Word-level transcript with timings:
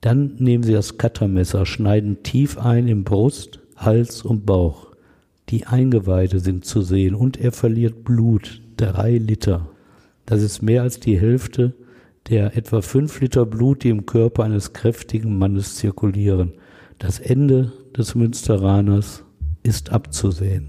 Dann 0.00 0.36
nehmen 0.38 0.64
Sie 0.64 0.72
das 0.72 0.96
Cuttermesser, 0.96 1.66
schneiden 1.66 2.22
tief 2.22 2.56
ein 2.58 2.88
in 2.88 3.04
Brust, 3.04 3.60
Hals 3.76 4.22
und 4.22 4.46
Bauch. 4.46 4.86
Die 5.50 5.66
Eingeweide 5.66 6.40
sind 6.40 6.64
zu 6.64 6.80
sehen 6.80 7.14
und 7.14 7.38
er 7.38 7.52
verliert 7.52 8.04
Blut, 8.04 8.62
drei 8.76 9.18
Liter. 9.18 9.68
Das 10.24 10.42
ist 10.42 10.62
mehr 10.62 10.82
als 10.82 11.00
die 11.00 11.18
Hälfte 11.18 11.74
der 12.28 12.56
etwa 12.56 12.80
fünf 12.80 13.20
Liter 13.20 13.44
Blut, 13.44 13.82
die 13.82 13.88
im 13.88 14.06
Körper 14.06 14.44
eines 14.44 14.72
kräftigen 14.72 15.38
Mannes 15.38 15.76
zirkulieren. 15.76 16.52
Das 16.98 17.18
Ende 17.18 17.72
des 17.96 18.14
Münsteraners 18.14 19.24
ist 19.62 19.90
abzusehen. 19.90 20.68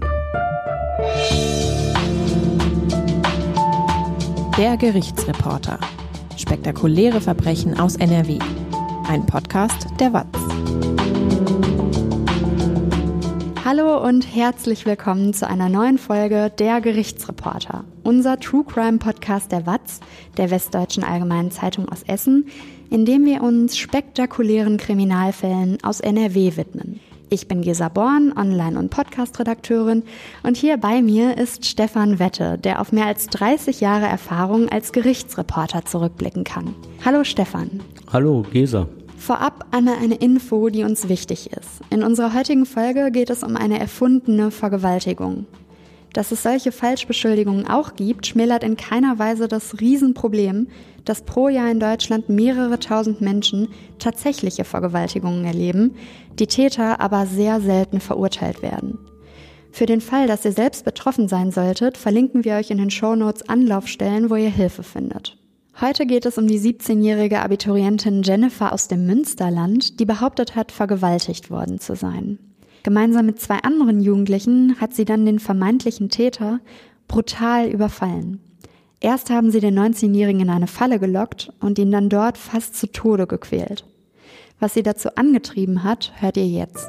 Der 4.58 4.76
Gerichtsreporter. 4.76 5.78
Spektakuläre 6.36 7.20
Verbrechen 7.20 7.78
aus 7.78 7.96
NRW. 7.96 8.38
Ein 9.12 9.26
Podcast 9.26 9.88
der 10.00 10.14
WAZ. 10.14 10.24
Hallo 13.62 14.02
und 14.02 14.22
herzlich 14.34 14.86
willkommen 14.86 15.34
zu 15.34 15.46
einer 15.46 15.68
neuen 15.68 15.98
Folge 15.98 16.50
Der 16.58 16.80
Gerichtsreporter, 16.80 17.84
unser 18.04 18.40
True 18.40 18.64
Crime 18.64 18.96
Podcast 18.96 19.52
der 19.52 19.66
WAZ, 19.66 20.00
der 20.38 20.50
Westdeutschen 20.50 21.04
Allgemeinen 21.04 21.50
Zeitung 21.50 21.90
aus 21.90 22.04
Essen, 22.04 22.46
in 22.88 23.04
dem 23.04 23.26
wir 23.26 23.42
uns 23.42 23.76
spektakulären 23.76 24.78
Kriminalfällen 24.78 25.76
aus 25.82 26.00
NRW 26.00 26.56
widmen. 26.56 26.98
Ich 27.28 27.48
bin 27.48 27.60
Gesa 27.60 27.90
Born, 27.90 28.32
Online- 28.34 28.78
und 28.78 28.88
Podcast-Redakteurin 28.88 30.04
und 30.42 30.56
hier 30.56 30.78
bei 30.78 31.02
mir 31.02 31.36
ist 31.36 31.66
Stefan 31.66 32.18
Wette, 32.18 32.56
der 32.56 32.80
auf 32.80 32.92
mehr 32.92 33.06
als 33.06 33.26
30 33.26 33.82
Jahre 33.82 34.06
Erfahrung 34.06 34.70
als 34.70 34.92
Gerichtsreporter 34.92 35.84
zurückblicken 35.84 36.44
kann. 36.44 36.74
Hallo 37.04 37.24
Stefan. 37.24 37.82
Hallo 38.10 38.44
Gesa. 38.50 38.86
Vorab 39.22 39.66
einmal 39.70 39.98
eine 40.02 40.16
Info, 40.16 40.68
die 40.68 40.82
uns 40.82 41.08
wichtig 41.08 41.52
ist. 41.52 41.80
In 41.90 42.02
unserer 42.02 42.34
heutigen 42.34 42.66
Folge 42.66 43.12
geht 43.12 43.30
es 43.30 43.44
um 43.44 43.56
eine 43.56 43.78
erfundene 43.78 44.50
Vergewaltigung. 44.50 45.46
Dass 46.12 46.32
es 46.32 46.42
solche 46.42 46.72
Falschbeschuldigungen 46.72 47.68
auch 47.68 47.94
gibt, 47.94 48.26
schmälert 48.26 48.64
in 48.64 48.76
keiner 48.76 49.20
Weise 49.20 49.46
das 49.46 49.78
Riesenproblem, 49.80 50.66
dass 51.04 51.22
pro 51.22 51.48
Jahr 51.48 51.70
in 51.70 51.78
Deutschland 51.78 52.30
mehrere 52.30 52.80
tausend 52.80 53.20
Menschen 53.20 53.68
tatsächliche 54.00 54.64
Vergewaltigungen 54.64 55.44
erleben, 55.44 55.94
die 56.40 56.48
Täter 56.48 57.00
aber 57.00 57.26
sehr 57.26 57.60
selten 57.60 58.00
verurteilt 58.00 58.60
werden. 58.60 58.98
Für 59.70 59.86
den 59.86 60.00
Fall, 60.00 60.26
dass 60.26 60.44
ihr 60.44 60.52
selbst 60.52 60.84
betroffen 60.84 61.28
sein 61.28 61.52
solltet, 61.52 61.96
verlinken 61.96 62.44
wir 62.44 62.54
euch 62.54 62.72
in 62.72 62.78
den 62.78 62.90
Shownotes 62.90 63.48
Anlaufstellen, 63.48 64.30
wo 64.30 64.34
ihr 64.34 64.50
Hilfe 64.50 64.82
findet. 64.82 65.38
Heute 65.80 66.06
geht 66.06 66.26
es 66.26 66.38
um 66.38 66.46
die 66.46 66.60
17-jährige 66.60 67.40
Abiturientin 67.40 68.22
Jennifer 68.22 68.72
aus 68.72 68.88
dem 68.88 69.06
Münsterland, 69.06 69.98
die 69.98 70.04
behauptet 70.04 70.54
hat, 70.54 70.70
vergewaltigt 70.70 71.50
worden 71.50 71.80
zu 71.80 71.96
sein. 71.96 72.38
Gemeinsam 72.82 73.26
mit 73.26 73.40
zwei 73.40 73.58
anderen 73.58 74.00
Jugendlichen 74.00 74.80
hat 74.80 74.94
sie 74.94 75.04
dann 75.04 75.24
den 75.24 75.38
vermeintlichen 75.38 76.08
Täter 76.08 76.60
brutal 77.08 77.68
überfallen. 77.68 78.40
Erst 79.00 79.30
haben 79.30 79.50
sie 79.50 79.60
den 79.60 79.78
19-Jährigen 79.78 80.42
in 80.42 80.50
eine 80.50 80.66
Falle 80.66 80.98
gelockt 80.98 81.52
und 81.60 81.78
ihn 81.78 81.90
dann 81.90 82.08
dort 82.08 82.38
fast 82.38 82.76
zu 82.76 82.86
Tode 82.86 83.26
gequält. 83.26 83.84
Was 84.60 84.74
sie 84.74 84.82
dazu 84.82 85.16
angetrieben 85.16 85.82
hat, 85.82 86.12
hört 86.20 86.36
ihr 86.36 86.46
jetzt. 86.46 86.88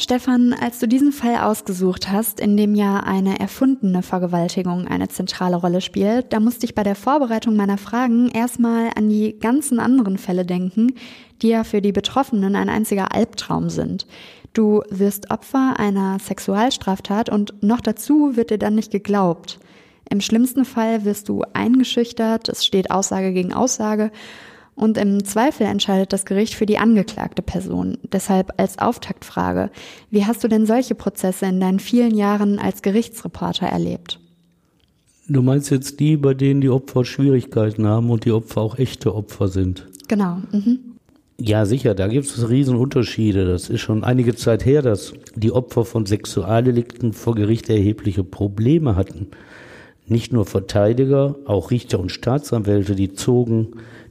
Stefan, 0.00 0.52
als 0.54 0.78
du 0.78 0.86
diesen 0.86 1.10
Fall 1.10 1.38
ausgesucht 1.38 2.08
hast, 2.08 2.38
in 2.38 2.56
dem 2.56 2.76
ja 2.76 3.00
eine 3.00 3.40
erfundene 3.40 4.04
Vergewaltigung 4.04 4.86
eine 4.86 5.08
zentrale 5.08 5.56
Rolle 5.56 5.80
spielt, 5.80 6.32
da 6.32 6.38
musste 6.38 6.66
ich 6.66 6.76
bei 6.76 6.84
der 6.84 6.94
Vorbereitung 6.94 7.56
meiner 7.56 7.78
Fragen 7.78 8.28
erstmal 8.28 8.90
an 8.94 9.08
die 9.08 9.36
ganzen 9.36 9.80
anderen 9.80 10.16
Fälle 10.16 10.46
denken, 10.46 10.94
die 11.42 11.48
ja 11.48 11.64
für 11.64 11.82
die 11.82 11.90
Betroffenen 11.90 12.54
ein 12.54 12.68
einziger 12.68 13.12
Albtraum 13.12 13.70
sind. 13.70 14.06
Du 14.52 14.82
wirst 14.88 15.32
Opfer 15.32 15.74
einer 15.80 16.20
Sexualstraftat 16.20 17.28
und 17.28 17.60
noch 17.64 17.80
dazu 17.80 18.36
wird 18.36 18.50
dir 18.50 18.58
dann 18.58 18.76
nicht 18.76 18.92
geglaubt. 18.92 19.58
Im 20.08 20.20
schlimmsten 20.20 20.64
Fall 20.64 21.04
wirst 21.04 21.28
du 21.28 21.42
eingeschüchtert, 21.54 22.48
es 22.48 22.64
steht 22.64 22.92
Aussage 22.92 23.32
gegen 23.32 23.52
Aussage 23.52 24.12
und 24.78 24.96
im 24.96 25.24
Zweifel 25.24 25.66
entscheidet 25.66 26.12
das 26.12 26.24
Gericht 26.24 26.54
für 26.54 26.66
die 26.66 26.78
angeklagte 26.78 27.42
Person. 27.42 27.98
Deshalb 28.12 28.52
als 28.58 28.78
Auftaktfrage, 28.78 29.70
wie 30.10 30.24
hast 30.24 30.44
du 30.44 30.48
denn 30.48 30.66
solche 30.66 30.94
Prozesse 30.94 31.46
in 31.46 31.60
deinen 31.60 31.80
vielen 31.80 32.16
Jahren 32.16 32.58
als 32.58 32.82
Gerichtsreporter 32.82 33.66
erlebt? 33.66 34.20
Du 35.28 35.42
meinst 35.42 35.70
jetzt 35.70 36.00
die, 36.00 36.16
bei 36.16 36.32
denen 36.32 36.60
die 36.60 36.70
Opfer 36.70 37.04
Schwierigkeiten 37.04 37.86
haben 37.86 38.08
und 38.10 38.24
die 38.24 38.32
Opfer 38.32 38.60
auch 38.60 38.78
echte 38.78 39.14
Opfer 39.14 39.48
sind? 39.48 39.86
Genau. 40.06 40.38
Mhm. 40.52 40.78
Ja, 41.40 41.66
sicher, 41.66 41.94
da 41.94 42.08
gibt 42.08 42.26
es 42.26 42.48
Riesenunterschiede. 42.48 43.46
Das 43.46 43.68
ist 43.68 43.80
schon 43.80 44.04
einige 44.04 44.34
Zeit 44.34 44.64
her, 44.64 44.82
dass 44.82 45.12
die 45.34 45.52
Opfer 45.52 45.84
von 45.84 46.06
Sexualdelikten 46.06 47.12
vor 47.12 47.34
Gericht 47.34 47.68
erhebliche 47.68 48.24
Probleme 48.24 48.96
hatten. 48.96 49.28
Nicht 50.06 50.32
nur 50.32 50.46
Verteidiger, 50.46 51.36
auch 51.44 51.70
Richter 51.70 52.00
und 52.00 52.10
Staatsanwälte, 52.10 52.94
die 52.94 53.12
zogen 53.12 53.68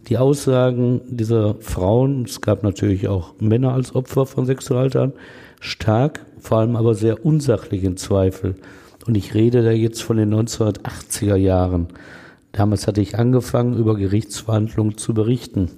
die 0.08 0.18
Aussagen 0.18 1.02
dieser 1.08 1.56
Frauen, 1.56 2.24
es 2.24 2.42
gab 2.42 2.64
natürlich 2.64 3.08
auch 3.08 3.34
Männer 3.40 3.74
als 3.74 3.94
Opfer 3.94 4.26
von 4.26 4.46
Sexualtaten, 4.46 5.14
stark, 5.60 6.26
vor 6.40 6.60
allem 6.60 6.76
aber 6.76 6.96
sehr 6.96 7.26
unsachlichen 7.26 7.98
Zweifel. 7.98 8.56
Und 9.06 9.16
ich 9.16 9.34
rede 9.34 9.64
da 9.64 9.72
jetzt 9.72 10.02
von 10.02 10.18
den 10.18 10.34
1980er 10.34 11.36
Jahren. 11.36 11.88
Damals 12.52 12.88
hatte 12.88 13.02
ich 13.02 13.18
angefangen, 13.18 13.78
über 13.78 13.96
Gerichtsverhandlungen 13.96 14.98
zu 14.98 15.14
berichten. 15.14 15.70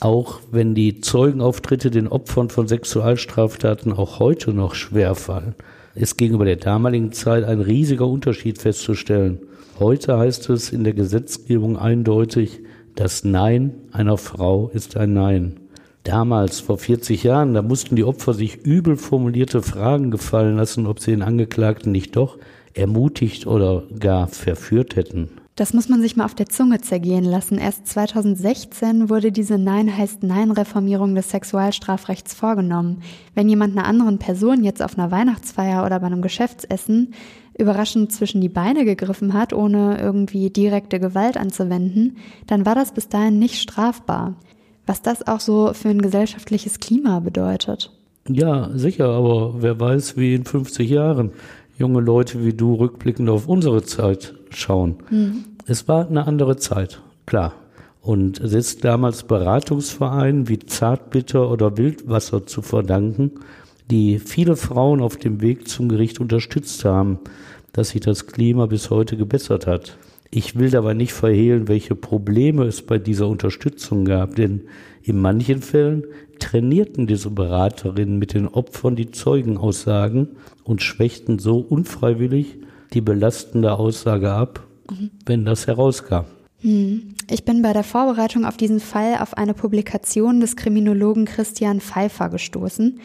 Auch 0.00 0.40
wenn 0.50 0.74
die 0.74 1.00
Zeugenauftritte 1.00 1.90
den 1.90 2.08
Opfern 2.08 2.50
von 2.50 2.68
Sexualstraftaten 2.68 3.92
auch 3.92 4.18
heute 4.20 4.52
noch 4.52 4.74
schwerfallen, 4.74 5.54
ist 5.94 6.18
gegenüber 6.18 6.44
der 6.44 6.56
damaligen 6.56 7.12
Zeit 7.12 7.44
ein 7.44 7.60
riesiger 7.60 8.06
Unterschied 8.06 8.58
festzustellen. 8.58 9.40
Heute 9.78 10.18
heißt 10.18 10.50
es 10.50 10.70
in 10.70 10.84
der 10.84 10.92
Gesetzgebung 10.92 11.78
eindeutig, 11.78 12.60
das 12.96 13.24
Nein 13.24 13.72
einer 13.92 14.18
Frau 14.18 14.68
ist 14.72 14.96
ein 14.96 15.12
Nein. 15.12 15.60
Damals, 16.02 16.60
vor 16.60 16.78
40 16.78 17.22
Jahren, 17.24 17.54
da 17.54 17.62
mussten 17.62 17.96
die 17.96 18.04
Opfer 18.04 18.32
sich 18.32 18.64
übel 18.64 18.96
formulierte 18.96 19.60
Fragen 19.60 20.10
gefallen 20.10 20.56
lassen, 20.56 20.86
ob 20.86 21.00
sie 21.00 21.10
den 21.10 21.22
Angeklagten 21.22 21.92
nicht 21.92 22.16
doch 22.16 22.38
ermutigt 22.74 23.46
oder 23.46 23.84
gar 23.98 24.28
verführt 24.28 24.96
hätten. 24.96 25.30
Das 25.56 25.72
muss 25.72 25.88
man 25.88 26.02
sich 26.02 26.16
mal 26.16 26.26
auf 26.26 26.34
der 26.34 26.50
Zunge 26.50 26.82
zergehen 26.82 27.24
lassen. 27.24 27.56
Erst 27.56 27.86
2016 27.86 29.08
wurde 29.08 29.32
diese 29.32 29.56
Nein 29.56 29.96
heißt 29.96 30.22
Nein 30.22 30.50
Reformierung 30.50 31.14
des 31.14 31.30
Sexualstrafrechts 31.30 32.34
vorgenommen. 32.34 33.02
Wenn 33.34 33.48
jemand 33.48 33.76
einer 33.76 33.86
anderen 33.86 34.18
Person 34.18 34.62
jetzt 34.62 34.82
auf 34.82 34.98
einer 34.98 35.10
Weihnachtsfeier 35.10 35.86
oder 35.86 35.98
bei 35.98 36.06
einem 36.06 36.20
Geschäftsessen 36.20 37.14
überraschend 37.58 38.12
zwischen 38.12 38.40
die 38.40 38.48
Beine 38.48 38.84
gegriffen 38.84 39.32
hat, 39.32 39.52
ohne 39.52 39.98
irgendwie 39.98 40.50
direkte 40.50 41.00
Gewalt 41.00 41.36
anzuwenden, 41.36 42.16
dann 42.46 42.66
war 42.66 42.74
das 42.74 42.92
bis 42.92 43.08
dahin 43.08 43.38
nicht 43.38 43.60
strafbar. 43.60 44.34
Was 44.86 45.02
das 45.02 45.26
auch 45.26 45.40
so 45.40 45.72
für 45.72 45.88
ein 45.88 46.02
gesellschaftliches 46.02 46.78
Klima 46.78 47.20
bedeutet. 47.20 47.90
Ja, 48.28 48.70
sicher, 48.74 49.08
aber 49.08 49.62
wer 49.62 49.78
weiß, 49.78 50.16
wie 50.16 50.34
in 50.34 50.44
50 50.44 50.88
Jahren 50.88 51.32
junge 51.78 52.00
Leute 52.00 52.44
wie 52.44 52.52
du 52.52 52.74
rückblickend 52.74 53.28
auf 53.28 53.48
unsere 53.48 53.82
Zeit 53.82 54.34
schauen. 54.50 54.96
Mhm. 55.10 55.44
Es 55.66 55.88
war 55.88 56.08
eine 56.08 56.26
andere 56.26 56.56
Zeit, 56.56 57.00
klar. 57.26 57.52
Und 58.00 58.40
es 58.40 58.52
ist 58.52 58.84
damals 58.84 59.24
Beratungsvereinen 59.24 60.48
wie 60.48 60.60
Zartbitter 60.60 61.50
oder 61.50 61.76
Wildwasser 61.76 62.46
zu 62.46 62.62
verdanken, 62.62 63.32
die 63.90 64.18
viele 64.18 64.56
Frauen 64.56 65.00
auf 65.00 65.16
dem 65.16 65.40
Weg 65.40 65.68
zum 65.68 65.88
Gericht 65.88 66.20
unterstützt 66.20 66.84
haben, 66.84 67.18
dass 67.72 67.90
sich 67.90 68.00
das 68.00 68.26
Klima 68.26 68.66
bis 68.66 68.90
heute 68.90 69.16
gebessert 69.16 69.66
hat. 69.66 69.98
Ich 70.30 70.58
will 70.58 70.70
dabei 70.70 70.94
nicht 70.94 71.12
verhehlen, 71.12 71.68
welche 71.68 71.94
Probleme 71.94 72.64
es 72.64 72.82
bei 72.82 72.98
dieser 72.98 73.28
Unterstützung 73.28 74.04
gab, 74.04 74.34
denn 74.36 74.62
in 75.02 75.20
manchen 75.20 75.62
Fällen 75.62 76.04
trainierten 76.38 77.06
diese 77.06 77.30
Beraterinnen 77.30 78.18
mit 78.18 78.34
den 78.34 78.48
Opfern 78.48 78.96
die 78.96 79.12
Zeugenaussagen 79.12 80.30
und 80.64 80.82
schwächten 80.82 81.38
so 81.38 81.58
unfreiwillig 81.58 82.58
die 82.92 83.00
belastende 83.00 83.74
Aussage 83.74 84.32
ab, 84.32 84.66
mhm. 84.90 85.10
wenn 85.24 85.44
das 85.44 85.66
herauskam. 85.66 86.24
Hm. 86.60 87.14
Ich 87.30 87.44
bin 87.44 87.62
bei 87.62 87.72
der 87.72 87.84
Vorbereitung 87.84 88.44
auf 88.44 88.56
diesen 88.56 88.80
Fall 88.80 89.16
auf 89.20 89.36
eine 89.36 89.52
Publikation 89.52 90.40
des 90.40 90.56
Kriminologen 90.56 91.24
Christian 91.24 91.80
Pfeiffer 91.80 92.28
gestoßen 92.28 93.00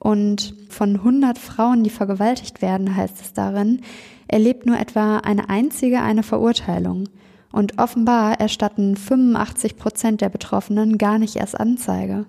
und 0.00 0.54
von 0.70 0.96
100 0.96 1.38
Frauen, 1.38 1.84
die 1.84 1.90
vergewaltigt 1.90 2.62
werden, 2.62 2.96
heißt 2.96 3.20
es 3.20 3.32
darin, 3.34 3.82
erlebt 4.26 4.66
nur 4.66 4.78
etwa 4.78 5.18
eine 5.18 5.48
einzige 5.50 6.00
eine 6.00 6.22
Verurteilung. 6.22 7.08
Und 7.52 7.78
offenbar 7.78 8.40
erstatten 8.40 8.96
85 8.96 9.76
Prozent 9.76 10.20
der 10.20 10.30
Betroffenen 10.30 10.98
gar 10.98 11.18
nicht 11.18 11.36
erst 11.36 11.58
Anzeige. 11.58 12.24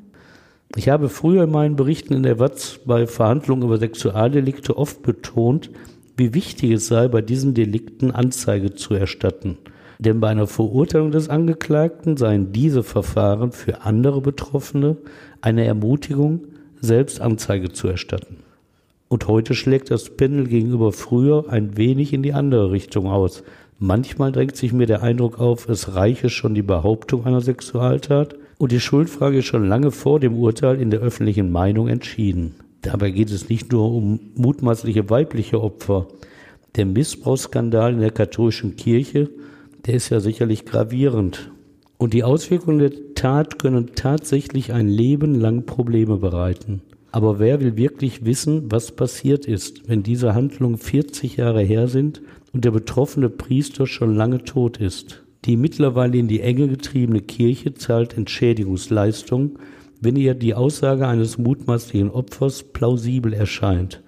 Ich 0.75 0.89
habe 0.89 1.09
früher 1.09 1.44
in 1.44 1.51
meinen 1.51 1.75
Berichten 1.75 2.13
in 2.13 2.23
der 2.23 2.39
WAZ 2.39 2.81
bei 2.85 3.07
Verhandlungen 3.07 3.63
über 3.63 3.77
Sexualdelikte 3.77 4.77
oft 4.77 5.01
betont, 5.01 5.69
wie 6.17 6.33
wichtig 6.33 6.71
es 6.71 6.88
sei, 6.88 7.07
bei 7.07 7.21
diesen 7.21 7.53
Delikten 7.53 8.12
Anzeige 8.12 8.74
zu 8.74 8.94
erstatten. 8.95 9.57
Denn 10.00 10.19
bei 10.19 10.29
einer 10.29 10.47
Verurteilung 10.47 11.12
des 11.12 11.29
Angeklagten 11.29 12.17
seien 12.17 12.51
diese 12.51 12.83
Verfahren 12.83 13.51
für 13.51 13.81
andere 13.83 14.19
Betroffene 14.19 14.97
eine 15.41 15.65
Ermutigung, 15.65 16.47
selbst 16.81 17.21
Anzeige 17.21 17.71
zu 17.71 17.87
erstatten. 17.87 18.37
Und 19.07 19.27
heute 19.27 19.55
schlägt 19.55 19.91
das 19.91 20.15
Pendel 20.15 20.47
gegenüber 20.47 20.91
früher 20.91 21.45
ein 21.49 21.77
wenig 21.77 22.13
in 22.13 22.23
die 22.23 22.33
andere 22.33 22.71
Richtung 22.71 23.07
aus. 23.07 23.43
Manchmal 23.77 24.31
drängt 24.31 24.55
sich 24.55 24.73
mir 24.73 24.85
der 24.85 25.01
Eindruck 25.03 25.39
auf, 25.39 25.67
es 25.67 25.95
reiche 25.95 26.29
schon 26.29 26.53
die 26.53 26.61
Behauptung 26.61 27.25
einer 27.25 27.41
Sexualtat 27.41 28.35
und 28.57 28.71
die 28.71 28.79
Schuldfrage 28.79 29.39
ist 29.39 29.45
schon 29.45 29.67
lange 29.67 29.91
vor 29.91 30.19
dem 30.19 30.35
Urteil 30.35 30.79
in 30.79 30.91
der 30.91 30.99
öffentlichen 30.99 31.51
Meinung 31.51 31.87
entschieden. 31.87 32.55
Dabei 32.83 33.11
geht 33.11 33.31
es 33.31 33.49
nicht 33.49 33.71
nur 33.71 33.91
um 33.91 34.19
mutmaßliche 34.35 35.09
weibliche 35.09 35.61
Opfer. 35.61 36.07
Der 36.75 36.85
Missbrauchsskandal 36.85 37.93
in 37.93 38.01
der 38.01 38.11
katholischen 38.11 38.75
Kirche, 38.75 39.29
der 39.85 39.95
ist 39.95 40.09
ja 40.09 40.19
sicherlich 40.19 40.65
gravierend. 40.65 41.51
Und 41.97 42.13
die 42.13 42.23
Auswirkungen 42.23 42.79
der 42.79 43.10
Tat 43.21 43.59
können 43.59 43.91
tatsächlich 43.94 44.73
ein 44.73 44.88
Leben 44.88 45.35
lang 45.35 45.68
Probleme 45.68 46.18
bereiten. 46.18 46.81
Aber 47.12 47.38
wer 47.38 47.62
will 47.62 47.77
wirklich 47.77 48.25
wissen, 48.25 48.71
was 48.71 48.94
passiert 48.94 49.45
ist, 49.45 49.88
wenn 49.88 50.01
diese 50.01 50.33
Handlungen 50.33 50.79
40 50.79 51.38
Jahre 51.38 51.62
her 51.62 51.88
sind 51.88 52.23
und 52.51 52.65
der 52.65 52.71
betroffene 52.71 53.29
Priester 53.29 53.85
schon 53.85 54.15
lange 54.15 54.44
tot 54.44 54.77
ist. 54.77 55.21
Die 55.45 55.56
mittlerweile 55.56 56.18
in 56.18 56.27
die 56.27 56.41
Enge 56.41 56.68
getriebene 56.68 57.21
Kirche 57.21 57.75
zahlt 57.75 58.18
Entschädigungsleistungen, 58.18 59.59
wenn 60.00 60.15
ihr 60.15 60.33
die 60.33 60.56
Aussage 60.56 61.07
eines 61.07 61.38
mutmaßlichen 61.38 62.09
Opfers 62.09 62.63
plausibel 62.63 63.33
erscheint. 63.33 64.01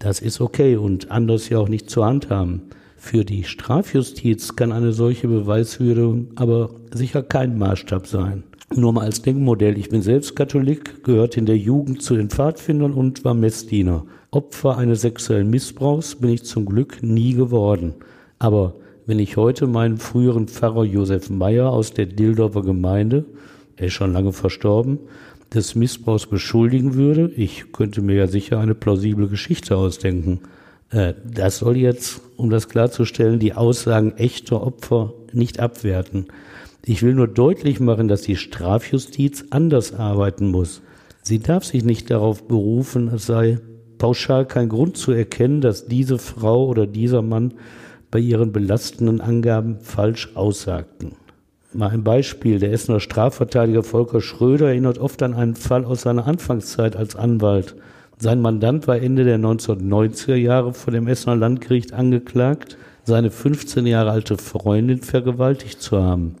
Das 0.00 0.20
ist 0.20 0.40
okay 0.40 0.74
und 0.74 1.12
anders 1.12 1.50
ja 1.50 1.58
auch 1.58 1.68
nicht 1.68 1.88
zu 1.88 2.04
handhaben. 2.04 2.62
Für 2.96 3.24
die 3.24 3.44
Strafjustiz 3.44 4.56
kann 4.56 4.72
eine 4.72 4.92
solche 4.92 5.28
Beweiswürdigung 5.28 6.32
aber 6.34 6.70
sicher 6.92 7.22
kein 7.22 7.56
Maßstab 7.56 8.08
sein. 8.08 8.42
Nur 8.74 8.92
mal 8.92 9.04
als 9.04 9.22
Denkmodell. 9.22 9.78
Ich 9.78 9.90
bin 9.90 10.02
selbst 10.02 10.34
Katholik, 10.34 11.04
gehört 11.04 11.36
in 11.36 11.46
der 11.46 11.56
Jugend 11.56 12.02
zu 12.02 12.16
den 12.16 12.30
Pfadfindern 12.30 12.92
und 12.92 13.24
war 13.24 13.34
Messdiener. 13.34 14.04
Opfer 14.32 14.76
eines 14.76 15.02
sexuellen 15.02 15.48
Missbrauchs 15.48 16.16
bin 16.16 16.30
ich 16.30 16.44
zum 16.44 16.66
Glück 16.66 17.02
nie 17.02 17.34
geworden. 17.34 17.94
Aber 18.40 18.74
wenn 19.06 19.20
ich 19.20 19.36
heute 19.36 19.68
meinen 19.68 19.98
früheren 19.98 20.48
Pfarrer 20.48 20.84
Josef 20.84 21.30
Meyer 21.30 21.70
aus 21.70 21.92
der 21.92 22.06
Dildorfer 22.06 22.62
Gemeinde, 22.62 23.24
er 23.76 23.86
ist 23.86 23.92
schon 23.92 24.12
lange 24.12 24.32
verstorben, 24.32 24.98
des 25.54 25.76
Missbrauchs 25.76 26.26
beschuldigen 26.26 26.94
würde, 26.94 27.30
ich 27.36 27.72
könnte 27.72 28.02
mir 28.02 28.16
ja 28.16 28.26
sicher 28.26 28.58
eine 28.58 28.74
plausible 28.74 29.28
Geschichte 29.28 29.76
ausdenken. 29.76 30.40
Äh, 30.90 31.14
das 31.24 31.58
soll 31.58 31.76
jetzt, 31.76 32.20
um 32.36 32.50
das 32.50 32.68
klarzustellen, 32.68 33.38
die 33.38 33.54
Aussagen 33.54 34.16
echter 34.16 34.60
Opfer 34.60 35.14
nicht 35.32 35.60
abwerten. 35.60 36.26
Ich 36.88 37.02
will 37.02 37.14
nur 37.14 37.26
deutlich 37.26 37.80
machen, 37.80 38.06
dass 38.06 38.22
die 38.22 38.36
Strafjustiz 38.36 39.46
anders 39.50 39.92
arbeiten 39.92 40.52
muss. 40.52 40.82
Sie 41.20 41.40
darf 41.40 41.64
sich 41.64 41.84
nicht 41.84 42.12
darauf 42.12 42.46
berufen, 42.46 43.08
es 43.08 43.26
sei 43.26 43.58
pauschal 43.98 44.46
kein 44.46 44.68
Grund 44.68 44.96
zu 44.96 45.10
erkennen, 45.10 45.60
dass 45.60 45.86
diese 45.86 46.16
Frau 46.18 46.64
oder 46.66 46.86
dieser 46.86 47.22
Mann 47.22 47.54
bei 48.12 48.20
ihren 48.20 48.52
belastenden 48.52 49.20
Angaben 49.20 49.80
falsch 49.80 50.30
aussagten. 50.36 51.16
Mal 51.72 51.90
ein 51.90 52.04
Beispiel. 52.04 52.60
Der 52.60 52.70
Essener 52.70 53.00
Strafverteidiger 53.00 53.82
Volker 53.82 54.20
Schröder 54.20 54.68
erinnert 54.68 54.98
oft 54.98 55.20
an 55.24 55.34
einen 55.34 55.56
Fall 55.56 55.84
aus 55.84 56.02
seiner 56.02 56.28
Anfangszeit 56.28 56.94
als 56.94 57.16
Anwalt. 57.16 57.74
Sein 58.18 58.40
Mandant 58.40 58.86
war 58.86 59.00
Ende 59.00 59.24
der 59.24 59.40
1990er 59.40 60.36
Jahre 60.36 60.72
vor 60.72 60.92
dem 60.92 61.08
Essener 61.08 61.34
Landgericht 61.34 61.92
angeklagt, 61.92 62.78
seine 63.02 63.32
15 63.32 63.86
Jahre 63.86 64.12
alte 64.12 64.38
Freundin 64.38 65.02
vergewaltigt 65.02 65.82
zu 65.82 66.00
haben. 66.00 66.36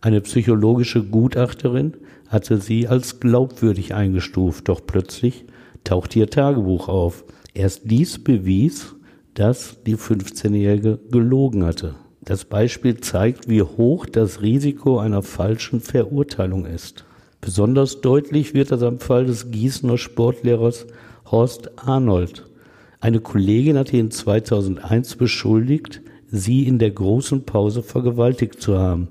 Eine 0.00 0.20
psychologische 0.20 1.02
Gutachterin 1.02 1.94
hatte 2.28 2.58
sie 2.58 2.86
als 2.86 3.18
glaubwürdig 3.18 3.94
eingestuft, 3.94 4.68
doch 4.68 4.80
plötzlich 4.86 5.44
tauchte 5.82 6.20
ihr 6.20 6.30
Tagebuch 6.30 6.88
auf. 6.88 7.24
Erst 7.52 7.90
dies 7.90 8.22
bewies, 8.22 8.94
dass 9.34 9.82
die 9.84 9.96
15-Jährige 9.96 11.00
gelogen 11.10 11.64
hatte. 11.64 11.96
Das 12.20 12.44
Beispiel 12.44 12.98
zeigt, 13.00 13.48
wie 13.48 13.62
hoch 13.62 14.06
das 14.06 14.40
Risiko 14.42 14.98
einer 14.98 15.22
falschen 15.22 15.80
Verurteilung 15.80 16.66
ist. 16.66 17.04
Besonders 17.40 18.00
deutlich 18.00 18.54
wird 18.54 18.70
das 18.70 18.82
am 18.82 19.00
Fall 19.00 19.26
des 19.26 19.50
Gießener 19.50 19.98
Sportlehrers 19.98 20.86
Horst 21.30 21.70
Arnold. 21.78 22.46
Eine 23.00 23.20
Kollegin 23.20 23.78
hatte 23.78 23.96
ihn 23.96 24.10
2001 24.10 25.16
beschuldigt, 25.16 26.02
sie 26.30 26.66
in 26.66 26.78
der 26.78 26.90
großen 26.90 27.44
Pause 27.44 27.82
vergewaltigt 27.82 28.60
zu 28.60 28.78
haben. 28.78 29.08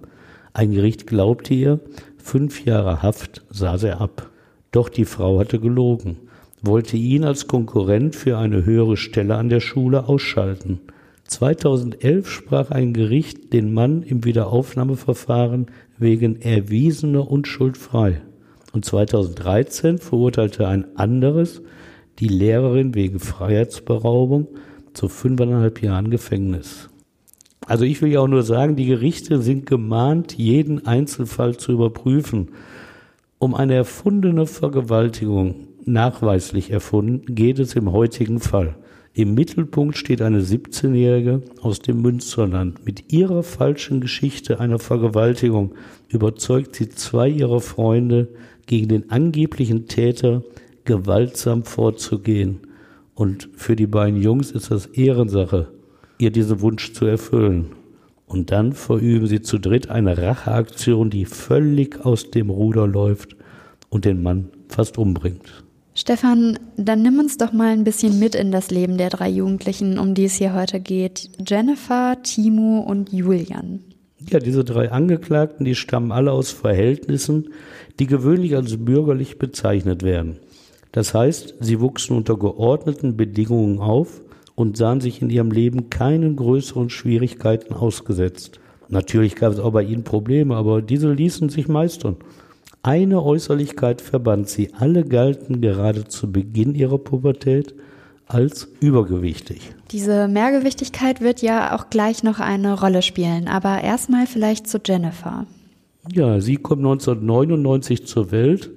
Ein 0.57 0.71
Gericht 0.71 1.07
glaubte 1.07 1.53
ihr, 1.53 1.79
fünf 2.17 2.65
Jahre 2.65 3.01
Haft 3.01 3.43
saß 3.51 3.83
er 3.83 4.01
ab. 4.01 4.29
Doch 4.71 4.89
die 4.89 5.05
Frau 5.05 5.39
hatte 5.39 5.59
gelogen 5.59 6.17
wollte 6.61 6.97
ihn 6.97 7.23
als 7.23 7.47
Konkurrent 7.47 8.15
für 8.15 8.37
eine 8.37 8.65
höhere 8.65 8.97
Stelle 8.97 9.35
an 9.35 9.49
der 9.49 9.59
Schule 9.59 10.07
ausschalten. 10.07 10.79
2011 11.25 12.29
sprach 12.29 12.71
ein 12.71 12.93
Gericht 12.93 13.53
den 13.53 13.73
Mann 13.73 14.01
im 14.01 14.23
Wiederaufnahmeverfahren 14.23 15.67
wegen 15.97 16.41
erwiesener 16.41 17.29
Unschuld 17.29 17.77
frei. 17.77 18.21
Und 18.71 18.85
2013 18.85 19.97
verurteilte 19.97 20.67
ein 20.67 20.85
anderes 20.97 21.61
die 22.19 22.27
Lehrerin 22.27 22.95
wegen 22.95 23.19
Freiheitsberaubung 23.19 24.47
zu 24.93 25.09
fünfeinhalb 25.09 25.81
Jahren 25.81 26.09
Gefängnis. 26.09 26.89
Also 27.67 27.83
ich 27.83 28.01
will 28.01 28.11
ja 28.11 28.21
auch 28.21 28.27
nur 28.27 28.43
sagen, 28.43 28.77
die 28.77 28.85
Gerichte 28.85 29.41
sind 29.41 29.65
gemahnt, 29.65 30.37
jeden 30.37 30.87
Einzelfall 30.87 31.57
zu 31.57 31.73
überprüfen. 31.73 32.47
Um 33.39 33.53
eine 33.53 33.75
erfundene 33.75 34.47
Vergewaltigung 34.47 35.67
nachweislich 35.85 36.71
erfunden, 36.71 37.35
geht 37.35 37.59
es 37.59 37.75
im 37.75 37.91
heutigen 37.91 38.39
Fall. 38.39 38.75
Im 39.13 39.33
Mittelpunkt 39.33 39.97
steht 39.97 40.21
eine 40.21 40.41
17-Jährige 40.41 41.41
aus 41.61 41.79
dem 41.79 42.01
Münsterland. 42.01 42.85
Mit 42.85 43.11
ihrer 43.11 43.43
falschen 43.43 43.99
Geschichte 43.99 44.59
einer 44.61 44.79
Vergewaltigung 44.79 45.73
überzeugt 46.07 46.75
sie 46.75 46.89
zwei 46.89 47.27
ihrer 47.27 47.59
Freunde, 47.59 48.29
gegen 48.65 48.89
den 48.89 49.09
angeblichen 49.11 49.87
Täter 49.87 50.43
gewaltsam 50.85 51.63
vorzugehen. 51.63 52.59
Und 53.15 53.49
für 53.55 53.75
die 53.75 53.87
beiden 53.87 54.21
Jungs 54.21 54.51
ist 54.51 54.71
das 54.71 54.85
Ehrensache, 54.85 55.67
ihr 56.17 56.31
diesen 56.31 56.61
Wunsch 56.61 56.93
zu 56.93 57.05
erfüllen. 57.05 57.67
Und 58.25 58.51
dann 58.51 58.73
verüben 58.73 59.27
sie 59.27 59.41
zu 59.41 59.57
dritt 59.57 59.89
eine 59.89 60.17
Racheaktion, 60.17 61.09
die 61.09 61.25
völlig 61.25 62.05
aus 62.05 62.29
dem 62.29 62.49
Ruder 62.49 62.85
läuft 62.85 63.35
und 63.89 64.05
den 64.05 64.21
Mann 64.21 64.49
fast 64.67 64.97
umbringt. 64.97 65.63
Stefan, 65.95 66.59
dann 66.75 67.01
nimm 67.01 67.17
uns 67.17 67.37
doch 67.37 67.53
mal 67.53 67.69
ein 67.69 67.83
bisschen 67.83 68.19
mit 68.19 68.35
in 68.35 68.51
das 68.51 68.69
Leben 68.69 68.97
der 68.97 69.09
drei 69.09 69.29
Jugendlichen, 69.29 69.97
um 69.97 70.13
die 70.13 70.25
es 70.25 70.35
hier 70.35 70.53
heute 70.53 70.79
geht. 70.79 71.31
Jennifer, 71.47 72.21
Timo 72.21 72.81
und 72.81 73.11
Julian. 73.11 73.79
Ja, 74.29 74.39
diese 74.39 74.63
drei 74.63 74.91
Angeklagten, 74.91 75.65
die 75.65 75.73
stammen 75.73 76.11
alle 76.11 76.33
aus 76.33 76.51
Verhältnissen, 76.51 77.49
die 77.99 78.07
gewöhnlich 78.07 78.55
als 78.55 78.77
bürgerlich 78.77 79.39
bezeichnet 79.39 80.03
werden. 80.03 80.37
Das 80.91 81.13
heißt, 81.13 81.55
sie 81.61 81.79
wuchsen 81.79 82.15
unter 82.15 82.37
geordneten 82.37 83.17
Bedingungen 83.17 83.79
auf 83.79 84.21
und 84.57 84.75
sahen 84.75 85.01
sich 85.01 85.21
in 85.21 85.29
ihrem 85.29 85.51
Leben 85.51 85.91
keinen 85.91 86.35
größeren 86.35 86.89
Schwierigkeiten 86.89 87.75
ausgesetzt. 87.75 88.59
Natürlich 88.89 89.35
gab 89.35 89.53
es 89.53 89.59
auch 89.59 89.71
bei 89.71 89.83
ihnen 89.83 90.03
Probleme, 90.03 90.55
aber 90.55 90.81
diese 90.81 91.13
ließen 91.13 91.49
sich 91.49 91.67
meistern. 91.67 92.15
Eine 92.81 93.21
Äußerlichkeit 93.21 94.01
verband 94.01 94.49
sie. 94.49 94.73
Alle 94.73 95.05
galten 95.05 95.61
gerade 95.61 96.05
zu 96.05 96.31
Beginn 96.31 96.73
ihrer 96.73 96.97
Pubertät 96.97 97.75
als 98.25 98.67
übergewichtig. 98.79 99.75
Diese 99.91 100.27
Mehrgewichtigkeit 100.27 101.21
wird 101.21 101.43
ja 101.43 101.75
auch 101.75 101.91
gleich 101.91 102.23
noch 102.23 102.39
eine 102.39 102.79
Rolle 102.79 103.03
spielen, 103.03 103.47
aber 103.47 103.83
erstmal 103.83 104.25
vielleicht 104.25 104.65
zu 104.67 104.79
Jennifer. 104.83 105.45
Ja, 106.11 106.41
sie 106.41 106.55
kommt 106.55 106.79
1999 106.79 108.07
zur 108.07 108.31
Welt 108.31 108.71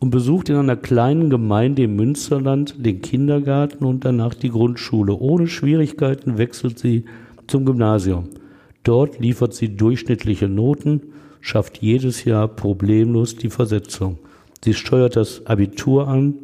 und 0.00 0.10
besucht 0.10 0.48
in 0.48 0.56
einer 0.56 0.76
kleinen 0.76 1.30
Gemeinde 1.30 1.84
im 1.84 1.96
Münsterland 1.96 2.74
den 2.78 3.00
Kindergarten 3.00 3.84
und 3.84 4.04
danach 4.04 4.34
die 4.34 4.50
Grundschule. 4.50 5.14
Ohne 5.14 5.46
Schwierigkeiten 5.46 6.38
wechselt 6.38 6.78
sie 6.78 7.04
zum 7.46 7.64
Gymnasium. 7.64 8.24
Dort 8.82 9.18
liefert 9.18 9.54
sie 9.54 9.76
durchschnittliche 9.76 10.48
Noten 10.48 11.00
schafft 11.46 11.78
jedes 11.78 12.24
Jahr 12.24 12.48
problemlos 12.48 13.36
die 13.36 13.50
Versetzung. 13.50 14.18
Sie 14.64 14.74
steuert 14.74 15.14
das 15.14 15.46
Abitur 15.46 16.08
an, 16.08 16.34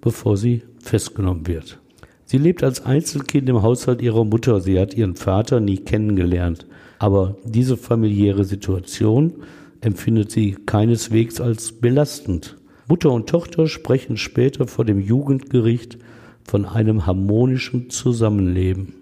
bevor 0.00 0.36
sie 0.36 0.62
festgenommen 0.78 1.48
wird. 1.48 1.80
Sie 2.24 2.38
lebt 2.38 2.62
als 2.62 2.86
Einzelkind 2.86 3.48
im 3.48 3.62
Haushalt 3.62 4.00
ihrer 4.00 4.24
Mutter. 4.24 4.60
Sie 4.60 4.78
hat 4.78 4.94
ihren 4.94 5.16
Vater 5.16 5.58
nie 5.58 5.78
kennengelernt. 5.78 6.66
Aber 7.00 7.36
diese 7.44 7.76
familiäre 7.76 8.44
Situation 8.44 9.32
empfindet 9.80 10.30
sie 10.30 10.56
keineswegs 10.64 11.40
als 11.40 11.72
belastend. 11.72 12.56
Mutter 12.88 13.10
und 13.10 13.28
Tochter 13.28 13.66
sprechen 13.66 14.16
später 14.16 14.66
vor 14.66 14.84
dem 14.84 15.00
Jugendgericht 15.00 15.98
von 16.44 16.64
einem 16.64 17.06
harmonischen 17.06 17.90
Zusammenleben. 17.90 18.94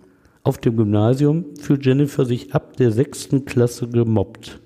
Auf 0.43 0.59
dem 0.59 0.77
Gymnasium 0.77 1.45
fühlt 1.61 1.85
Jennifer 1.85 2.25
sich 2.25 2.55
ab 2.55 2.77
der 2.77 2.93
sechsten 2.93 3.45
Klasse 3.45 3.89
gemobbt. 3.89 4.61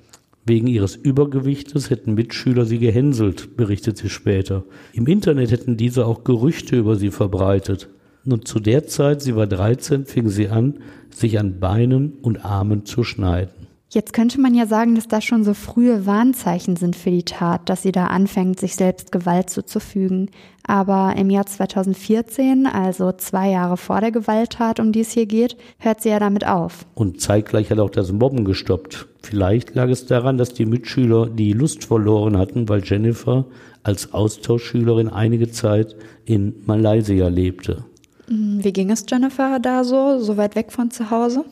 Wegen 0.47 0.67
ihres 0.67 0.95
Übergewichtes 0.95 1.91
hätten 1.91 2.15
Mitschüler 2.15 2.67
sie 2.67 2.79
gehänselt, 2.79 3.57
berichtet 3.57 3.97
sie 3.97 4.11
später. 4.11 4.65
Im 4.93 5.07
Internet 5.07 5.51
hätten 5.51 5.77
diese 5.77 6.07
auch 6.07 6.23
Gerüchte 6.23 6.77
über 6.77 6.97
sie 6.97 7.11
verbreitet. 7.11 7.89
Und 8.27 8.47
zu 8.47 8.61
der 8.61 8.87
Zeit, 8.87 9.23
sie 9.23 9.37
war 9.37 9.47
13, 9.47 10.07
fing 10.07 10.29
sie 10.29 10.49
an, 10.49 10.81
sich 11.11 11.39
an 11.39 11.61
Beinen 11.61 12.15
und 12.23 12.45
Armen 12.45 12.85
zu 12.85 13.05
schneiden. 13.05 13.64
Jetzt 13.91 14.13
könnte 14.13 14.41
man 14.41 14.55
ja 14.55 14.67
sagen, 14.67 14.97
dass 14.97 15.07
das 15.07 15.25
schon 15.25 15.45
so 15.45 15.55
frühe 15.55 16.05
Warnzeichen 16.05 16.75
sind 16.75 16.97
für 16.97 17.11
die 17.11 17.23
Tat, 17.23 17.69
dass 17.69 17.83
sie 17.83 17.93
da 17.93 18.07
anfängt, 18.07 18.59
sich 18.59 18.75
selbst 18.75 19.13
Gewalt 19.13 19.51
zuzufügen. 19.51 20.31
Aber 20.67 21.15
im 21.17 21.31
Jahr 21.31 21.47
2014, 21.47 22.67
also 22.67 23.13
zwei 23.13 23.51
Jahre 23.51 23.77
vor 23.77 24.01
der 24.01 24.11
Gewalttat, 24.11 24.81
um 24.81 24.91
die 24.91 25.01
es 25.01 25.13
hier 25.13 25.27
geht, 25.27 25.57
hört 25.79 26.01
sie 26.01 26.09
ja 26.09 26.19
damit 26.19 26.47
auf. 26.47 26.87
Und 26.95 27.21
zeitgleich 27.21 27.71
hat 27.71 27.79
auch 27.79 27.91
das 27.91 28.11
Mobben 28.11 28.45
gestoppt. 28.45 29.07
Vielleicht 29.23 29.75
lag 29.75 29.89
es 29.89 30.07
daran, 30.07 30.39
dass 30.39 30.55
die 30.55 30.67
Mitschüler 30.67 31.29
die 31.29 31.53
Lust 31.53 31.85
verloren 31.85 32.37
hatten, 32.37 32.69
weil 32.69 32.83
Jennifer 32.83 33.45
als 33.85 34.13
Austauschschülerin 34.13 35.09
einige 35.09 35.51
Zeit 35.51 35.95
in 36.25 36.55
Malaysia 36.67 37.29
lebte. 37.29 37.85
Wie 38.27 38.73
ging 38.73 38.91
es 38.91 39.05
Jennifer 39.09 39.59
da 39.61 39.85
so, 39.85 40.19
so 40.19 40.37
weit 40.37 40.57
weg 40.57 40.73
von 40.73 40.91
zu 40.91 41.11
Hause? 41.11 41.45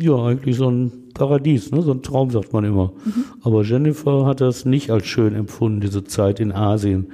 Ja, 0.00 0.16
eigentlich 0.24 0.56
so 0.56 0.70
ein 0.70 1.10
Paradies, 1.12 1.70
ne? 1.72 1.82
so 1.82 1.92
ein 1.92 2.02
Traum 2.02 2.30
sagt 2.30 2.52
man 2.52 2.64
immer. 2.64 2.92
Mhm. 3.04 3.24
Aber 3.42 3.62
Jennifer 3.62 4.24
hat 4.24 4.40
das 4.40 4.64
nicht 4.64 4.90
als 4.90 5.06
schön 5.06 5.34
empfunden, 5.34 5.80
diese 5.80 6.04
Zeit 6.04 6.40
in 6.40 6.52
Asien. 6.52 7.12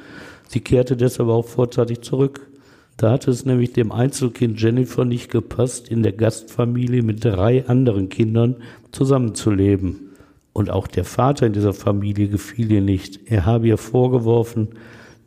Sie 0.49 0.61
kehrte 0.61 0.97
deshalb 0.97 1.28
auch 1.28 1.47
vorzeitig 1.47 2.02
zurück. 2.02 2.49
Da 2.97 3.11
hatte 3.11 3.31
es 3.31 3.45
nämlich 3.45 3.73
dem 3.73 3.93
Einzelkind 3.93 4.61
Jennifer 4.61 5.05
nicht 5.05 5.31
gepasst, 5.31 5.88
in 5.88 6.02
der 6.02 6.12
Gastfamilie 6.12 7.02
mit 7.02 7.25
drei 7.25 7.66
anderen 7.66 8.09
Kindern 8.09 8.57
zusammenzuleben. 8.93 10.12
Und 10.52 10.71
auch 10.71 10.87
der 10.87 11.05
Vater 11.05 11.47
in 11.47 11.52
dieser 11.52 11.75
Familie 11.75 12.28
gefiel 12.28 12.71
ihr 12.71 12.81
nicht. 12.81 13.21
Er 13.26 13.45
habe 13.45 13.66
ihr 13.66 13.76
vorgeworfen, 13.76 14.69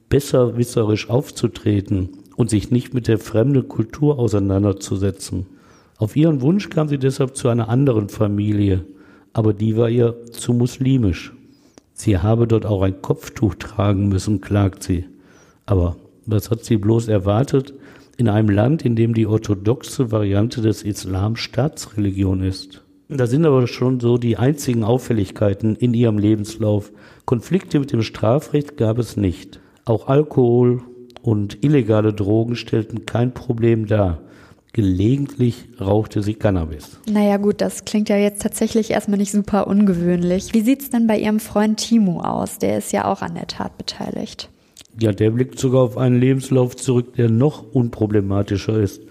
besserwisserisch 0.08 1.10
aufzutreten 1.10 2.10
und 2.36 2.50
sich 2.50 2.72
nicht 2.72 2.94
mit 2.94 3.08
der 3.08 3.20
fremden 3.20 3.68
Kultur 3.68 4.18
auseinanderzusetzen. 4.18 5.46
Auf 6.00 6.16
ihren 6.16 6.40
Wunsch 6.40 6.70
kam 6.70 6.88
sie 6.88 6.98
deshalb 6.98 7.36
zu 7.36 7.50
einer 7.50 7.68
anderen 7.68 8.08
Familie, 8.08 8.86
aber 9.34 9.54
die 9.54 9.76
war 9.76 9.90
ihr 9.90 10.16
zu 10.32 10.54
muslimisch. 10.54 11.34
Sie 11.94 12.18
habe 12.18 12.48
dort 12.48 12.66
auch 12.66 12.84
ein 12.84 13.02
Kopftuch 13.02 13.56
tragen 13.56 14.08
müssen, 14.08 14.40
klagt 14.40 14.82
sie. 14.82 15.04
Aber 15.66 15.98
was 16.26 16.50
hat 16.50 16.64
sie 16.64 16.78
bloß 16.78 17.10
erwartet 17.10 17.74
in 18.16 18.30
einem 18.30 18.48
Land, 18.48 18.86
in 18.86 18.96
dem 18.96 19.14
die 19.14 19.28
orthodoxe 19.28 20.10
Variante 20.10 20.62
des 20.62 20.84
Islam 20.84 21.36
Staatsreligion 21.36 22.44
ist? 22.44 22.82
Da 23.10 23.28
sind 23.28 23.46
aber 23.46 23.68
schon 23.68 24.00
so 24.00 24.18
die 24.18 24.38
einzigen 24.38 24.86
Auffälligkeiten 24.86 25.76
in 25.76 25.94
ihrem 25.94 26.18
Lebenslauf. 26.18 26.94
Konflikte 27.26 27.78
mit 27.78 27.92
dem 27.92 28.04
Strafrecht 28.04 28.78
gab 28.78 29.00
es 29.00 29.18
nicht. 29.18 29.60
Auch 29.84 30.08
Alkohol 30.08 30.82
und 31.22 31.62
illegale 31.62 32.14
Drogen 32.14 32.56
stellten 32.56 33.06
kein 33.06 33.34
Problem 33.34 33.86
dar. 33.86 34.22
Gelegentlich 34.72 35.66
rauchte 35.82 36.22
sie 36.22 36.36
Cannabis. 36.36 37.00
Naja 37.12 37.38
gut, 37.38 37.60
das 37.60 37.86
klingt 37.86 38.08
ja 38.08 38.18
jetzt 38.18 38.44
tatsächlich 38.44 38.92
erstmal 38.92 39.18
nicht 39.18 39.32
super 39.32 39.66
ungewöhnlich. 39.68 40.54
Wie 40.54 40.62
sieht's 40.62 40.92
denn 40.92 41.08
bei 41.08 41.18
Ihrem 41.18 41.40
Freund 41.40 41.80
Timo 41.80 42.22
aus? 42.22 42.60
Der 42.60 42.78
ist 42.78 42.94
ja 42.94 43.06
auch 43.06 43.22
an 43.22 43.34
der 43.34 43.48
Tat 43.48 43.78
beteiligt. 43.78 44.50
Ja, 45.00 45.12
der 45.12 45.32
blickt 45.32 45.58
sogar 45.58 45.82
auf 45.82 45.98
einen 45.98 46.20
Lebenslauf 46.20 46.76
zurück, 46.76 47.16
der 47.16 47.30
noch 47.30 47.64
unproblematischer 47.74 48.80
ist. 48.80 49.02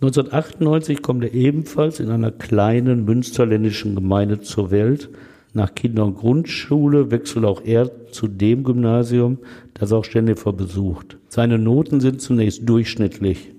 1998 0.00 1.02
kommt 1.02 1.24
er 1.24 1.34
ebenfalls 1.34 2.00
in 2.00 2.10
einer 2.10 2.32
kleinen 2.32 3.04
münsterländischen 3.04 3.94
Gemeinde 3.94 4.40
zur 4.40 4.70
Welt. 4.70 5.10
Nach 5.52 5.74
Kinder- 5.74 6.06
und 6.06 6.16
Grundschule 6.16 7.10
wechselt 7.10 7.44
auch 7.44 7.62
er 7.64 8.10
zu 8.10 8.26
dem 8.26 8.64
Gymnasium, 8.64 9.38
das 9.74 9.92
auch 9.92 10.06
Jennifer 10.06 10.52
besucht. 10.52 11.18
Seine 11.28 11.58
Noten 11.58 12.00
sind 12.00 12.22
zunächst 12.22 12.66
durchschnittlich. 12.68 13.50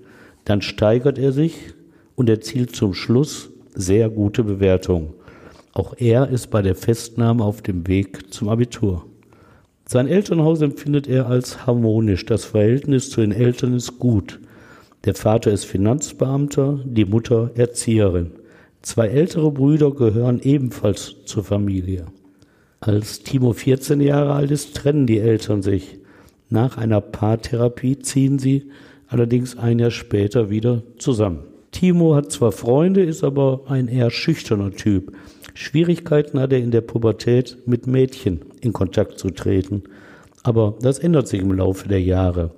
Dann 0.44 0.62
steigert 0.62 1.18
er 1.18 1.32
sich 1.32 1.54
und 2.14 2.28
erzielt 2.28 2.76
zum 2.76 2.94
Schluss 2.94 3.50
sehr 3.74 4.08
gute 4.08 4.44
Bewertungen. 4.44 5.14
Auch 5.72 5.94
er 5.98 6.28
ist 6.28 6.50
bei 6.50 6.62
der 6.62 6.74
Festnahme 6.74 7.44
auf 7.44 7.62
dem 7.62 7.86
Weg 7.88 8.32
zum 8.32 8.48
Abitur. 8.48 9.06
Sein 9.86 10.08
Elternhaus 10.08 10.62
empfindet 10.62 11.08
er 11.08 11.26
als 11.26 11.66
harmonisch. 11.66 12.24
Das 12.24 12.44
Verhältnis 12.44 13.10
zu 13.10 13.20
den 13.20 13.32
Eltern 13.32 13.74
ist 13.74 13.98
gut. 13.98 14.40
Der 15.04 15.14
Vater 15.14 15.50
ist 15.50 15.64
Finanzbeamter, 15.64 16.80
die 16.84 17.04
Mutter 17.04 17.50
Erzieherin. 17.54 18.30
Zwei 18.80 19.08
ältere 19.08 19.50
Brüder 19.50 19.90
gehören 19.90 20.40
ebenfalls 20.40 21.16
zur 21.26 21.44
Familie. 21.44 22.06
Als 22.80 23.22
Timo 23.22 23.52
14 23.52 24.00
Jahre 24.00 24.34
alt 24.34 24.50
ist, 24.50 24.76
trennen 24.76 25.06
die 25.06 25.18
Eltern 25.18 25.62
sich. 25.62 25.98
Nach 26.50 26.76
einer 26.76 27.00
Paartherapie 27.00 27.98
ziehen 27.98 28.38
sie 28.38 28.70
allerdings 29.14 29.56
ein 29.56 29.78
Jahr 29.78 29.92
später 29.92 30.50
wieder 30.50 30.82
zusammen. 30.98 31.44
Timo 31.70 32.16
hat 32.16 32.32
zwar 32.32 32.50
Freunde, 32.50 33.04
ist 33.04 33.22
aber 33.22 33.60
ein 33.68 33.86
eher 33.86 34.10
schüchterner 34.10 34.72
Typ. 34.72 35.12
Schwierigkeiten 35.54 36.40
hat 36.40 36.52
er 36.52 36.58
in 36.58 36.72
der 36.72 36.80
Pubertät 36.80 37.58
mit 37.64 37.86
Mädchen 37.86 38.40
in 38.60 38.72
Kontakt 38.72 39.20
zu 39.20 39.30
treten. 39.30 39.84
Aber 40.42 40.74
das 40.80 40.98
ändert 40.98 41.28
sich 41.28 41.40
im 41.40 41.52
Laufe 41.52 41.88
der 41.88 42.02
Jahre. 42.02 42.50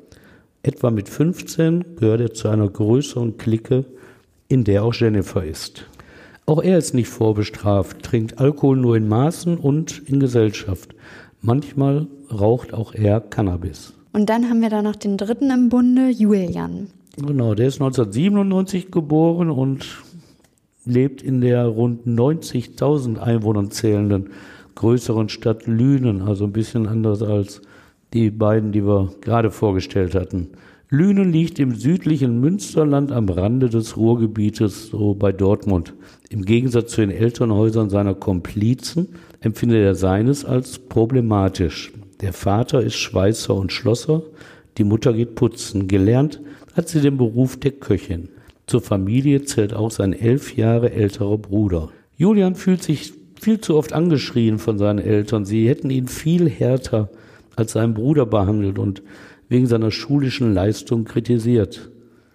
Etwa 0.62 0.90
mit 0.90 1.10
15 1.10 1.96
gehört 1.96 2.22
er 2.22 2.32
zu 2.32 2.48
einer 2.48 2.68
größeren 2.70 3.36
Clique, 3.36 3.84
in 4.48 4.64
der 4.64 4.82
auch 4.82 4.94
Jennifer 4.94 5.44
ist. 5.44 5.84
Auch 6.46 6.62
er 6.62 6.78
ist 6.78 6.94
nicht 6.94 7.08
vorbestraft, 7.08 8.02
trinkt 8.02 8.38
Alkohol 8.38 8.78
nur 8.78 8.96
in 8.96 9.08
Maßen 9.08 9.58
und 9.58 10.02
in 10.06 10.20
Gesellschaft. 10.20 10.94
Manchmal 11.42 12.06
raucht 12.32 12.72
auch 12.72 12.94
er 12.94 13.20
Cannabis. 13.20 13.95
Und 14.16 14.30
dann 14.30 14.48
haben 14.48 14.62
wir 14.62 14.70
da 14.70 14.80
noch 14.80 14.96
den 14.96 15.18
dritten 15.18 15.50
im 15.50 15.68
Bunde, 15.68 16.08
Julian. 16.08 16.86
Genau, 17.18 17.54
der 17.54 17.66
ist 17.66 17.82
1997 17.82 18.90
geboren 18.90 19.50
und 19.50 19.84
lebt 20.86 21.20
in 21.20 21.42
der 21.42 21.66
rund 21.66 22.06
90.000 22.06 23.18
Einwohnern 23.18 23.70
zählenden 23.70 24.30
größeren 24.74 25.28
Stadt 25.28 25.66
Lünen, 25.66 26.22
also 26.22 26.44
ein 26.44 26.52
bisschen 26.52 26.86
anders 26.86 27.20
als 27.20 27.60
die 28.14 28.30
beiden, 28.30 28.72
die 28.72 28.86
wir 28.86 29.12
gerade 29.20 29.50
vorgestellt 29.50 30.14
hatten. 30.14 30.48
Lünen 30.88 31.30
liegt 31.30 31.58
im 31.58 31.74
südlichen 31.74 32.40
Münsterland 32.40 33.12
am 33.12 33.28
Rande 33.28 33.68
des 33.68 33.98
Ruhrgebietes, 33.98 34.88
so 34.88 35.12
bei 35.12 35.30
Dortmund. 35.30 35.92
Im 36.30 36.46
Gegensatz 36.46 36.92
zu 36.92 37.02
den 37.02 37.10
Elternhäusern 37.10 37.90
seiner 37.90 38.14
Komplizen 38.14 39.08
empfindet 39.40 39.84
er 39.84 39.94
seines 39.94 40.46
als 40.46 40.78
problematisch. 40.78 41.92
Der 42.20 42.32
Vater 42.32 42.80
ist 42.80 42.96
Schweißer 42.96 43.54
und 43.54 43.72
Schlosser, 43.72 44.22
die 44.78 44.84
Mutter 44.84 45.12
geht 45.12 45.34
putzen. 45.34 45.86
Gelernt 45.86 46.40
hat 46.74 46.88
sie 46.88 47.00
den 47.00 47.16
Beruf 47.18 47.58
der 47.58 47.72
Köchin. 47.72 48.28
Zur 48.66 48.80
Familie 48.80 49.44
zählt 49.44 49.74
auch 49.74 49.90
sein 49.90 50.12
elf 50.12 50.56
Jahre 50.56 50.92
älterer 50.92 51.38
Bruder. 51.38 51.90
Julian 52.16 52.54
fühlt 52.54 52.82
sich 52.82 53.12
viel 53.40 53.60
zu 53.60 53.76
oft 53.76 53.92
angeschrien 53.92 54.58
von 54.58 54.78
seinen 54.78 54.98
Eltern. 54.98 55.44
Sie 55.44 55.68
hätten 55.68 55.90
ihn 55.90 56.08
viel 56.08 56.48
härter 56.48 57.10
als 57.54 57.72
seinen 57.72 57.94
Bruder 57.94 58.26
behandelt 58.26 58.78
und 58.78 59.02
wegen 59.48 59.66
seiner 59.66 59.90
schulischen 59.90 60.54
Leistung 60.54 61.04
kritisiert. 61.04 61.90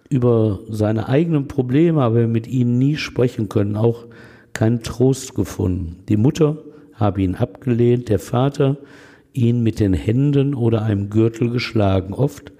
Über 0.08 0.60
seine 0.68 1.08
eigenen 1.08 1.48
Probleme 1.48 2.00
habe 2.00 2.22
er 2.22 2.28
mit 2.28 2.46
ihnen 2.46 2.78
nie 2.78 2.96
sprechen 2.96 3.48
können, 3.48 3.76
auch 3.76 4.06
keinen 4.52 4.82
Trost 4.82 5.34
gefunden. 5.34 5.96
Die 6.08 6.16
Mutter 6.16 6.58
habe 6.94 7.22
ihn 7.22 7.34
abgelehnt, 7.34 8.08
der 8.08 8.18
Vater 8.18 8.78
ihn 9.32 9.62
mit 9.62 9.80
den 9.80 9.94
Händen 9.94 10.54
oder 10.54 10.82
einem 10.82 11.10
Gürtel 11.10 11.50
geschlagen. 11.50 12.12
Oft 12.12 12.52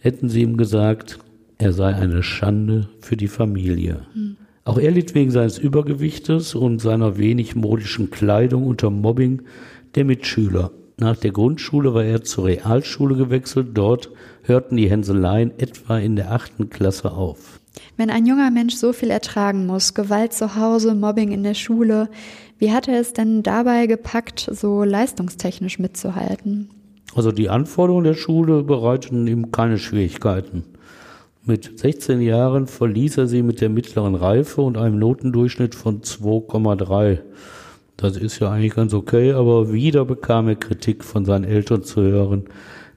hätten 0.00 0.28
sie 0.28 0.42
ihm 0.42 0.56
gesagt, 0.56 1.18
er 1.58 1.72
sei 1.72 1.94
eine 1.94 2.22
Schande 2.22 2.88
für 3.00 3.16
die 3.16 3.28
Familie. 3.28 4.02
Mhm. 4.14 4.36
Auch 4.64 4.78
er 4.78 4.90
litt 4.90 5.14
wegen 5.14 5.30
seines 5.30 5.58
Übergewichtes 5.58 6.54
und 6.54 6.80
seiner 6.80 7.18
wenig 7.18 7.54
modischen 7.54 8.10
Kleidung 8.10 8.66
unter 8.66 8.90
Mobbing 8.90 9.42
der 9.94 10.04
Mitschüler. 10.04 10.72
Nach 10.98 11.16
der 11.16 11.30
Grundschule 11.30 11.94
war 11.94 12.04
er 12.04 12.24
zur 12.24 12.46
Realschule 12.46 13.16
gewechselt. 13.16 13.68
Dort 13.74 14.10
hörten 14.42 14.76
die 14.76 14.90
Hänseleien 14.90 15.52
etwa 15.58 15.98
in 15.98 16.16
der 16.16 16.32
achten 16.32 16.68
Klasse 16.68 17.12
auf. 17.12 17.60
Wenn 17.96 18.10
ein 18.10 18.26
junger 18.26 18.50
Mensch 18.50 18.74
so 18.74 18.92
viel 18.92 19.10
ertragen 19.10 19.66
muss, 19.66 19.94
Gewalt 19.94 20.32
zu 20.32 20.56
Hause, 20.56 20.94
Mobbing 20.94 21.32
in 21.32 21.42
der 21.42 21.54
Schule, 21.54 22.08
wie 22.58 22.72
hat 22.72 22.88
er 22.88 23.00
es 23.00 23.12
denn 23.12 23.42
dabei 23.42 23.86
gepackt, 23.86 24.48
so 24.52 24.84
leistungstechnisch 24.84 25.78
mitzuhalten? 25.78 26.70
Also 27.14 27.32
die 27.32 27.48
Anforderungen 27.48 28.04
der 28.04 28.14
Schule 28.14 28.62
bereiteten 28.62 29.26
ihm 29.26 29.52
keine 29.52 29.78
Schwierigkeiten. 29.78 30.64
Mit 31.44 31.78
16 31.78 32.20
Jahren 32.20 32.66
verließ 32.66 33.18
er 33.18 33.26
sie 33.28 33.42
mit 33.42 33.60
der 33.60 33.68
mittleren 33.68 34.16
Reife 34.16 34.62
und 34.62 34.76
einem 34.76 34.98
Notendurchschnitt 34.98 35.74
von 35.74 36.00
2,3. 36.00 37.20
Das 37.96 38.16
ist 38.16 38.40
ja 38.40 38.50
eigentlich 38.50 38.74
ganz 38.74 38.92
okay, 38.92 39.32
aber 39.32 39.72
wieder 39.72 40.04
bekam 40.04 40.48
er 40.48 40.56
Kritik 40.56 41.04
von 41.04 41.24
seinen 41.24 41.44
Eltern 41.44 41.84
zu 41.84 42.02
hören, 42.02 42.44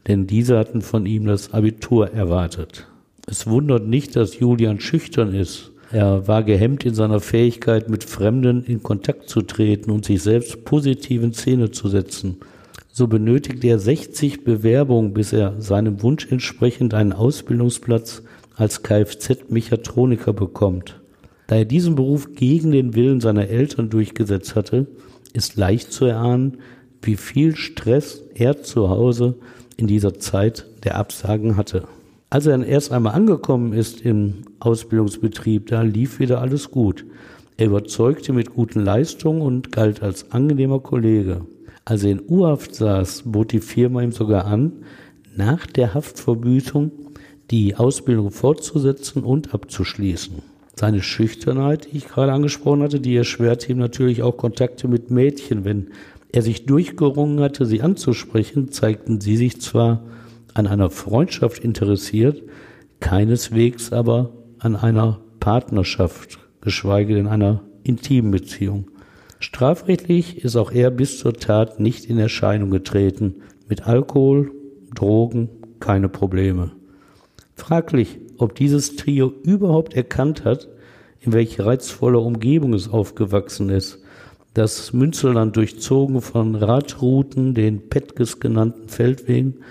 denn 0.07 0.25
diese 0.25 0.57
hatten 0.57 0.81
von 0.81 1.05
ihm 1.05 1.25
das 1.25 1.53
Abitur 1.53 2.11
erwartet. 2.11 2.87
Es 3.27 3.45
wundert 3.45 3.85
nicht, 3.85 4.15
dass 4.15 4.39
Julian 4.39 4.79
schüchtern 4.79 5.33
ist. 5.33 5.71
Er 5.91 6.27
war 6.27 6.43
gehemmt 6.43 6.85
in 6.85 6.93
seiner 6.93 7.19
Fähigkeit, 7.19 7.89
mit 7.89 8.03
Fremden 8.03 8.63
in 8.63 8.83
Kontakt 8.83 9.27
zu 9.27 9.41
treten 9.41 9.89
und 9.89 10.05
sich 10.05 10.21
selbst 10.21 10.63
positiv 10.63 11.23
in 11.23 11.33
Szene 11.33 11.71
zu 11.71 11.89
setzen. 11.89 12.37
So 12.91 13.07
benötigte 13.07 13.67
er 13.67 13.79
60 13.79 14.43
Bewerbungen, 14.43 15.13
bis 15.13 15.33
er 15.33 15.59
seinem 15.59 16.03
Wunsch 16.03 16.31
entsprechend 16.31 16.93
einen 16.93 17.13
Ausbildungsplatz 17.13 18.21
als 18.55 18.83
Kfz-Mechatroniker 18.83 20.33
bekommt. 20.33 20.99
Da 21.47 21.55
er 21.55 21.65
diesen 21.65 21.95
Beruf 21.95 22.35
gegen 22.35 22.71
den 22.71 22.93
Willen 22.93 23.21
seiner 23.21 23.47
Eltern 23.47 23.89
durchgesetzt 23.89 24.55
hatte, 24.55 24.85
ist 25.33 25.55
leicht 25.55 25.91
zu 25.91 26.05
erahnen, 26.05 26.57
wie 27.01 27.15
viel 27.15 27.55
Stress 27.55 28.23
er 28.35 28.61
zu 28.61 28.89
Hause 28.89 29.35
in 29.77 29.87
dieser 29.87 30.19
Zeit 30.19 30.67
der 30.83 30.95
Absagen 30.95 31.57
hatte. 31.57 31.87
Als 32.31 32.45
er 32.45 32.51
dann 32.51 32.63
erst 32.63 32.91
einmal 32.91 33.15
angekommen 33.15 33.73
ist 33.73 34.01
im 34.01 34.43
Ausbildungsbetrieb, 34.59 35.67
da 35.67 35.81
lief 35.81 36.19
wieder 36.19 36.41
alles 36.41 36.69
gut. 36.69 37.05
Er 37.57 37.65
überzeugte 37.67 38.33
mit 38.33 38.53
guten 38.53 38.81
Leistungen 38.81 39.41
und 39.41 39.71
galt 39.71 40.03
als 40.03 40.31
angenehmer 40.31 40.79
Kollege. 40.79 41.41
Als 41.85 42.03
er 42.03 42.11
in 42.11 42.21
U-Haft 42.29 42.75
saß, 42.75 43.23
bot 43.25 43.51
die 43.51 43.61
Firma 43.61 44.03
ihm 44.03 44.11
sogar 44.11 44.45
an, 44.45 44.73
nach 45.35 45.65
der 45.65 45.95
Haftverbütung 45.95 46.91
die 47.49 47.75
Ausbildung 47.75 48.29
fortzusetzen 48.29 49.23
und 49.23 49.55
abzuschließen. 49.55 50.35
Seine 50.75 51.01
Schüchternheit, 51.01 51.91
die 51.91 51.97
ich 51.97 52.07
gerade 52.07 52.31
angesprochen 52.31 52.83
hatte, 52.83 52.99
die 52.99 53.15
erschwerte 53.15 53.71
ihm 53.71 53.79
natürlich 53.79 54.21
auch 54.21 54.37
Kontakte 54.37 54.87
mit 54.87 55.09
Mädchen. 55.09 55.65
Wenn 55.65 55.87
er 56.31 56.43
sich 56.43 56.67
durchgerungen 56.67 57.39
hatte, 57.39 57.65
sie 57.65 57.81
anzusprechen, 57.81 58.71
zeigten 58.71 59.19
sie 59.19 59.35
sich 59.35 59.59
zwar 59.59 60.03
an 60.59 60.67
einer 60.67 60.89
Freundschaft 60.89 61.63
interessiert, 61.63 62.43
keineswegs 62.99 63.93
aber 63.93 64.33
an 64.59 64.75
einer 64.75 65.21
Partnerschaft, 65.39 66.37
geschweige 66.61 67.15
denn 67.15 67.27
einer 67.27 67.63
intimen 67.83 68.31
Beziehung. 68.31 68.91
Strafrechtlich 69.39 70.43
ist 70.43 70.57
auch 70.57 70.71
er 70.71 70.91
bis 70.91 71.17
zur 71.17 71.33
Tat 71.33 71.79
nicht 71.79 72.05
in 72.05 72.19
Erscheinung 72.19 72.71
getreten. 72.71 73.35
Mit 73.69 73.87
Alkohol, 73.87 74.51
Drogen 74.93 75.49
keine 75.79 76.09
Probleme. 76.09 76.71
Fraglich, 77.55 78.19
ob 78.37 78.53
dieses 78.55 78.97
Trio 78.97 79.31
überhaupt 79.43 79.93
erkannt 79.93 80.43
hat, 80.43 80.67
in 81.21 81.31
welch 81.31 81.61
reizvoller 81.61 82.21
Umgebung 82.21 82.73
es 82.73 82.89
aufgewachsen 82.89 83.69
ist. 83.69 83.99
Das 84.53 84.91
Münsterland 84.91 85.55
durchzogen 85.55 86.19
von 86.21 86.55
Radrouten, 86.55 87.53
den 87.53 87.87
Petkes 87.87 88.41
genannten 88.41 88.89
Feldwegen, 88.89 89.61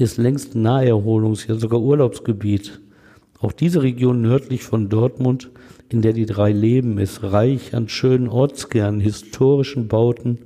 ist 0.00 0.16
längst 0.16 0.54
Naherholungs-, 0.54 1.48
ja 1.48 1.56
sogar 1.56 1.80
Urlaubsgebiet. 1.80 2.80
Auch 3.40 3.52
diese 3.52 3.82
Region 3.82 4.20
nördlich 4.20 4.62
von 4.62 4.88
Dortmund, 4.88 5.50
in 5.88 6.02
der 6.02 6.12
die 6.12 6.26
drei 6.26 6.52
leben, 6.52 6.98
ist 6.98 7.22
reich 7.22 7.74
an 7.74 7.88
schönen 7.88 8.28
Ortskernen, 8.28 9.00
historischen 9.00 9.88
Bauten 9.88 10.38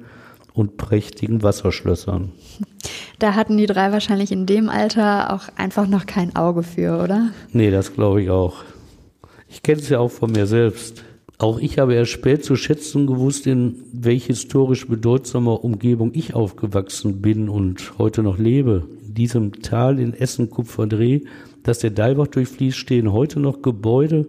und 0.54 0.76
prächtigen 0.76 1.42
Wasserschlössern. 1.42 2.32
Da 3.18 3.35
hatten 3.35 3.56
die 3.56 3.66
drei 3.66 3.92
wahrscheinlich 3.92 4.32
in 4.32 4.47
dem 4.47 4.68
Alter 4.68 5.32
auch 5.32 5.49
einfach 5.56 5.87
noch 5.87 6.06
kein 6.06 6.37
Auge 6.37 6.62
für, 6.62 7.02
oder? 7.02 7.30
Nee, 7.52 7.71
das 7.71 7.94
glaube 7.94 8.23
ich 8.23 8.30
auch. 8.30 8.64
Ich 9.49 9.62
kenne 9.62 9.80
es 9.80 9.88
ja 9.88 9.99
auch 9.99 10.11
von 10.11 10.32
mir 10.32 10.47
selbst. 10.47 11.04
Auch 11.38 11.59
ich 11.59 11.78
habe 11.78 11.94
erst 11.94 12.12
spät 12.12 12.44
zu 12.44 12.56
schätzen 12.56 13.06
gewusst, 13.06 13.47
in 13.47 13.76
welch 13.92 14.26
historisch 14.26 14.87
bedeutsamer 14.87 15.64
Umgebung 15.64 16.12
ich 16.14 16.35
aufgewachsen 16.35 17.21
bin 17.21 17.49
und 17.49 17.99
heute 17.99 18.23
noch 18.23 18.38
lebe. 18.38 18.85
Diesem 19.14 19.61
Tal 19.61 19.99
in 19.99 20.14
Essen-Kupferdreh, 20.14 21.21
das 21.64 21.81
der 21.81 21.90
Dalbach 21.90 22.28
durchfließt, 22.28 22.78
stehen 22.78 23.12
heute 23.12 23.40
noch 23.40 23.61
Gebäude 23.61 24.26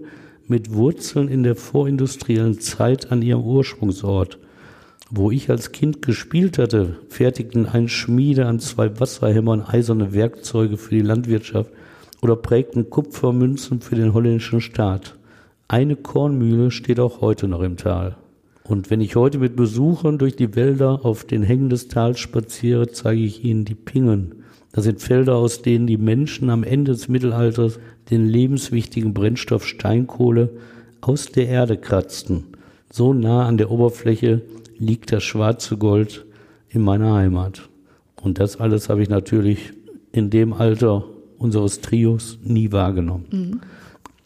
mit 0.47 0.73
Wurzeln 0.73 1.29
in 1.29 1.43
der 1.43 1.55
vorindustriellen 1.55 2.59
Zeit 2.59 3.09
an 3.09 3.21
ihrem 3.21 3.43
Ursprungsort. 3.43 4.39
Wo 5.09 5.31
ich 5.31 5.49
als 5.49 5.71
Kind 5.71 6.01
gespielt 6.01 6.57
hatte, 6.57 6.97
fertigten 7.07 7.65
ein 7.65 7.87
Schmiede 7.87 8.45
an 8.45 8.59
zwei 8.59 8.99
Wasserhämmern 8.99 9.61
eiserne 9.61 10.13
Werkzeuge 10.13 10.75
für 10.75 10.95
die 10.95 11.01
Landwirtschaft 11.01 11.71
oder 12.21 12.35
prägten 12.35 12.89
Kupfermünzen 12.89 13.79
für 13.79 13.95
den 13.95 14.13
holländischen 14.13 14.59
Staat. 14.59 15.15
Eine 15.69 15.95
Kornmühle 15.95 16.71
steht 16.71 16.99
auch 16.99 17.21
heute 17.21 17.47
noch 17.47 17.61
im 17.61 17.77
Tal. 17.77 18.17
Und 18.65 18.89
wenn 18.89 18.99
ich 18.99 19.15
heute 19.15 19.37
mit 19.39 19.55
Besuchern 19.55 20.17
durch 20.17 20.35
die 20.35 20.55
Wälder 20.55 21.05
auf 21.05 21.23
den 21.23 21.43
Hängen 21.43 21.69
des 21.69 21.87
Tals 21.87 22.19
spaziere, 22.19 22.89
zeige 22.89 23.21
ich 23.21 23.45
ihnen 23.45 23.63
die 23.63 23.75
Pingen. 23.75 24.42
Das 24.73 24.83
sind 24.83 25.01
Felder, 25.01 25.35
aus 25.35 25.61
denen 25.61 25.87
die 25.87 25.97
Menschen 25.97 26.49
am 26.49 26.63
Ende 26.63 26.91
des 26.91 27.07
Mittelalters 27.07 27.79
den 28.09 28.27
lebenswichtigen 28.27 29.13
Brennstoff 29.13 29.65
Steinkohle 29.65 30.49
aus 30.99 31.27
der 31.27 31.47
Erde 31.47 31.77
kratzten. 31.77 32.47
So 32.91 33.13
nah 33.13 33.45
an 33.45 33.57
der 33.57 33.71
Oberfläche 33.71 34.41
liegt 34.77 35.11
das 35.11 35.23
schwarze 35.23 35.77
Gold 35.77 36.25
in 36.69 36.81
meiner 36.81 37.13
Heimat. 37.13 37.69
Und 38.21 38.39
das 38.39 38.59
alles 38.59 38.89
habe 38.89 39.03
ich 39.03 39.09
natürlich 39.09 39.73
in 40.11 40.29
dem 40.29 40.53
Alter 40.53 41.05
unseres 41.37 41.81
Trios 41.81 42.39
nie 42.43 42.71
wahrgenommen. 42.71 43.25
Mhm. 43.31 43.61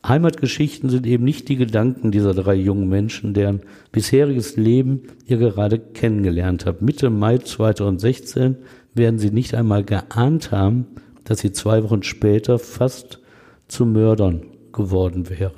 Heimatgeschichten 0.08 0.90
sind 0.90 1.06
eben 1.06 1.26
nicht 1.26 1.50
die 1.50 1.58
Gedanken 1.58 2.12
dieser 2.12 2.34
drei 2.34 2.56
jungen 2.56 2.88
Menschen, 2.88 3.34
deren 3.34 3.62
bisheriges 3.92 4.56
Leben 4.56 5.02
ihr 5.26 5.38
gerade 5.38 5.80
kennengelernt 5.80 6.66
habt. 6.66 6.82
Mitte 6.82 7.10
Mai 7.10 7.40
2016 7.40 8.56
werden 8.98 9.20
sie 9.20 9.32
nicht 9.32 9.54
einmal 9.54 9.84
geahnt 9.84 10.52
haben, 10.52 10.88
dass 11.24 11.40
sie 11.40 11.52
zwei 11.52 11.84
Wochen 11.84 12.04
später 12.04 12.60
fast 12.60 13.20
zu 13.68 13.86
Mördern 13.86 14.42
geworden 14.72 15.30
wären. 15.30 15.52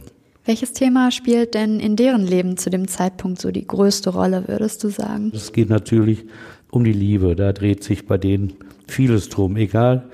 Welches 0.45 0.73
Thema 0.73 1.11
spielt 1.11 1.53
denn 1.53 1.79
in 1.79 1.95
deren 1.95 2.25
Leben 2.25 2.57
zu 2.57 2.69
dem 2.69 2.87
Zeitpunkt 2.87 3.39
so 3.39 3.51
die 3.51 3.67
größte 3.67 4.09
Rolle, 4.09 4.47
würdest 4.47 4.83
du 4.83 4.89
sagen? 4.89 5.31
Es 5.33 5.51
geht 5.53 5.69
natürlich 5.69 6.25
um 6.71 6.83
die 6.83 6.93
Liebe. 6.93 7.35
Da 7.35 7.53
dreht 7.53 7.83
sich 7.83 8.07
bei 8.07 8.17
denen 8.17 8.53
vieles 8.87 9.29
drum. 9.29 9.57
Egal 9.57 10.09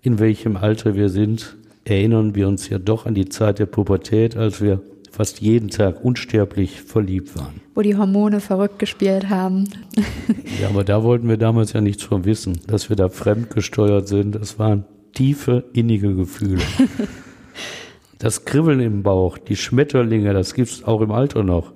in 0.00 0.18
welchem 0.18 0.56
Alter 0.56 0.94
wir 0.94 1.10
sind, 1.10 1.56
erinnern 1.84 2.34
wir 2.34 2.48
uns 2.48 2.68
ja 2.68 2.78
doch 2.78 3.04
an 3.04 3.14
die 3.14 3.28
Zeit 3.28 3.58
der 3.58 3.66
Pubertät, 3.66 4.36
als 4.36 4.62
wir 4.62 4.80
fast 5.14 5.40
jeden 5.40 5.68
Tag 5.68 6.04
unsterblich 6.04 6.82
verliebt 6.82 7.38
waren. 7.38 7.60
Wo 7.74 7.82
die 7.82 7.96
Hormone 7.96 8.40
verrückt 8.40 8.80
gespielt 8.80 9.28
haben. 9.28 9.68
ja, 10.60 10.68
aber 10.68 10.82
da 10.82 11.04
wollten 11.04 11.28
wir 11.28 11.36
damals 11.36 11.72
ja 11.72 11.80
nichts 11.80 12.02
von 12.02 12.24
wissen, 12.24 12.60
dass 12.66 12.88
wir 12.88 12.96
da 12.96 13.08
fremdgesteuert 13.08 14.08
sind. 14.08 14.34
Das 14.34 14.58
waren 14.58 14.84
tiefe, 15.12 15.64
innige 15.72 16.14
Gefühle. 16.14 16.62
Das 18.20 18.46
Kribbeln 18.46 18.80
im 18.80 19.02
Bauch, 19.02 19.36
die 19.36 19.56
Schmetterlinge, 19.56 20.32
das 20.32 20.54
gibt 20.54 20.70
es 20.70 20.84
auch 20.84 21.02
im 21.02 21.10
Alter 21.10 21.42
noch, 21.42 21.72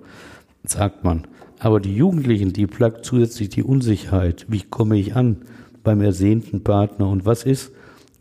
sagt 0.65 1.05
man. 1.05 1.27
Aber 1.59 1.79
die 1.79 1.95
Jugendlichen, 1.95 2.55
die 2.55 2.67
plagt 2.67 3.05
zusätzlich 3.05 3.51
die 3.51 3.63
Unsicherheit. 3.63 4.47
Wie 4.49 4.63
komme 4.63 4.97
ich 4.97 5.15
an 5.15 5.43
beim 5.83 6.01
ersehnten 6.01 6.63
Partner? 6.65 7.09
Und 7.09 7.27
was 7.27 7.43
ist, 7.43 7.73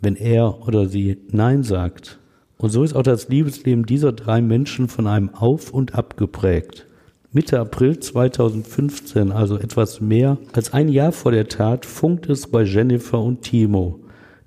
wenn 0.01 0.15
er 0.15 0.67
oder 0.67 0.87
sie 0.87 1.19
Nein 1.31 1.63
sagt? 1.63 2.16
Und 2.57 2.71
so 2.71 2.83
ist 2.83 2.95
auch 2.95 3.03
das 3.03 3.29
Liebesleben 3.29 3.85
dieser 3.85 4.11
drei 4.11 4.41
Menschen 4.41 4.87
von 4.87 5.07
einem 5.07 5.29
Auf 5.29 5.71
und 5.71 5.93
Ab 5.95 6.17
geprägt. 6.17 6.87
Mitte 7.31 7.59
April 7.59 7.99
2015, 7.99 9.31
also 9.31 9.57
etwas 9.57 10.01
mehr 10.01 10.37
als 10.53 10.73
ein 10.73 10.89
Jahr 10.89 11.11
vor 11.11 11.31
der 11.31 11.47
Tat, 11.47 11.85
funkt 11.85 12.29
es 12.29 12.47
bei 12.47 12.63
Jennifer 12.63 13.21
und 13.21 13.43
Timo. 13.43 13.99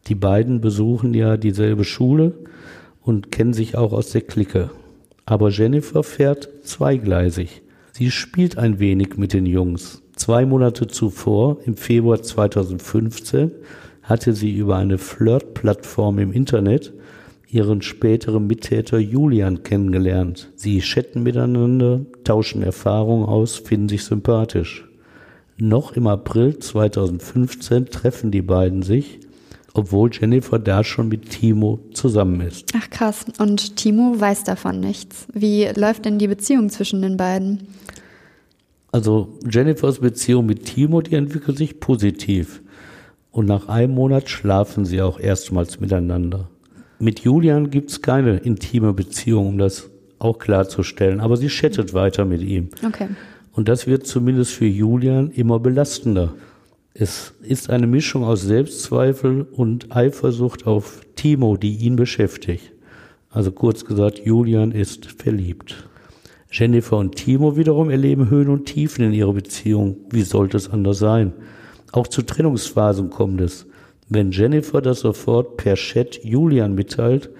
Die 0.09 0.15
beiden 0.15 0.61
besuchen 0.61 1.15
ja 1.15 1.37
dieselbe 1.37 1.85
Schule 1.85 2.33
und 3.03 3.31
kennen 3.31 3.53
sich 3.53 3.77
auch 3.77 3.93
aus 3.93 4.11
der 4.11 4.23
Clique. 4.23 4.71
Aber 5.25 5.51
Jennifer 5.51 6.03
fährt 6.03 6.49
zweigleisig. 6.65 7.63
Sie 7.93 8.11
spielt 8.11 8.59
ein 8.59 8.81
wenig 8.81 9.17
mit 9.17 9.35
den 9.35 9.47
Jungs. 9.47 10.03
Zwei 10.17 10.45
Monate 10.45 10.89
zuvor, 10.89 11.59
im 11.65 11.77
Februar 11.77 12.23
2015, 12.23 13.53
hatte 14.03 14.33
sie 14.33 14.57
über 14.57 14.77
eine 14.77 14.99
Flirt-Plattform 14.99 16.19
im 16.19 16.33
Internet 16.33 16.93
ihren 17.53 17.83
späteren 17.83 18.47
Mittäter 18.47 18.99
Julian 18.99 19.63
kennengelernt. 19.63 20.51
Sie 20.57 20.81
chatten 20.81 21.23
miteinander, 21.23 22.01
tauschen 22.25 22.63
Erfahrungen 22.63 23.25
aus, 23.25 23.57
finden 23.57 23.89
sich 23.89 24.05
sympathisch. 24.05 24.87
Noch 25.57 25.93
im 25.93 26.07
April 26.07 26.59
2015 26.59 27.87
treffen 27.87 28.31
die 28.31 28.43
beiden 28.43 28.83
sich 28.83 29.21
obwohl 29.75 30.11
Jennifer 30.13 30.59
da 30.59 30.85
schon 30.85 31.09
mit 31.09 31.31
Timo 31.31 31.81
zusammen 31.93 32.41
ist. 32.41 32.73
Ach 32.77 32.91
krass. 32.91 33.25
Und 33.39 33.77
Timo 33.77 34.19
weiß 34.19 34.45
davon 34.45 34.81
nichts. 34.81 35.27
Wie 35.33 35.67
läuft 35.75 36.05
denn 36.05 36.19
die 36.19 36.29
Beziehung 36.29 36.71
zwischen 36.71 37.03
den 37.03 37.17
beiden? 37.17 37.69
Also 38.93 39.39
Jennifers 39.49 40.01
Beziehung 40.01 40.47
mit 40.47 40.65
Timo, 40.65 41.01
die 41.01 41.15
entwickelt 41.15 41.59
sich 41.59 41.79
positiv. 41.79 42.63
Und 43.31 43.47
nach 43.47 43.69
einem 43.69 43.95
Monat 43.95 44.29
schlafen 44.29 44.85
sie 44.85 45.01
auch 45.01 45.21
erstmals 45.21 45.79
miteinander. 45.79 46.49
Mit 47.01 47.21
Julian 47.21 47.71
gibt's 47.71 48.03
keine 48.03 48.37
intime 48.37 48.93
Beziehung, 48.93 49.49
um 49.49 49.59
das 49.59 49.89
auch 50.19 50.39
klarzustellen, 50.39 51.21
aber 51.21 51.39
sie 51.39 51.49
chattet 51.49 51.95
weiter 51.95 52.27
mit 52.27 52.43
ihm. 52.43 52.69
Okay. 52.87 53.09
Und 53.53 53.69
das 53.69 53.87
wird 53.87 54.07
zumindest 54.07 54.53
für 54.53 54.67
Julian 54.67 55.31
immer 55.31 55.59
belastender. 55.59 56.35
Es 56.93 57.33
ist 57.41 57.71
eine 57.71 57.87
Mischung 57.87 58.23
aus 58.23 58.43
Selbstzweifel 58.43 59.47
und 59.51 59.97
Eifersucht 59.97 60.67
auf 60.67 61.01
Timo, 61.17 61.57
die 61.57 61.77
ihn 61.77 61.97
beschäftigt. 61.97 62.71
Also 63.31 63.51
kurz 63.51 63.87
gesagt, 63.87 64.19
Julian 64.19 64.73
ist 64.73 65.07
verliebt. 65.07 65.89
Jennifer 66.51 66.99
und 66.99 67.17
Timo 67.17 67.57
wiederum 67.57 67.89
erleben 67.89 68.29
Höhen 68.29 68.49
und 68.49 68.67
Tiefen 68.67 69.05
in 69.05 69.15
ihrer 69.15 69.33
Beziehung. 69.33 69.97
Wie 70.11 70.23
sollte 70.23 70.59
es 70.59 70.69
anders 70.69 70.99
sein? 70.99 71.33
Auch 71.93 72.09
zu 72.09 72.21
Trennungsphasen 72.21 73.09
kommt 73.09 73.41
es. 73.41 73.67
Wenn 74.11 74.31
Jennifer 74.31 74.83
das 74.83 75.01
sofort 75.01 75.57
per 75.57 75.77
Chat 75.77 76.23
Julian 76.23 76.75
mitteilt, 76.75 77.31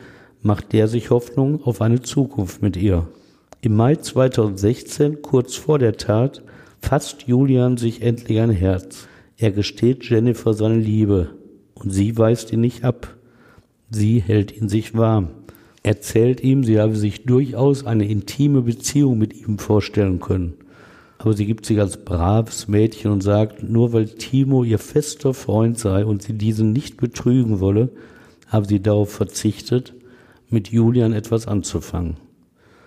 macht 0.41 0.73
der 0.73 0.89
sich 0.89 1.11
Hoffnung 1.11 1.63
auf 1.63 1.83
eine 1.83 2.01
Zukunft 2.01 2.63
mit 2.63 2.79
ihr. 2.79 3.07
Im 3.61 3.77
Mai 3.77 3.97
2016, 3.97 5.21
kurz 5.21 5.57
vor 5.57 5.79
der 5.79 5.99
Tat, 5.99 6.43
fasst 6.81 7.25
Julian 7.27 7.77
sich 7.77 8.01
endlich 8.01 8.41
ein 8.41 8.51
Herz. 8.51 9.07
Er 9.37 9.51
gesteht 9.51 10.09
Jennifer 10.09 10.55
seine 10.55 10.79
Liebe 10.79 11.35
und 11.75 11.91
sie 11.91 12.17
weist 12.17 12.51
ihn 12.53 12.63
nicht 12.63 12.85
ab. 12.85 13.15
Sie 13.91 14.21
hält 14.21 14.57
ihn 14.57 14.71
sich 14.71 14.97
warm 14.97 15.29
erzählt 15.83 16.43
ihm, 16.43 16.65
sie 16.65 16.79
habe 16.79 16.97
sich 16.97 17.25
durchaus 17.25 17.85
eine 17.87 18.07
intime 18.09 18.63
Beziehung 18.63 19.19
mit 19.19 19.35
ihm 19.35 19.59
vorstellen 19.59 20.21
können. 20.21 20.55
Aber 21.21 21.35
sie 21.35 21.45
gibt 21.45 21.67
sich 21.67 21.79
als 21.79 22.03
braves 22.03 22.67
Mädchen 22.67 23.11
und 23.11 23.21
sagt, 23.21 23.63
nur 23.63 23.93
weil 23.93 24.07
Timo 24.07 24.65
ihr 24.65 24.79
fester 24.79 25.35
Freund 25.35 25.79
sei 25.79 26.03
und 26.03 26.23
sie 26.23 26.33
diesen 26.33 26.73
nicht 26.73 26.97
betrügen 26.97 27.61
wolle, 27.61 27.91
habe 28.47 28.67
sie 28.67 28.81
darauf 28.81 29.13
verzichtet, 29.13 29.93
mit 30.49 30.69
Julian 30.69 31.13
etwas 31.13 31.47
anzufangen. 31.47 32.17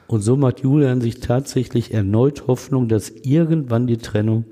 Und 0.07 0.21
so 0.21 0.35
macht 0.35 0.61
Julian 0.61 0.99
sich 0.99 1.19
tatsächlich 1.19 1.93
erneut 1.93 2.47
Hoffnung, 2.47 2.87
dass 2.87 3.11
irgendwann 3.11 3.85
die 3.85 3.99
Trennung 3.99 4.45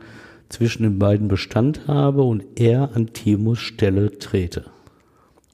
zwischen 0.48 0.84
den 0.84 1.00
beiden 1.00 1.28
Bestand 1.28 1.88
habe 1.88 2.22
und 2.22 2.44
er 2.60 2.96
an 2.96 3.14
Timos 3.14 3.58
Stelle 3.58 4.20
trete. 4.20 4.66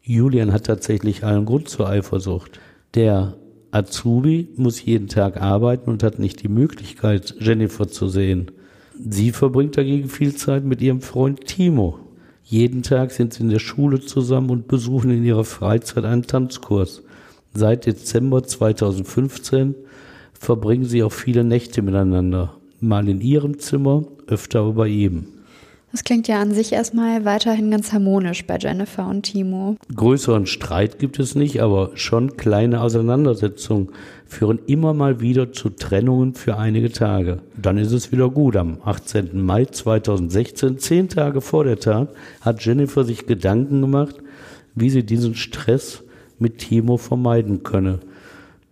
Julian 0.04 0.52
hat 0.52 0.66
tatsächlich 0.66 1.24
einen 1.24 1.46
Grund 1.46 1.70
zur 1.70 1.88
Eifersucht. 1.88 2.60
Der 2.94 3.37
Azubi 3.72 4.48
muss 4.56 4.84
jeden 4.84 5.08
Tag 5.08 5.42
arbeiten 5.42 5.90
und 5.90 6.04
hat 6.04 6.20
nicht 6.20 6.42
die 6.44 6.48
Möglichkeit, 6.48 7.36
Jennifer 7.40 7.88
zu 7.88 8.08
sehen. 8.08 8.52
Sie 8.98 9.32
verbringt 9.32 9.78
dagegen 9.78 10.10
viel 10.10 10.36
Zeit 10.36 10.64
mit 10.64 10.82
ihrem 10.82 11.02
Freund 11.02 11.46
Timo. 11.46 12.00
Jeden 12.44 12.82
Tag 12.82 13.12
sind 13.12 13.34
sie 13.34 13.44
in 13.44 13.50
der 13.50 13.60
Schule 13.60 14.00
zusammen 14.00 14.50
und 14.50 14.68
besuchen 14.68 15.12
in 15.12 15.26
ihrer 15.26 15.44
Freizeit 15.44 16.06
einen 16.06 16.24
Tanzkurs. 16.24 17.04
Seit 17.54 17.86
Dezember 17.86 18.44
2015 18.44 19.76
verbringen 20.34 20.86
sie 20.86 21.04
auch 21.04 21.12
viele 21.12 21.44
Nächte 21.44 21.82
miteinander. 21.82 22.56
Mal 22.80 23.10
in 23.10 23.22
ihrem 23.22 23.60
Zimmer, 23.60 24.06
öfter 24.28 24.62
aber 24.62 24.74
bei 24.74 24.88
ihm. 24.88 25.28
Das 25.92 26.04
klingt 26.04 26.28
ja 26.28 26.42
an 26.42 26.54
sich 26.54 26.74
erstmal 26.74 27.24
weiterhin 27.24 27.72
ganz 27.72 27.94
harmonisch 27.94 28.46
bei 28.46 28.58
Jennifer 28.58 29.08
und 29.08 29.24
Timo. 29.24 29.78
Größeren 29.96 30.46
Streit 30.46 31.00
gibt 31.00 31.18
es 31.18 31.34
nicht, 31.34 31.62
aber 31.62 31.92
schon 31.96 32.36
kleine 32.36 32.82
Auseinandersetzungen 32.82 33.90
führen 34.26 34.60
immer 34.68 34.94
mal 34.94 35.22
wieder 35.22 35.54
zu 35.54 35.70
Trennungen 35.70 36.34
für 36.34 36.58
einige 36.58 36.92
Tage. 36.92 37.40
Dann 37.56 37.78
ist 37.78 37.94
es 37.94 38.12
wieder 38.12 38.30
gut. 38.30 38.58
Am 38.58 38.80
18. 38.84 39.42
Mai 39.42 39.66
2016, 39.66 40.78
zehn 40.78 41.08
Tage 41.08 41.40
vor 41.40 41.64
der 41.64 41.80
Tat, 41.80 42.10
hat 42.42 42.64
Jennifer 42.66 43.06
sich 43.06 43.26
Gedanken 43.26 43.80
gemacht, 43.80 44.16
wie 44.76 44.90
sie 44.90 45.04
diesen 45.04 45.36
Stress 45.36 46.04
mit 46.38 46.58
Timo 46.60 46.98
vermeiden 46.98 47.64
könne. 47.64 48.00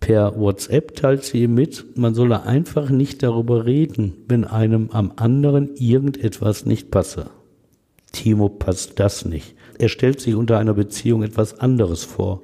Per 0.00 0.38
WhatsApp 0.38 0.94
teilt 0.94 1.24
sie 1.24 1.42
ihm 1.42 1.54
mit, 1.54 1.96
man 1.96 2.14
solle 2.14 2.44
einfach 2.44 2.90
nicht 2.90 3.22
darüber 3.22 3.66
reden, 3.66 4.12
wenn 4.28 4.44
einem 4.44 4.90
am 4.92 5.12
anderen 5.16 5.74
irgendetwas 5.76 6.66
nicht 6.66 6.90
passe. 6.90 7.30
Timo 8.12 8.48
passt 8.48 8.98
das 9.00 9.24
nicht. 9.24 9.54
Er 9.78 9.88
stellt 9.88 10.20
sich 10.20 10.34
unter 10.34 10.58
einer 10.58 10.74
Beziehung 10.74 11.22
etwas 11.22 11.60
anderes 11.60 12.04
vor. 12.04 12.42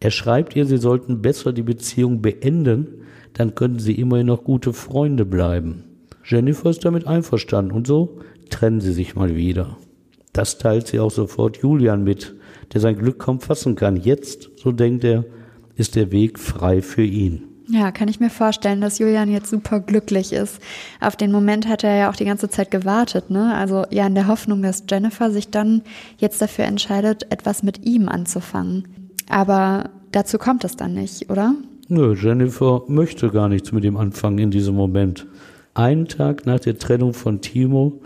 Er 0.00 0.10
schreibt 0.10 0.54
ihr, 0.56 0.66
sie 0.66 0.76
sollten 0.76 1.22
besser 1.22 1.52
die 1.52 1.62
Beziehung 1.62 2.20
beenden, 2.20 3.04
dann 3.32 3.54
könnten 3.54 3.78
sie 3.78 3.94
immerhin 3.94 4.26
noch 4.26 4.44
gute 4.44 4.72
Freunde 4.72 5.24
bleiben. 5.24 5.84
Jennifer 6.24 6.70
ist 6.70 6.84
damit 6.84 7.06
einverstanden 7.06 7.72
und 7.72 7.86
so 7.86 8.18
trennen 8.50 8.80
sie 8.80 8.92
sich 8.92 9.14
mal 9.14 9.34
wieder. 9.36 9.76
Das 10.32 10.58
teilt 10.58 10.88
sie 10.88 11.00
auch 11.00 11.10
sofort 11.10 11.58
Julian 11.58 12.04
mit, 12.04 12.34
der 12.72 12.80
sein 12.80 12.96
Glück 12.96 13.18
kaum 13.18 13.40
fassen 13.40 13.76
kann. 13.76 13.96
Jetzt, 13.96 14.50
so 14.56 14.72
denkt 14.72 15.04
er, 15.04 15.24
ist 15.76 15.96
der 15.96 16.12
Weg 16.12 16.38
frei 16.38 16.82
für 16.82 17.02
ihn. 17.02 17.42
Ja, 17.66 17.92
kann 17.92 18.08
ich 18.08 18.20
mir 18.20 18.28
vorstellen, 18.28 18.82
dass 18.82 18.98
Julian 18.98 19.30
jetzt 19.30 19.48
super 19.48 19.80
glücklich 19.80 20.34
ist. 20.34 20.60
Auf 21.00 21.16
den 21.16 21.32
Moment 21.32 21.66
hat 21.66 21.82
er 21.82 21.96
ja 21.96 22.10
auch 22.10 22.16
die 22.16 22.26
ganze 22.26 22.50
Zeit 22.50 22.70
gewartet, 22.70 23.30
ne? 23.30 23.54
Also 23.54 23.84
ja, 23.90 24.06
in 24.06 24.14
der 24.14 24.28
Hoffnung, 24.28 24.60
dass 24.60 24.84
Jennifer 24.88 25.30
sich 25.30 25.48
dann 25.48 25.82
jetzt 26.18 26.42
dafür 26.42 26.66
entscheidet, 26.66 27.32
etwas 27.32 27.62
mit 27.62 27.86
ihm 27.86 28.08
anzufangen. 28.08 29.08
Aber 29.30 29.88
dazu 30.12 30.36
kommt 30.36 30.64
es 30.64 30.76
dann 30.76 30.92
nicht, 30.92 31.30
oder? 31.30 31.54
Nö, 31.88 32.14
Jennifer 32.14 32.82
möchte 32.86 33.30
gar 33.30 33.48
nichts 33.48 33.72
mit 33.72 33.84
ihm 33.84 33.96
anfangen 33.96 34.38
in 34.38 34.50
diesem 34.50 34.74
Moment. 34.74 35.26
Einen 35.72 36.06
Tag 36.06 36.44
nach 36.44 36.60
der 36.60 36.78
Trennung 36.78 37.14
von 37.14 37.40
Timo 37.40 38.00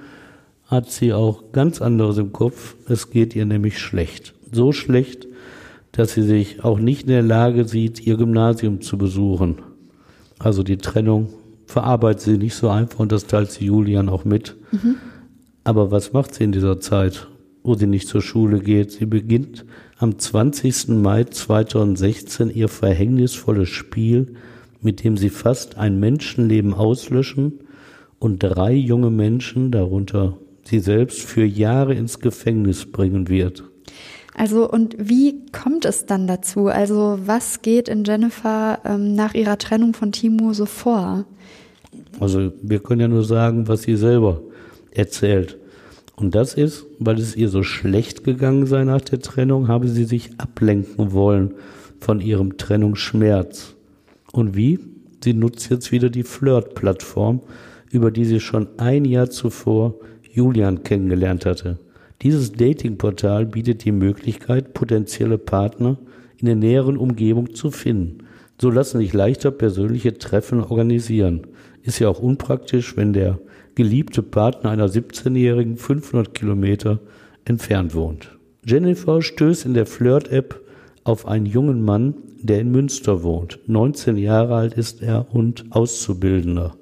hat 0.67 0.91
sie 0.91 1.13
auch 1.13 1.51
ganz 1.53 1.83
anderes 1.83 2.19
im 2.19 2.33
Kopf. 2.33 2.77
Es 2.89 3.11
geht 3.11 3.35
ihr 3.35 3.45
nämlich 3.45 3.79
schlecht. 3.79 4.35
So 4.53 4.73
schlecht, 4.73 5.27
dass 5.93 6.15
sie 6.15 6.23
sich 6.23 6.65
auch 6.65 6.79
nicht 6.79 7.03
in 7.03 7.09
der 7.09 7.23
Lage 7.23 7.65
sieht, 7.67 8.07
ihr 8.07 8.17
Gymnasium 8.17 8.81
zu 8.81 8.99
besuchen. 8.99 9.57
Also 10.39 10.63
die 10.63 10.79
Trennung 10.79 11.31
verarbeitet 11.67 12.23
sie 12.23 12.39
nicht 12.39 12.55
so 12.55 12.69
einfach 12.69 13.01
und 13.01 13.13
das 13.13 13.27
teilt 13.27 13.51
sie 13.51 13.67
Julian 13.67 14.09
auch 14.09 14.25
mit. 14.25 14.57
Mhm. 14.73 14.97
Aber 15.65 15.91
was 15.91 16.13
macht 16.13 16.35
sie 16.35 16.45
in 16.45 16.53
dieser 16.53 16.81
Zeit, 16.81 17.29
wo 17.63 17.75
sie 17.75 17.87
nicht 17.87 18.09
zur 18.09 18.23
Schule 18.23 18.61
geht? 18.61 18.93
Sie 18.93 19.07
beginnt 19.07 19.65
am 19.99 20.19
20. 20.19 20.89
Mai 20.89 21.25
2016 21.25 22.51
ihr 22.51 22.69
verhängnisvolles 22.69 23.69
Spiel, 23.69 24.35
mit 24.81 25.05
dem 25.05 25.17
sie 25.17 25.29
fast 25.29 25.77
ein 25.77 25.99
Menschenleben 26.01 26.73
auslöschen 26.73 27.61
und 28.19 28.39
drei 28.39 28.73
junge 28.73 29.11
Menschen, 29.11 29.71
darunter 29.71 30.39
sie 30.65 30.79
selbst, 30.79 31.23
für 31.23 31.45
Jahre 31.45 31.95
ins 31.95 32.21
Gefängnis 32.21 32.87
bringen 32.87 33.29
wird. 33.29 33.65
Also 34.35 34.71
und 34.71 34.97
wie 34.99 35.47
kommt 35.53 35.85
es 35.85 36.07
dann 36.07 36.27
dazu? 36.27 36.67
Also 36.67 37.19
was 37.25 37.63
geht 37.63 37.89
in 37.89 38.05
Jennifer 38.05 38.79
ähm, 38.85 39.15
nach 39.15 39.35
ihrer 39.35 39.59
Trennung 39.59 39.95
von 39.95 40.13
Timo 40.13 40.53
so 40.53 40.67
vor? 40.67 41.25
Also 42.21 42.53
wir 42.63 42.81
können 42.81 43.01
ja 43.01 43.09
nur 43.09 43.25
sagen, 43.25 43.69
was 43.69 43.83
sie 43.83 43.97
selber 43.97 44.41
erzählt. 44.91 45.59
Und 46.17 46.35
das 46.35 46.55
ist, 46.55 46.85
weil 46.99 47.19
es 47.19 47.37
ihr 47.37 47.49
so 47.49 47.63
schlecht 47.63 48.25
gegangen 48.25 48.67
sei 48.67 48.85
nach 48.85 49.01
der 49.01 49.21
Trennung, 49.21 49.69
habe 49.69 49.89
sie 49.89 50.05
sich 50.05 50.31
ablenken 50.39 51.13
wollen 51.13 51.55
von 52.01 52.21
ihrem 52.21 52.57
Trennungsschmerz. 52.57 53.75
Und 54.33 54.57
wie? 54.57 54.81
Sie 55.23 55.35
nutzt 55.35 55.71
jetzt 55.71 55.91
wieder 55.93 56.11
die 56.11 56.23
Flirt-Plattform, 56.23 57.41
über 57.91 58.11
die 58.11 58.25
sie 58.25 58.41
schon 58.41 58.69
ein 58.79 59.05
Jahr 59.05 59.31
zuvor 59.31 59.95
Julian 60.33 60.83
kennengelernt 60.83 61.47
hatte. 61.47 61.79
Dieses 62.23 62.53
Datingportal 62.53 63.47
bietet 63.47 63.85
die 63.85 63.93
Möglichkeit, 63.93 64.75
potenzielle 64.75 65.39
Partner 65.39 65.99
in 66.39 66.47
der 66.47 66.57
näheren 66.57 66.97
Umgebung 66.97 67.55
zu 67.55 67.71
finden. 67.71 68.25
So 68.61 68.71
lassen 68.71 68.99
sich 68.99 69.13
leichter 69.13 69.53
persönliche 69.53 70.19
Treffen 70.19 70.63
organisieren. 70.63 71.47
Ist 71.83 72.01
ja 72.01 72.09
auch 72.09 72.19
unpraktisch, 72.19 72.97
wenn 72.97 73.13
der 73.13 73.39
geliebte 73.77 74.23
Partner 74.23 74.71
einer 74.71 74.89
17-Jährigen 74.89 75.77
500 75.77 76.35
Kilometer 76.35 76.99
entfernt 77.45 77.95
wohnt. 77.95 78.37
Jennifer 78.67 79.23
stößt 79.23 79.65
in 79.65 79.75
der 79.75 79.87
Flirt-App 79.87 80.61
auf 81.05 81.27
einen 81.27 81.47
jungen 81.47 81.83
Mann, 81.83 82.15
der 82.43 82.61
in 82.61 82.73
Münster 82.73 83.23
wohnt. 83.23 83.61
19 83.67 84.17
Jahre 84.17 84.57
alt 84.57 84.75
ist 84.75 85.03
er 85.03 85.33
und 85.33 85.67
Auszubildender. 85.71 86.75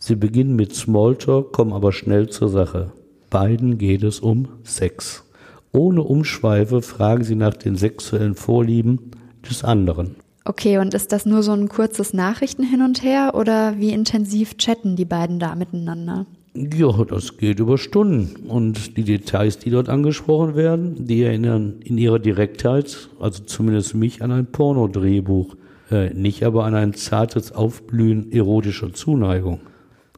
Sie 0.00 0.16
beginnen 0.16 0.56
mit 0.56 0.74
Smalltalk, 0.74 1.52
kommen 1.52 1.72
aber 1.72 1.92
schnell 1.92 2.30
zur 2.30 2.48
Sache. 2.48 2.92
Beiden 3.30 3.78
geht 3.78 4.02
es 4.02 4.20
um 4.20 4.48
Sex. 4.64 5.24
Ohne 5.72 6.02
Umschweife 6.02 6.82
fragen 6.82 7.24
sie 7.24 7.34
nach 7.34 7.54
den 7.54 7.76
sexuellen 7.76 8.34
Vorlieben 8.34 9.10
des 9.48 9.64
anderen. 9.64 10.16
Okay, 10.44 10.78
und 10.78 10.94
ist 10.94 11.12
das 11.12 11.26
nur 11.26 11.42
so 11.42 11.52
ein 11.52 11.68
kurzes 11.68 12.14
Nachrichten 12.14 12.62
hin 12.62 12.80
und 12.80 13.02
her 13.02 13.32
oder 13.34 13.78
wie 13.78 13.92
intensiv 13.92 14.56
chatten 14.56 14.96
die 14.96 15.04
beiden 15.04 15.38
da 15.38 15.54
miteinander? 15.54 16.24
Ja, 16.54 17.04
das 17.04 17.36
geht 17.36 17.60
über 17.60 17.76
Stunden. 17.76 18.48
Und 18.48 18.96
die 18.96 19.04
Details, 19.04 19.58
die 19.58 19.70
dort 19.70 19.90
angesprochen 19.90 20.56
werden, 20.56 21.04
die 21.06 21.22
erinnern 21.22 21.74
in 21.84 21.98
ihrer 21.98 22.18
Direktheit, 22.18 23.10
also 23.20 23.44
zumindest 23.44 23.94
mich, 23.94 24.22
an 24.22 24.32
ein 24.32 24.46
Pornodrehbuch, 24.46 25.54
äh, 25.90 26.14
nicht 26.14 26.42
aber 26.44 26.64
an 26.64 26.74
ein 26.74 26.94
zartes 26.94 27.52
Aufblühen 27.52 28.32
erotischer 28.32 28.92
Zuneigung. 28.92 29.60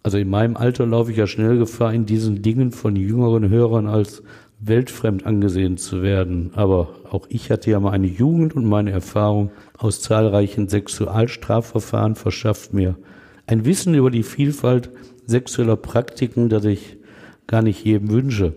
Also 0.02 0.18
in 0.18 0.30
meinem 0.30 0.56
Alter 0.56 0.86
laufe 0.86 1.10
ich 1.10 1.18
ja 1.18 1.26
schnell 1.26 1.58
Gefahr, 1.58 1.92
in 1.92 2.06
diesen 2.06 2.42
Dingen 2.42 2.72
von 2.72 2.96
jüngeren 2.96 3.48
Hörern 3.48 3.86
als 3.86 4.22
weltfremd 4.60 5.26
angesehen 5.26 5.76
zu 5.76 6.02
werden. 6.02 6.50
Aber 6.54 6.88
auch 7.10 7.26
ich 7.28 7.50
hatte 7.50 7.70
ja 7.70 7.80
mal 7.80 7.92
eine 7.92 8.06
Jugend 8.06 8.54
und 8.54 8.64
meine 8.64 8.90
Erfahrung 8.90 9.50
aus 9.76 10.00
zahlreichen 10.00 10.68
Sexualstrafverfahren 10.68 12.14
verschafft 12.14 12.72
mir 12.72 12.96
ein 13.46 13.64
Wissen 13.64 13.94
über 13.94 14.10
die 14.10 14.22
Vielfalt 14.22 14.90
sexueller 15.26 15.76
Praktiken, 15.76 16.48
das 16.48 16.64
ich 16.64 16.96
gar 17.46 17.62
nicht 17.62 17.84
jedem 17.84 18.10
wünsche. 18.10 18.54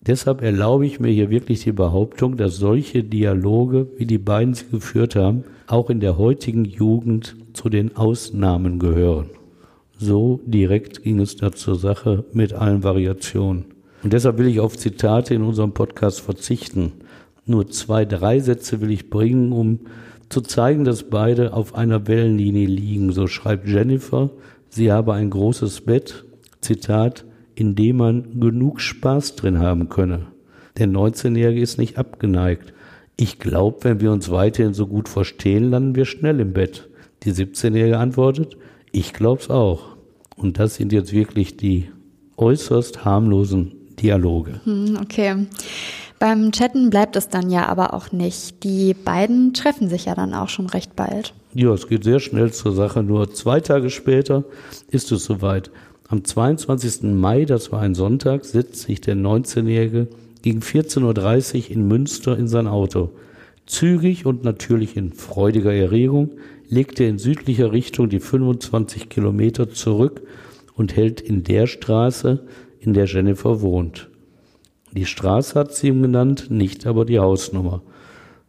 Deshalb 0.00 0.42
erlaube 0.42 0.86
ich 0.86 1.00
mir 1.00 1.10
hier 1.10 1.30
wirklich 1.30 1.62
die 1.64 1.72
Behauptung, 1.72 2.36
dass 2.36 2.56
solche 2.56 3.04
Dialoge, 3.04 3.88
wie 3.96 4.06
die 4.06 4.18
beiden 4.18 4.54
sie 4.54 4.66
geführt 4.70 5.16
haben, 5.16 5.44
auch 5.66 5.90
in 5.90 6.00
der 6.00 6.18
heutigen 6.18 6.64
Jugend 6.64 7.36
zu 7.52 7.68
den 7.68 7.96
Ausnahmen 7.96 8.78
gehören. 8.78 9.30
So 10.02 10.40
direkt 10.44 11.04
ging 11.04 11.20
es 11.20 11.36
da 11.36 11.52
zur 11.52 11.76
Sache 11.76 12.24
mit 12.32 12.54
allen 12.54 12.82
Variationen. 12.82 13.66
Und 14.02 14.12
deshalb 14.12 14.36
will 14.36 14.48
ich 14.48 14.58
auf 14.58 14.76
Zitate 14.76 15.32
in 15.32 15.42
unserem 15.42 15.74
Podcast 15.74 16.20
verzichten. 16.20 16.90
Nur 17.46 17.68
zwei, 17.68 18.04
drei 18.04 18.40
Sätze 18.40 18.80
will 18.80 18.90
ich 18.90 19.10
bringen, 19.10 19.52
um 19.52 19.78
zu 20.28 20.40
zeigen, 20.40 20.84
dass 20.84 21.04
beide 21.04 21.52
auf 21.52 21.76
einer 21.76 22.08
Wellenlinie 22.08 22.66
liegen. 22.66 23.12
So 23.12 23.28
schreibt 23.28 23.68
Jennifer, 23.68 24.30
sie 24.70 24.90
habe 24.90 25.14
ein 25.14 25.30
großes 25.30 25.82
Bett, 25.82 26.24
Zitat, 26.60 27.24
in 27.54 27.76
dem 27.76 27.98
man 27.98 28.40
genug 28.40 28.80
Spaß 28.80 29.36
drin 29.36 29.60
haben 29.60 29.88
könne. 29.88 30.26
Der 30.78 30.88
19-Jährige 30.88 31.60
ist 31.60 31.78
nicht 31.78 31.96
abgeneigt. 31.96 32.72
Ich 33.16 33.38
glaube, 33.38 33.78
wenn 33.82 34.00
wir 34.00 34.10
uns 34.10 34.32
weiterhin 34.32 34.74
so 34.74 34.88
gut 34.88 35.08
verstehen, 35.08 35.70
landen 35.70 35.94
wir 35.94 36.06
schnell 36.06 36.40
im 36.40 36.52
Bett. 36.52 36.88
Die 37.22 37.32
17-Jährige 37.32 37.98
antwortet, 37.98 38.56
ich 38.90 39.12
glaub's 39.12 39.48
auch. 39.48 39.91
Und 40.42 40.58
das 40.58 40.74
sind 40.74 40.92
jetzt 40.92 41.12
wirklich 41.12 41.56
die 41.56 41.88
äußerst 42.36 43.04
harmlosen 43.04 43.72
Dialoge. 44.00 44.60
Hm, 44.64 44.98
okay. 45.00 45.46
Beim 46.18 46.52
Chatten 46.52 46.90
bleibt 46.90 47.16
es 47.16 47.28
dann 47.28 47.50
ja 47.50 47.66
aber 47.66 47.94
auch 47.94 48.12
nicht. 48.12 48.62
Die 48.62 48.94
beiden 48.94 49.54
treffen 49.54 49.88
sich 49.88 50.04
ja 50.04 50.14
dann 50.14 50.34
auch 50.34 50.48
schon 50.48 50.66
recht 50.66 50.94
bald. 50.94 51.34
Ja, 51.54 51.72
es 51.72 51.88
geht 51.88 52.04
sehr 52.04 52.20
schnell 52.20 52.52
zur 52.52 52.72
Sache. 52.72 53.02
Nur 53.02 53.32
zwei 53.34 53.60
Tage 53.60 53.90
später 53.90 54.44
ist 54.88 55.10
es 55.12 55.24
soweit. 55.24 55.70
Am 56.08 56.24
22. 56.24 57.02
Mai, 57.14 57.44
das 57.44 57.72
war 57.72 57.80
ein 57.80 57.94
Sonntag, 57.94 58.44
setzt 58.44 58.82
sich 58.82 59.00
der 59.00 59.16
19-Jährige 59.16 60.08
gegen 60.42 60.60
14.30 60.60 61.54
Uhr 61.54 61.70
in 61.70 61.88
Münster 61.88 62.38
in 62.38 62.48
sein 62.48 62.66
Auto. 62.66 63.10
Zügig 63.66 64.26
und 64.26 64.44
natürlich 64.44 64.96
in 64.96 65.12
freudiger 65.12 65.72
Erregung 65.72 66.30
legt 66.72 67.00
er 67.00 67.08
in 67.10 67.18
südlicher 67.18 67.70
Richtung 67.70 68.08
die 68.08 68.18
25 68.18 69.10
Kilometer 69.10 69.68
zurück 69.68 70.22
und 70.74 70.96
hält 70.96 71.20
in 71.20 71.44
der 71.44 71.66
Straße, 71.66 72.46
in 72.80 72.94
der 72.94 73.04
Jennifer 73.04 73.60
wohnt. 73.60 74.08
Die 74.92 75.04
Straße 75.04 75.58
hat 75.58 75.74
sie 75.74 75.88
ihm 75.88 76.00
genannt, 76.00 76.46
nicht 76.48 76.86
aber 76.86 77.04
die 77.04 77.18
Hausnummer. 77.18 77.82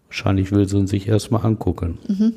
Wahrscheinlich 0.07 0.53
will 0.53 0.69
sie 0.69 0.77
ihn 0.77 0.87
sich 0.87 1.05
erstmal 1.05 1.45
angucken. 1.45 1.97
Mhm. 2.07 2.33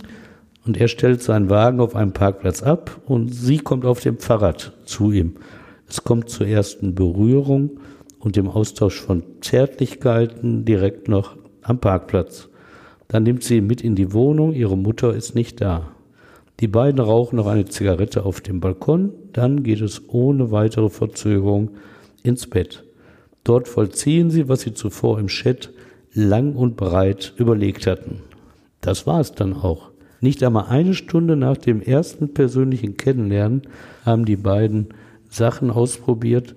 Und 0.67 0.77
er 0.77 0.89
stellt 0.89 1.23
seinen 1.23 1.51
Wagen 1.51 1.79
auf 1.79 1.95
einem 1.95 2.13
Parkplatz 2.13 2.65
ab 2.65 3.01
und 3.07 3.33
sie 3.33 3.59
kommt 3.59 3.85
auf 3.85 4.01
dem 4.01 4.19
Fahrrad 4.19 4.73
zu 4.87 5.13
ihm. 5.13 5.37
Es 5.89 6.03
kommt 6.03 6.31
zur 6.31 6.49
ersten 6.49 6.97
Berührung 6.97 7.79
und 8.19 8.35
dem 8.35 8.49
Austausch 8.49 9.01
von 9.01 9.23
Zärtlichkeiten 9.41 10.65
direkt 10.65 11.07
noch 11.09 11.37
am 11.63 11.79
Parkplatz. 11.79 12.49
Dann 13.09 13.23
nimmt 13.23 13.45
sie 13.45 13.59
ihn 13.59 13.67
mit 13.67 13.81
in 13.83 13.95
die 13.95 14.13
Wohnung, 14.13 14.53
ihre 14.53 14.77
Mutter 14.77 15.15
ist 15.15 15.35
nicht 15.35 15.61
da. 15.61 15.89
Die 16.61 16.69
beiden 16.69 17.01
rauchen 17.01 17.37
noch 17.37 17.47
eine 17.47 17.67
Zigarette 17.67 18.25
auf 18.25 18.41
dem 18.41 18.61
Balkon, 18.61 19.13
dann 19.33 19.63
geht 19.63 19.81
es 19.81 20.03
ohne 20.09 20.51
weitere 20.51 20.89
Verzögerung 20.89 21.71
ins 22.23 22.47
Bett. 22.47 22.85
Dort 23.45 23.69
vollziehen 23.69 24.31
sie, 24.31 24.49
was 24.49 24.63
sie 24.63 24.75
zuvor 24.75 25.19
im 25.19 25.29
Chat 25.29 25.71
lang 26.13 26.55
und 26.55 26.77
breit 26.77 27.35
überlegt 27.37 27.87
hatten. 27.87 28.23
Das 28.81 29.07
war 29.07 29.21
es 29.21 29.33
dann 29.33 29.53
auch. 29.53 29.91
Nicht 30.21 30.43
einmal 30.43 30.67
eine 30.69 30.95
Stunde 30.95 31.37
nach 31.37 31.59
dem 31.59 31.83
ersten 31.83 32.33
persönlichen 32.33 32.97
Kennenlernen 32.97 33.63
haben 34.05 34.25
die 34.25 34.37
beiden 34.37 34.89
Sachen 35.29 35.71
ausprobiert, 35.71 36.57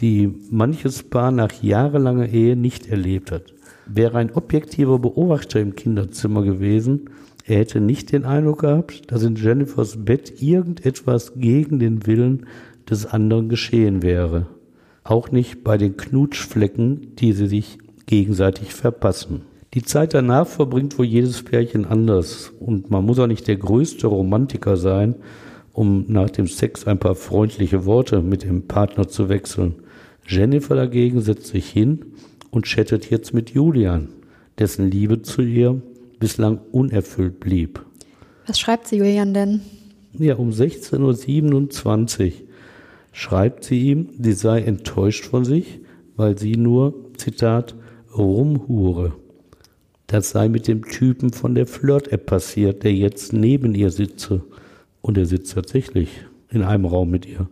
die 0.00 0.32
manches 0.50 1.02
Paar 1.02 1.30
nach 1.30 1.62
jahrelanger 1.62 2.28
Ehe 2.28 2.56
nicht 2.56 2.88
erlebt 2.88 3.32
hat. 3.32 3.54
Wäre 3.92 4.18
ein 4.18 4.30
objektiver 4.30 5.00
Beobachter 5.00 5.58
im 5.58 5.74
Kinderzimmer 5.74 6.42
gewesen, 6.42 7.10
er 7.44 7.58
hätte 7.58 7.80
nicht 7.80 8.12
den 8.12 8.24
Eindruck 8.24 8.60
gehabt, 8.60 9.10
dass 9.10 9.24
in 9.24 9.34
Jennifers 9.34 10.04
Bett 10.04 10.40
irgendetwas 10.40 11.32
gegen 11.34 11.80
den 11.80 12.06
Willen 12.06 12.46
des 12.88 13.06
anderen 13.06 13.48
geschehen 13.48 14.02
wäre. 14.02 14.46
Auch 15.02 15.32
nicht 15.32 15.64
bei 15.64 15.76
den 15.76 15.96
Knutschflecken, 15.96 17.16
die 17.16 17.32
sie 17.32 17.48
sich 17.48 17.78
gegenseitig 18.06 18.74
verpassen. 18.74 19.42
Die 19.74 19.82
Zeit 19.82 20.14
danach 20.14 20.46
verbringt 20.46 20.96
wohl 20.96 21.06
jedes 21.06 21.42
Pärchen 21.42 21.84
anders 21.84 22.52
und 22.60 22.90
man 22.90 23.04
muss 23.04 23.18
auch 23.18 23.26
nicht 23.26 23.48
der 23.48 23.56
größte 23.56 24.06
Romantiker 24.06 24.76
sein, 24.76 25.16
um 25.72 26.04
nach 26.06 26.30
dem 26.30 26.46
Sex 26.46 26.86
ein 26.86 27.00
paar 27.00 27.16
freundliche 27.16 27.84
Worte 27.86 28.22
mit 28.22 28.44
dem 28.44 28.68
Partner 28.68 29.08
zu 29.08 29.28
wechseln. 29.28 29.74
Jennifer 30.26 30.76
dagegen 30.76 31.20
setzt 31.20 31.48
sich 31.48 31.68
hin 31.68 32.04
und 32.50 32.66
chattet 32.66 33.10
jetzt 33.10 33.34
mit 33.34 33.50
Julian, 33.50 34.08
dessen 34.58 34.90
Liebe 34.90 35.22
zu 35.22 35.42
ihr 35.42 35.80
bislang 36.18 36.60
unerfüllt 36.72 37.40
blieb. 37.40 37.84
Was 38.46 38.60
schreibt 38.60 38.88
sie 38.88 38.96
Julian 38.96 39.34
denn? 39.34 39.60
Ja, 40.12 40.36
um 40.36 40.50
16.27 40.50 42.26
Uhr 42.26 42.32
schreibt 43.12 43.64
sie 43.64 43.90
ihm, 43.90 44.08
sie 44.18 44.32
sei 44.32 44.62
enttäuscht 44.62 45.24
von 45.26 45.44
sich, 45.44 45.80
weil 46.16 46.38
sie 46.38 46.56
nur, 46.56 46.94
Zitat, 47.16 47.74
rumhure. 48.16 49.12
Das 50.06 50.30
sei 50.30 50.48
mit 50.48 50.66
dem 50.66 50.84
Typen 50.84 51.32
von 51.32 51.54
der 51.54 51.66
Flirt-App 51.66 52.26
passiert, 52.26 52.82
der 52.82 52.92
jetzt 52.92 53.32
neben 53.32 53.74
ihr 53.74 53.90
sitze. 53.90 54.42
Und 55.00 55.16
er 55.16 55.26
sitzt 55.26 55.54
tatsächlich 55.54 56.08
in 56.50 56.62
einem 56.62 56.84
Raum 56.84 57.10
mit 57.10 57.26
ihr. 57.26 57.48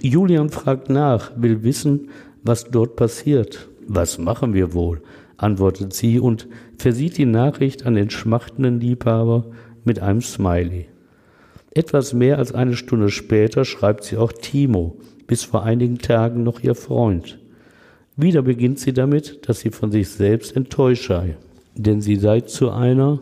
Julian 0.00 0.48
fragt 0.48 0.88
nach, 0.88 1.32
will 1.36 1.62
wissen, 1.62 2.08
was 2.42 2.64
dort 2.64 2.96
passiert. 2.96 3.67
Was 3.88 4.18
machen 4.18 4.52
wir 4.52 4.74
wohl? 4.74 5.02
antwortet 5.38 5.94
sie 5.94 6.20
und 6.20 6.46
versieht 6.76 7.16
die 7.16 7.24
Nachricht 7.24 7.86
an 7.86 7.94
den 7.94 8.10
schmachtenden 8.10 8.80
Liebhaber 8.80 9.46
mit 9.84 10.00
einem 10.00 10.20
Smiley. 10.20 10.86
Etwas 11.70 12.12
mehr 12.12 12.38
als 12.38 12.52
eine 12.52 12.76
Stunde 12.76 13.08
später 13.08 13.64
schreibt 13.64 14.04
sie 14.04 14.16
auch 14.18 14.32
Timo, 14.32 14.98
bis 15.26 15.44
vor 15.44 15.62
einigen 15.62 15.98
Tagen 15.98 16.42
noch 16.42 16.60
ihr 16.60 16.74
Freund. 16.74 17.38
Wieder 18.16 18.42
beginnt 18.42 18.78
sie 18.78 18.92
damit, 18.92 19.48
dass 19.48 19.60
sie 19.60 19.70
von 19.70 19.90
sich 19.90 20.08
selbst 20.08 20.54
enttäuscht 20.56 21.08
sei, 21.08 21.36
denn 21.74 22.00
sie 22.00 22.16
sei 22.16 22.40
zu 22.40 22.70
einer, 22.70 23.20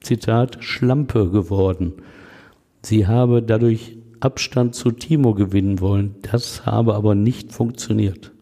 Zitat, 0.00 0.64
Schlampe 0.64 1.30
geworden. 1.30 1.92
Sie 2.82 3.06
habe 3.06 3.42
dadurch 3.42 3.98
Abstand 4.20 4.74
zu 4.74 4.90
Timo 4.90 5.34
gewinnen 5.34 5.80
wollen, 5.80 6.16
das 6.22 6.64
habe 6.66 6.94
aber 6.94 7.14
nicht 7.14 7.52
funktioniert. 7.52 8.32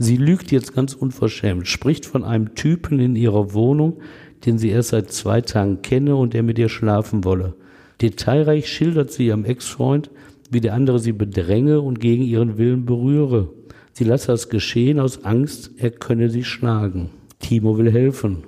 Sie 0.00 0.16
lügt 0.16 0.52
jetzt 0.52 0.74
ganz 0.74 0.94
unverschämt, 0.94 1.66
spricht 1.66 2.06
von 2.06 2.22
einem 2.22 2.54
Typen 2.54 3.00
in 3.00 3.16
ihrer 3.16 3.52
Wohnung, 3.52 3.98
den 4.46 4.56
sie 4.56 4.68
erst 4.68 4.90
seit 4.90 5.10
zwei 5.10 5.40
Tagen 5.40 5.82
kenne 5.82 6.14
und 6.14 6.34
der 6.34 6.44
mit 6.44 6.56
ihr 6.58 6.68
schlafen 6.68 7.24
wolle. 7.24 7.54
Detailreich 8.00 8.72
schildert 8.72 9.10
sie 9.10 9.26
ihrem 9.26 9.44
Ex-Freund, 9.44 10.10
wie 10.50 10.60
der 10.60 10.74
andere 10.74 11.00
sie 11.00 11.12
bedränge 11.12 11.80
und 11.80 11.98
gegen 11.98 12.22
ihren 12.22 12.58
Willen 12.58 12.86
berühre. 12.86 13.48
Sie 13.92 14.04
lasse 14.04 14.28
das 14.28 14.48
geschehen 14.48 15.00
aus 15.00 15.24
Angst, 15.24 15.72
er 15.78 15.90
könne 15.90 16.30
sie 16.30 16.44
schlagen. 16.44 17.10
Timo 17.40 17.76
will 17.76 17.90
helfen. 17.90 18.44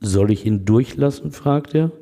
Soll 0.00 0.30
ich 0.30 0.46
ihn 0.46 0.64
durchlassen? 0.64 1.32
fragt 1.32 1.74
er. 1.74 1.92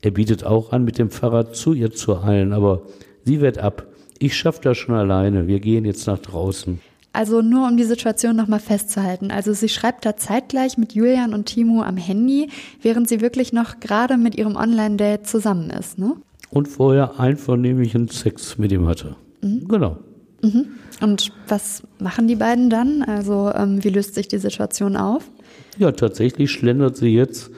Er 0.00 0.10
bietet 0.12 0.44
auch 0.44 0.72
an, 0.72 0.84
mit 0.84 0.98
dem 0.98 1.10
Fahrrad 1.10 1.54
zu 1.54 1.74
ihr 1.74 1.92
zu 1.92 2.22
eilen, 2.22 2.54
aber 2.54 2.82
sie 3.24 3.42
wehrt 3.42 3.58
ab. 3.58 3.86
Ich 4.18 4.34
schaff 4.34 4.60
das 4.60 4.78
schon 4.78 4.94
alleine. 4.94 5.46
Wir 5.46 5.60
gehen 5.60 5.84
jetzt 5.84 6.06
nach 6.06 6.18
draußen. 6.18 6.80
Also 7.16 7.40
nur 7.40 7.66
um 7.66 7.76
die 7.76 7.84
Situation 7.84 8.36
nochmal 8.36 8.60
festzuhalten. 8.60 9.30
Also 9.30 9.54
sie 9.54 9.70
schreibt 9.70 10.04
da 10.04 10.16
zeitgleich 10.16 10.76
mit 10.76 10.92
Julian 10.92 11.32
und 11.32 11.46
Timo 11.46 11.82
am 11.82 11.96
Handy, 11.96 12.48
während 12.82 13.08
sie 13.08 13.22
wirklich 13.22 13.54
noch 13.54 13.80
gerade 13.80 14.18
mit 14.18 14.36
ihrem 14.36 14.54
Online-Date 14.54 15.26
zusammen 15.26 15.70
ist, 15.70 15.98
ne? 15.98 16.12
und 16.50 16.68
vorher 16.68 17.18
einvernehmlichen 17.18 18.08
Sex 18.08 18.58
mit 18.58 18.72
ihm 18.72 18.86
hatte. 18.86 19.16
Mhm. 19.42 19.68
Genau. 19.68 19.98
Mhm. 20.42 20.66
Und 21.00 21.32
was 21.48 21.82
machen 21.98 22.28
die 22.28 22.36
beiden 22.36 22.70
dann? 22.70 23.02
Also 23.02 23.50
ähm, 23.54 23.82
wie 23.82 23.90
löst 23.90 24.14
sich 24.14 24.28
die 24.28 24.38
Situation 24.38 24.96
auf? 24.96 25.30
Ja, 25.78 25.92
tatsächlich 25.92 26.50
schlendert 26.50 26.96
sie 26.96 27.14
jetzt 27.14 27.50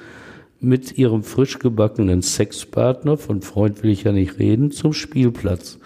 mit 0.61 0.99
ihrem 0.99 1.23
frisch 1.23 1.59
gebackenen 1.59 2.23
Sexpartner, 2.23 3.17
von 3.17 3.43
Freund 3.43 3.83
will 3.83 3.91
ich 3.91 4.03
ja 4.03 4.13
nicht 4.13 4.39
reden, 4.39 4.73
zum 4.73 4.93
Spielplatz. 4.93 5.79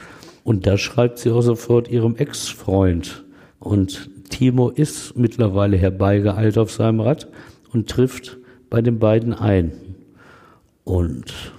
Und 0.44 0.66
da 0.66 0.78
schreibt 0.78 1.18
sie 1.18 1.30
auch 1.30 1.42
sofort 1.42 1.88
ihrem 1.88 2.16
Ex-Freund. 2.16 3.24
Und 3.62 4.10
Timo 4.28 4.70
ist 4.70 5.16
mittlerweile 5.16 5.76
herbeigeeilt 5.76 6.58
auf 6.58 6.72
seinem 6.72 6.98
Rad 6.98 7.28
und 7.72 7.88
trifft 7.88 8.38
bei 8.70 8.82
den 8.82 8.98
beiden 8.98 9.32
ein. 9.32 9.70
Und 10.82 11.52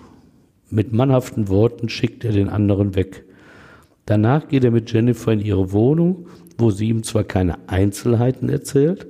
mit 0.69 0.91
mannhaften 0.91 1.47
Worten 1.47 1.87
schickt 1.87 2.25
er 2.25 2.33
den 2.33 2.49
anderen 2.49 2.95
weg. 2.95 3.23
Danach 4.05 4.49
geht 4.49 4.65
er 4.65 4.71
mit 4.71 4.91
Jennifer 4.91 5.31
in 5.31 5.39
ihre 5.39 5.71
Wohnung, 5.71 6.27
wo 6.57 6.71
sie 6.71 6.89
ihm 6.89 7.03
zwar 7.03 7.23
keine 7.23 7.69
Einzelheiten 7.69 8.49
erzählt, 8.49 9.07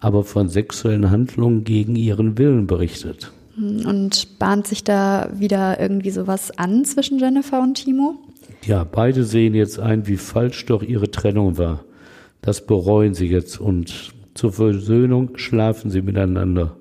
aber 0.00 0.24
von 0.24 0.48
sexuellen 0.48 1.12
Handlungen 1.12 1.62
gegen 1.62 1.94
ihren 1.94 2.36
Willen 2.36 2.66
berichtet. 2.66 3.30
Und 3.56 4.40
bahnt 4.40 4.66
sich 4.66 4.82
da 4.82 5.30
wieder 5.32 5.78
irgendwie 5.78 6.10
sowas 6.10 6.50
an 6.58 6.84
zwischen 6.84 7.20
Jennifer 7.20 7.62
und 7.62 7.74
Timo? 7.74 8.16
Ja, 8.66 8.82
beide 8.82 9.22
sehen 9.22 9.54
jetzt 9.54 9.78
ein, 9.78 10.08
wie 10.08 10.16
falsch 10.16 10.66
doch 10.66 10.82
ihre 10.82 11.12
Trennung 11.12 11.58
war. 11.58 11.84
Das 12.44 12.66
bereuen 12.66 13.14
sie 13.14 13.28
jetzt 13.28 13.58
und 13.58 14.12
zur 14.34 14.52
Versöhnung 14.52 15.30
schlafen 15.36 15.90
sie 15.90 16.02
miteinander 16.02 16.76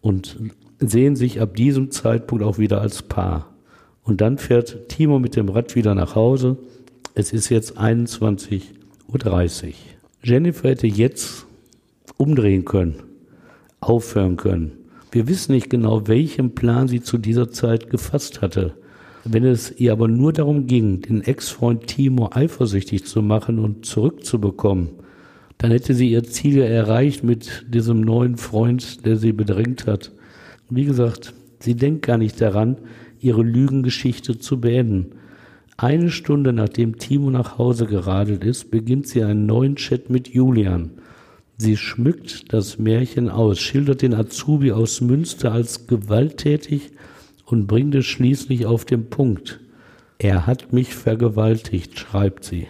und 0.00 0.36
sehen 0.80 1.14
sich 1.14 1.40
ab 1.40 1.54
diesem 1.54 1.92
Zeitpunkt 1.92 2.42
auch 2.42 2.58
wieder 2.58 2.80
als 2.80 3.02
Paar. 3.02 3.54
Und 4.02 4.20
dann 4.20 4.38
fährt 4.38 4.88
Timo 4.88 5.20
mit 5.20 5.36
dem 5.36 5.48
Rad 5.48 5.76
wieder 5.76 5.94
nach 5.94 6.16
Hause 6.16 6.56
Es 7.14 7.32
ist 7.32 7.48
jetzt 7.48 7.78
21.30 7.78 8.62
Uhr. 9.66 9.72
Jennifer 10.20 10.70
hätte 10.70 10.88
jetzt 10.88 11.46
umdrehen 12.16 12.64
können, 12.64 12.96
aufhören 13.78 14.36
können. 14.36 14.72
Wir 15.12 15.28
wissen 15.28 15.52
nicht 15.52 15.70
genau, 15.70 16.08
welchen 16.08 16.56
Plan 16.56 16.88
sie 16.88 17.02
zu 17.02 17.18
dieser 17.18 17.52
Zeit 17.52 17.88
gefasst 17.88 18.42
hatte. 18.42 18.74
Wenn 19.22 19.44
es 19.44 19.78
ihr 19.78 19.92
aber 19.92 20.08
nur 20.08 20.32
darum 20.32 20.66
ging, 20.66 21.02
den 21.02 21.22
Ex-Freund 21.22 21.86
Timo 21.86 22.30
eifersüchtig 22.32 23.04
zu 23.04 23.22
machen 23.22 23.60
und 23.60 23.86
zurückzubekommen, 23.86 25.03
dann 25.64 25.70
hätte 25.70 25.94
sie 25.94 26.10
ihr 26.10 26.24
Ziel 26.24 26.58
erreicht 26.58 27.24
mit 27.24 27.64
diesem 27.68 28.02
neuen 28.02 28.36
Freund, 28.36 29.06
der 29.06 29.16
sie 29.16 29.32
bedrängt 29.32 29.86
hat. 29.86 30.12
Wie 30.68 30.84
gesagt, 30.84 31.32
sie 31.58 31.74
denkt 31.74 32.04
gar 32.04 32.18
nicht 32.18 32.38
daran, 32.38 32.76
ihre 33.18 33.42
Lügengeschichte 33.42 34.38
zu 34.38 34.60
beenden. 34.60 35.12
Eine 35.78 36.10
Stunde 36.10 36.52
nachdem 36.52 36.98
Timo 36.98 37.30
nach 37.30 37.56
Hause 37.56 37.86
geradelt 37.86 38.44
ist, 38.44 38.70
beginnt 38.70 39.08
sie 39.08 39.24
einen 39.24 39.46
neuen 39.46 39.76
Chat 39.76 40.10
mit 40.10 40.28
Julian. 40.28 40.90
Sie 41.56 41.78
schmückt 41.78 42.52
das 42.52 42.78
Märchen 42.78 43.30
aus, 43.30 43.58
schildert 43.58 44.02
den 44.02 44.12
Azubi 44.12 44.70
aus 44.70 45.00
Münster 45.00 45.52
als 45.52 45.86
gewalttätig 45.86 46.90
und 47.46 47.66
bringt 47.66 47.94
es 47.94 48.04
schließlich 48.04 48.66
auf 48.66 48.84
den 48.84 49.08
Punkt. 49.08 49.60
Er 50.18 50.46
hat 50.46 50.74
mich 50.74 50.94
vergewaltigt, 50.94 51.98
schreibt 51.98 52.44
sie. 52.44 52.66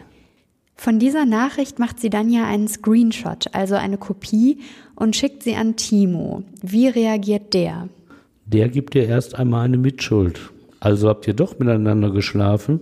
Von 0.85 0.99
dieser 0.99 1.25
Nachricht 1.25 1.79
macht 1.79 1.99
sie 1.99 2.11
dann 2.11 2.29
ja 2.29 2.47
einen 2.47 2.69
Screenshot, 2.69 3.47
also 3.53 3.75
eine 3.75 3.97
Kopie, 3.97 4.59
und 4.95 5.17
schickt 5.17 5.43
sie 5.43 5.55
an 5.55 5.77
Timo. 5.77 6.43
Wie 6.61 6.89
reagiert 6.89 7.55
der? 7.55 7.89
Der 8.45 8.69
gibt 8.69 8.95
ihr 8.95 9.09
erst 9.09 9.35
einmal 9.35 9.65
eine 9.65 9.79
Mitschuld. 9.79 10.39
Also 10.81 11.09
habt 11.09 11.27
ihr 11.27 11.33
doch 11.33 11.59
miteinander 11.59 12.11
geschlafen? 12.11 12.81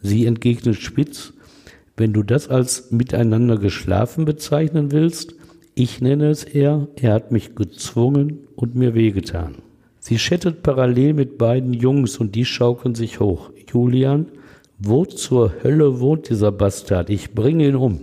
Sie 0.00 0.24
entgegnet 0.24 0.76
spitz, 0.76 1.34
wenn 1.94 2.14
du 2.14 2.22
das 2.22 2.48
als 2.48 2.90
miteinander 2.90 3.58
geschlafen 3.58 4.24
bezeichnen 4.24 4.90
willst, 4.90 5.34
ich 5.74 6.00
nenne 6.00 6.30
es 6.30 6.44
eher, 6.44 6.88
er 6.96 7.12
hat 7.12 7.32
mich 7.32 7.54
gezwungen 7.54 8.38
und 8.56 8.76
mir 8.76 8.94
wehgetan. 8.94 9.56
Sie 9.98 10.16
chattet 10.16 10.62
parallel 10.62 11.12
mit 11.12 11.36
beiden 11.36 11.74
Jungs 11.74 12.16
und 12.16 12.34
die 12.34 12.46
schaukeln 12.46 12.94
sich 12.94 13.20
hoch. 13.20 13.50
Julian, 13.70 14.28
wo 14.84 15.04
zur 15.04 15.52
Hölle 15.62 16.00
wohnt 16.00 16.28
dieser 16.28 16.50
Bastard? 16.50 17.08
Ich 17.08 17.34
bringe 17.34 17.68
ihn 17.68 17.76
um. 17.76 18.00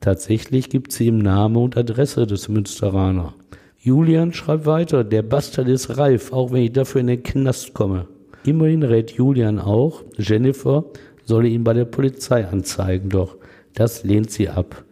Tatsächlich 0.00 0.68
gibt 0.68 0.92
sie 0.92 1.06
ihm 1.06 1.16
Name 1.16 1.58
und 1.58 1.76
Adresse 1.78 2.26
des 2.26 2.50
Münsteraner. 2.50 3.32
Julian 3.78 4.34
schreibt 4.34 4.66
weiter, 4.66 5.04
der 5.04 5.22
Bastard 5.22 5.68
ist 5.68 5.96
reif, 5.96 6.30
auch 6.32 6.52
wenn 6.52 6.64
ich 6.64 6.72
dafür 6.72 7.00
in 7.00 7.06
den 7.06 7.22
Knast 7.22 7.72
komme. 7.72 8.08
Immerhin 8.44 8.82
rät 8.82 9.12
Julian 9.12 9.58
auch, 9.58 10.02
Jennifer 10.18 10.84
solle 11.24 11.48
ihn 11.48 11.64
bei 11.64 11.72
der 11.72 11.86
Polizei 11.86 12.46
anzeigen, 12.46 13.08
doch 13.08 13.36
das 13.72 14.04
lehnt 14.04 14.30
sie 14.30 14.50
ab. 14.50 14.84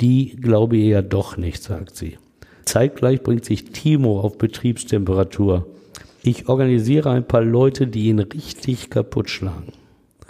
Die 0.00 0.34
glaube 0.34 0.76
ich 0.76 0.88
ja 0.88 1.02
doch 1.02 1.36
nicht, 1.36 1.62
sagt 1.62 1.94
sie. 1.94 2.18
Zeitgleich 2.64 3.22
bringt 3.22 3.44
sich 3.44 3.66
Timo 3.66 4.18
auf 4.20 4.38
Betriebstemperatur. 4.38 5.66
Ich 6.24 6.48
organisiere 6.48 7.10
ein 7.10 7.28
paar 7.28 7.44
Leute, 7.44 7.86
die 7.86 8.08
ihn 8.08 8.18
richtig 8.18 8.90
kaputt 8.90 9.30
schlagen. 9.30 9.83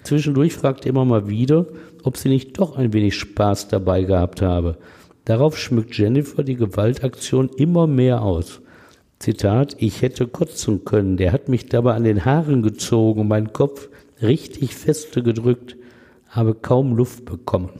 Zwischendurch 0.04 0.54
fragt 0.54 0.84
er 0.84 0.90
immer 0.90 1.04
mal 1.04 1.28
wieder, 1.28 1.66
ob 2.02 2.16
sie 2.16 2.28
nicht 2.28 2.58
doch 2.58 2.76
ein 2.76 2.92
wenig 2.92 3.16
Spaß 3.16 3.68
dabei 3.68 4.04
gehabt 4.04 4.42
habe. 4.42 4.78
Darauf 5.24 5.58
schmückt 5.58 5.96
Jennifer 5.96 6.44
die 6.44 6.56
Gewaltaktion 6.56 7.48
immer 7.56 7.86
mehr 7.86 8.22
aus. 8.22 8.60
Zitat, 9.18 9.76
ich 9.78 10.02
hätte 10.02 10.26
kotzen 10.26 10.84
können, 10.84 11.16
der 11.16 11.32
hat 11.32 11.48
mich 11.48 11.66
dabei 11.66 11.94
an 11.94 12.04
den 12.04 12.26
Haaren 12.26 12.62
gezogen 12.62 13.26
meinen 13.26 13.54
Kopf 13.54 13.88
richtig 14.20 14.74
feste 14.74 15.22
gedrückt, 15.22 15.76
habe 16.28 16.54
kaum 16.54 16.94
Luft 16.94 17.24
bekommen. 17.24 17.70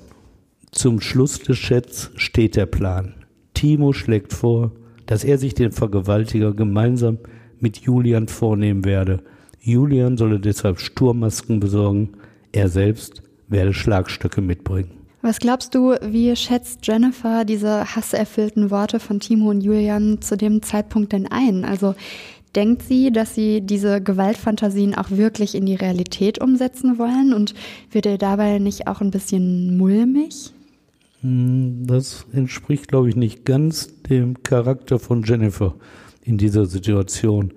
Zum 0.73 1.01
Schluss 1.01 1.39
des 1.41 1.59
Chats 1.59 2.11
steht 2.17 2.57
der 2.57 2.67
Plan. 2.67 3.15
Timo 3.53 3.93
schlägt 3.93 4.33
vor, 4.33 4.73
dass 5.07 5.25
er 5.25 5.39
sich 5.39 5.55
den 5.55 5.73
Vergewaltiger 5.73 6.55
gemeinsam 6.55 7.19
mit 7.61 7.79
Julian 7.79 8.29
vornehmen 8.29 8.85
werde. 8.85 9.23
Julian 9.65 10.17
solle 10.17 10.41
deshalb 10.41 10.79
Sturmmasken 10.79 11.59
besorgen, 11.59 12.11
er 12.53 12.69
selbst 12.69 13.23
werde 13.49 13.73
Schlagstöcke 13.73 14.41
mitbringen. 14.41 14.91
Was 15.23 15.39
glaubst 15.39 15.75
du, 15.75 15.95
wie 16.03 16.37
schätzt 16.37 16.87
Jennifer 16.87 17.47
diese 17.47 17.97
hasserfüllten 17.97 18.71
Worte 18.71 19.01
von 19.01 19.21
Timo 19.21 19.51
und 19.51 19.63
Julian 19.63 20.21
zu 20.21 20.37
dem 20.37 20.61
Zeitpunkt 20.61 21.13
denn 21.13 21.27
ein? 21.27 21.65
Also 21.65 21.95
Denkt 22.55 22.83
sie, 22.83 23.11
dass 23.11 23.35
sie 23.35 23.63
diese 23.63 24.01
Gewaltfantasien 24.01 24.95
auch 24.95 25.11
wirklich 25.11 25.57
in 25.57 25.67
die 25.67 25.75
Realität 25.75 26.41
umsetzen 26.41 26.99
wollen? 26.99 27.35
Und 27.35 27.55
wird 27.91 28.07
ihr 28.07 28.19
dabei 28.19 28.59
nicht 28.59 28.87
auch 28.87 29.01
ein 29.01 29.11
bisschen 29.11 29.77
mulmig? 29.77 30.53
Hm, 31.23 31.85
das 31.87 32.27
entspricht, 32.33 32.89
glaube 32.89 33.09
ich, 33.09 33.17
nicht 33.17 33.45
ganz 33.45 33.91
dem 34.09 34.43
Charakter 34.45 35.01
von 35.01 35.25
Jennifer 35.25 35.75
in 36.23 36.39
dieser 36.39 36.67
Situation. 36.67 37.55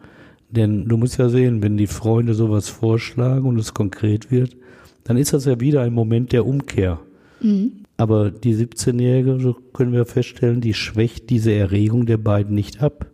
Denn 0.50 0.86
du 0.86 0.98
musst 0.98 1.18
ja 1.18 1.30
sehen, 1.30 1.62
wenn 1.62 1.78
die 1.78 1.88
Freunde 1.88 2.34
sowas 2.34 2.70
vorschlagen 2.70 3.48
und 3.48 3.60
es 3.60 3.74
konkret 3.74 4.32
wird, 4.32 4.56
dann 5.04 5.18
ist 5.18 5.34
das 5.34 5.46
ja 5.46 5.60
wieder 5.60 5.82
ein 5.82 5.94
Moment 5.94 6.32
der 6.32 6.46
Umkehr. 6.46 7.00
Mhm. 7.42 7.84
Aber 7.98 8.32
die 8.32 8.56
17-Jährige, 8.56 9.40
so 9.40 9.56
können 9.74 9.92
wir 9.92 10.06
feststellen, 10.06 10.62
die 10.62 10.74
schwächt 10.74 11.30
diese 11.30 11.52
Erregung 11.52 12.06
der 12.06 12.18
beiden 12.18 12.56
nicht 12.56 12.82
ab. 12.82 13.08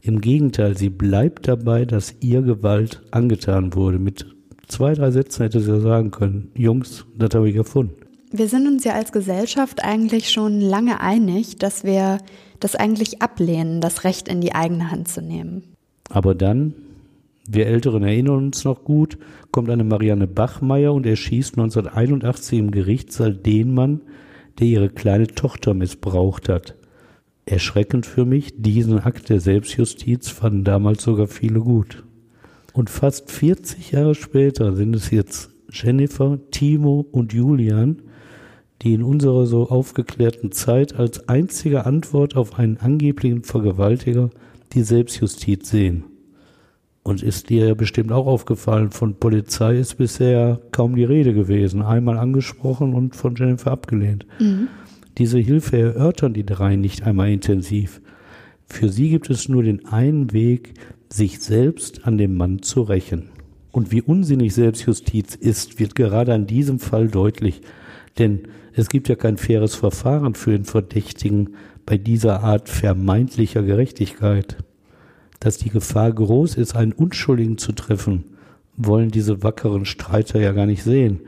Im 0.00 0.20
Gegenteil, 0.20 0.76
sie 0.76 0.90
bleibt 0.90 1.48
dabei, 1.48 1.84
dass 1.84 2.14
ihr 2.20 2.42
Gewalt 2.42 3.02
angetan 3.10 3.74
wurde. 3.74 3.98
Mit 3.98 4.26
zwei, 4.68 4.94
drei 4.94 5.10
Sätzen 5.10 5.42
hätte 5.42 5.60
sie 5.60 5.70
ja 5.70 5.80
sagen 5.80 6.10
können, 6.10 6.50
Jungs, 6.54 7.06
das 7.16 7.34
habe 7.34 7.48
ich 7.48 7.54
gefunden. 7.54 7.94
Wir 8.30 8.48
sind 8.48 8.66
uns 8.66 8.84
ja 8.84 8.94
als 8.94 9.12
Gesellschaft 9.12 9.82
eigentlich 9.82 10.30
schon 10.30 10.60
lange 10.60 11.00
einig, 11.00 11.56
dass 11.58 11.84
wir 11.84 12.18
das 12.60 12.74
eigentlich 12.74 13.22
ablehnen, 13.22 13.80
das 13.80 14.04
Recht 14.04 14.28
in 14.28 14.40
die 14.40 14.54
eigene 14.54 14.90
Hand 14.90 15.08
zu 15.08 15.22
nehmen. 15.22 15.73
Aber 16.10 16.34
dann, 16.34 16.74
wir 17.48 17.66
Älteren 17.66 18.02
erinnern 18.02 18.36
uns 18.36 18.64
noch 18.64 18.84
gut, 18.84 19.18
kommt 19.50 19.70
eine 19.70 19.84
Marianne 19.84 20.26
Bachmeier 20.26 20.92
und 20.92 21.06
erschießt 21.06 21.58
1981 21.58 22.58
im 22.58 22.70
Gerichtssaal 22.70 23.34
den 23.34 23.74
Mann, 23.74 24.00
der 24.58 24.66
ihre 24.66 24.88
kleine 24.88 25.26
Tochter 25.26 25.74
missbraucht 25.74 26.48
hat 26.48 26.74
erschreckend 27.46 28.06
für 28.06 28.24
mich, 28.24 28.54
diesen 28.56 28.98
Akt 29.00 29.28
der 29.28 29.40
Selbstjustiz 29.40 30.28
fanden 30.28 30.64
damals 30.64 31.02
sogar 31.02 31.26
viele 31.26 31.60
gut. 31.60 32.04
Und 32.72 32.90
fast 32.90 33.30
40 33.30 33.92
Jahre 33.92 34.14
später 34.14 34.74
sind 34.74 34.96
es 34.96 35.10
jetzt 35.10 35.50
Jennifer, 35.70 36.38
Timo 36.50 37.06
und 37.10 37.32
Julian, 37.32 38.02
die 38.82 38.94
in 38.94 39.02
unserer 39.02 39.46
so 39.46 39.68
aufgeklärten 39.68 40.52
Zeit 40.52 40.94
als 40.94 41.28
einzige 41.28 41.86
Antwort 41.86 42.36
auf 42.36 42.58
einen 42.58 42.78
angeblichen 42.78 43.44
Vergewaltiger 43.44 44.30
die 44.72 44.82
Selbstjustiz 44.82 45.68
sehen. 45.68 46.04
Und 47.02 47.22
ist 47.22 47.50
dir 47.50 47.68
ja 47.68 47.74
bestimmt 47.74 48.12
auch 48.12 48.26
aufgefallen, 48.26 48.90
von 48.90 49.16
Polizei 49.16 49.76
ist 49.76 49.96
bisher 49.96 50.60
kaum 50.72 50.96
die 50.96 51.04
Rede 51.04 51.34
gewesen. 51.34 51.82
Einmal 51.82 52.16
angesprochen 52.16 52.94
und 52.94 53.14
von 53.14 53.36
Jennifer 53.36 53.72
abgelehnt. 53.72 54.26
Mhm. 54.40 54.68
Diese 55.18 55.38
Hilfe 55.38 55.78
erörtern 55.78 56.32
die 56.32 56.46
drei 56.46 56.76
nicht 56.76 57.02
einmal 57.02 57.30
intensiv. 57.30 58.00
Für 58.66 58.88
sie 58.88 59.10
gibt 59.10 59.28
es 59.28 59.48
nur 59.48 59.62
den 59.62 59.84
einen 59.86 60.32
Weg, 60.32 60.74
sich 61.10 61.40
selbst 61.40 62.06
an 62.06 62.16
dem 62.16 62.36
Mann 62.36 62.62
zu 62.62 62.82
rächen. 62.82 63.28
Und 63.70 63.92
wie 63.92 64.02
unsinnig 64.02 64.54
Selbstjustiz 64.54 65.34
ist, 65.34 65.78
wird 65.78 65.94
gerade 65.94 66.32
an 66.32 66.46
diesem 66.46 66.78
Fall 66.78 67.08
deutlich. 67.08 67.60
Denn 68.18 68.48
es 68.72 68.88
gibt 68.88 69.08
ja 69.08 69.14
kein 69.14 69.36
faires 69.36 69.74
Verfahren 69.74 70.34
für 70.34 70.52
den 70.52 70.64
Verdächtigen 70.64 71.50
bei 71.86 71.98
dieser 71.98 72.42
Art 72.42 72.68
vermeintlicher 72.68 73.62
Gerechtigkeit. 73.62 74.56
Dass 75.40 75.58
die 75.58 75.70
Gefahr 75.70 76.12
groß 76.12 76.56
ist, 76.56 76.74
einen 76.74 76.92
Unschuldigen 76.92 77.58
zu 77.58 77.72
treffen, 77.72 78.24
wollen 78.76 79.10
diese 79.10 79.42
wackeren 79.42 79.84
Streiter 79.84 80.40
ja 80.40 80.52
gar 80.52 80.66
nicht 80.66 80.82
sehen 80.82 81.20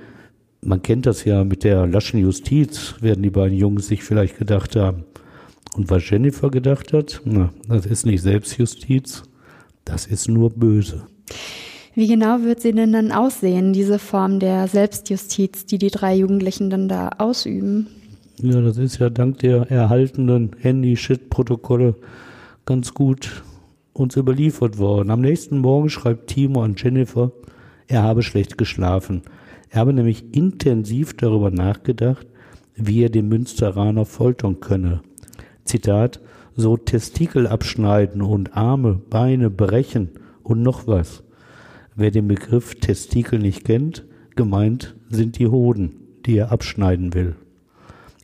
man 0.66 0.83
kennt 0.83 1.07
das 1.07 1.25
ja 1.25 1.45
mit 1.45 1.64
der 1.64 1.87
laschen 1.87 2.21
Justiz, 2.21 2.95
werden 3.01 3.23
die 3.23 3.31
beiden 3.31 3.57
Jungs 3.57 3.87
sich 3.87 4.03
vielleicht 4.03 4.39
gedacht 4.39 4.76
haben. 4.76 5.05
Und 5.74 5.91
was 5.91 6.09
Jennifer 6.09 6.51
gedacht 6.51 6.93
hat, 6.93 7.20
na, 7.24 7.53
das 7.68 7.87
ist 7.87 8.07
nicht 8.07 8.22
Selbstjustiz, 8.22 9.22
das 9.85 10.07
ist 10.07 10.28
nur 10.28 10.51
böse. 10.51 11.07
Wie 11.95 12.09
genau 12.09 12.43
wird 12.43 12.61
sie 12.61 12.72
denn 12.72 12.93
dann 12.93 13.12
aussehen, 13.12 13.72
diese 13.72 13.99
Form 13.99 14.39
der 14.41 14.68
Selbstjustiz, 14.68 15.66
die 15.66 15.78
die 15.78 15.91
drei 15.91 16.14
Jugendlichen 16.16 16.68
dann 16.68 16.89
da 16.89 17.11
ausüben? 17.18 17.87
Ja, 18.43 18.61
das 18.61 18.76
ist 18.76 18.99
ja 18.99 19.09
dank 19.09 19.39
der 19.39 19.70
erhaltenen 19.70 20.51
Handy-Shit-Protokolle 20.59 21.95
ganz 22.66 22.93
gut 22.93 23.43
uns 23.95 24.14
überliefert 24.14 24.76
worden. 24.76 25.11
Am 25.11 25.22
nächsten 25.22 25.59
Morgen 25.59 25.89
schreibt 25.89 26.26
Timo 26.26 26.62
an 26.62 26.74
Jennifer, 26.76 27.32
er 27.89 28.03
habe 28.03 28.22
schlecht 28.22 28.59
geschlafen. 28.59 29.22
Er 29.70 29.80
habe 29.80 29.95
nämlich 29.95 30.37
intensiv 30.37 31.16
darüber 31.16 31.51
nachgedacht, 31.51 32.26
wie 32.74 33.05
er 33.05 33.09
den 33.09 33.28
Münsteraner 33.28 34.05
foltern 34.05 34.61
könne. 34.61 35.01
Zitat, 35.64 36.20
so 36.55 36.76
Testikel 36.76 37.47
abschneiden 37.47 38.20
und 38.20 38.55
Arme, 38.55 39.01
Beine 39.09 39.49
brechen 39.49 40.11
und 40.43 40.61
noch 40.61 40.87
was. 40.87 41.22
Wer 41.95 42.11
den 42.11 42.28
Begriff 42.28 42.74
Testikel 42.74 43.39
nicht 43.39 43.64
kennt, 43.64 44.05
gemeint 44.34 44.95
sind 45.09 45.39
die 45.39 45.47
Hoden, 45.47 45.97
die 46.26 46.37
er 46.37 46.53
abschneiden 46.53 47.14
will. 47.14 47.34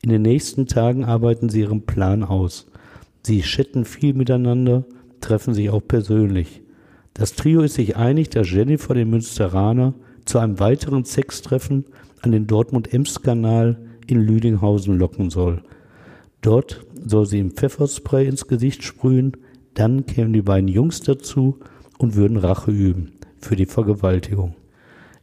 In 0.04 0.10
den 0.10 0.22
nächsten 0.22 0.66
Tagen 0.66 1.04
arbeiten 1.04 1.48
sie 1.48 1.60
ihren 1.60 1.86
Plan 1.86 2.24
aus. 2.24 2.66
Sie 3.22 3.40
chatten 3.42 3.84
viel 3.84 4.14
miteinander, 4.14 4.84
treffen 5.20 5.54
sich 5.54 5.70
auch 5.70 5.86
persönlich. 5.86 6.60
Das 7.14 7.34
Trio 7.34 7.60
ist 7.60 7.74
sich 7.74 7.96
einig, 7.96 8.30
dass 8.30 8.50
Jennifer 8.50 8.94
den 8.94 9.10
Münsteraner 9.10 9.94
zu 10.24 10.40
einem 10.40 10.58
weiteren 10.58 11.04
Sextreffen 11.04 11.84
an 12.20 12.32
den 12.32 12.48
Dortmund-Ems-Kanal 12.48 13.78
in 14.08 14.20
Lüdinghausen 14.20 14.98
locken 14.98 15.30
soll. 15.30 15.62
Dort 16.40 16.84
soll 17.06 17.26
sie 17.26 17.38
ihm 17.38 17.52
Pfefferspray 17.52 18.26
ins 18.26 18.48
Gesicht 18.48 18.82
sprühen, 18.82 19.36
dann 19.74 20.06
kämen 20.06 20.32
die 20.32 20.42
beiden 20.42 20.68
Jungs 20.68 21.02
dazu 21.02 21.60
und 21.98 22.16
würden 22.16 22.38
Rache 22.38 22.72
üben 22.72 23.12
für 23.38 23.54
die 23.54 23.66
Vergewaltigung. 23.66 24.56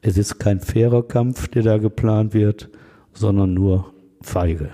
Es 0.01 0.17
ist 0.17 0.39
kein 0.39 0.61
fairer 0.61 1.03
Kampf, 1.03 1.49
der 1.49 1.63
da 1.63 1.77
geplant 1.77 2.33
wird, 2.33 2.69
sondern 3.13 3.53
nur 3.53 3.93
feige. 4.21 4.71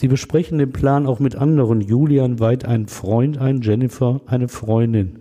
Sie 0.00 0.08
besprechen 0.08 0.58
den 0.58 0.72
Plan 0.72 1.06
auch 1.06 1.18
mit 1.18 1.36
anderen. 1.36 1.80
Julian 1.80 2.38
weiht 2.38 2.64
einen 2.64 2.86
Freund 2.86 3.38
ein, 3.38 3.62
Jennifer 3.62 4.20
eine 4.26 4.48
Freundin. 4.48 5.20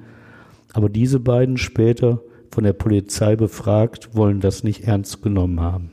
Aber 0.74 0.90
diese 0.90 1.20
beiden 1.20 1.58
später 1.58 2.22
von 2.52 2.64
der 2.64 2.74
Polizei 2.74 3.36
befragt, 3.36 4.16
wollen 4.16 4.40
das 4.40 4.64
nicht 4.64 4.84
ernst 4.84 5.22
genommen 5.22 5.60
haben. 5.60 5.92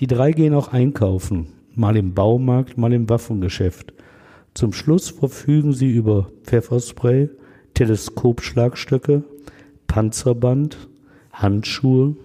Die 0.00 0.06
drei 0.08 0.32
gehen 0.32 0.54
auch 0.54 0.68
einkaufen, 0.68 1.48
mal 1.74 1.96
im 1.96 2.14
Baumarkt, 2.14 2.76
mal 2.76 2.92
im 2.92 3.08
Waffengeschäft. 3.08 3.94
Zum 4.54 4.72
Schluss 4.72 5.10
verfügen 5.10 5.72
sie 5.72 5.90
über 5.90 6.30
Pfefferspray, 6.44 7.30
Teleskopschlagstöcke, 7.74 9.24
Panzerband, 9.86 10.88
Handschuhe, 11.32 12.16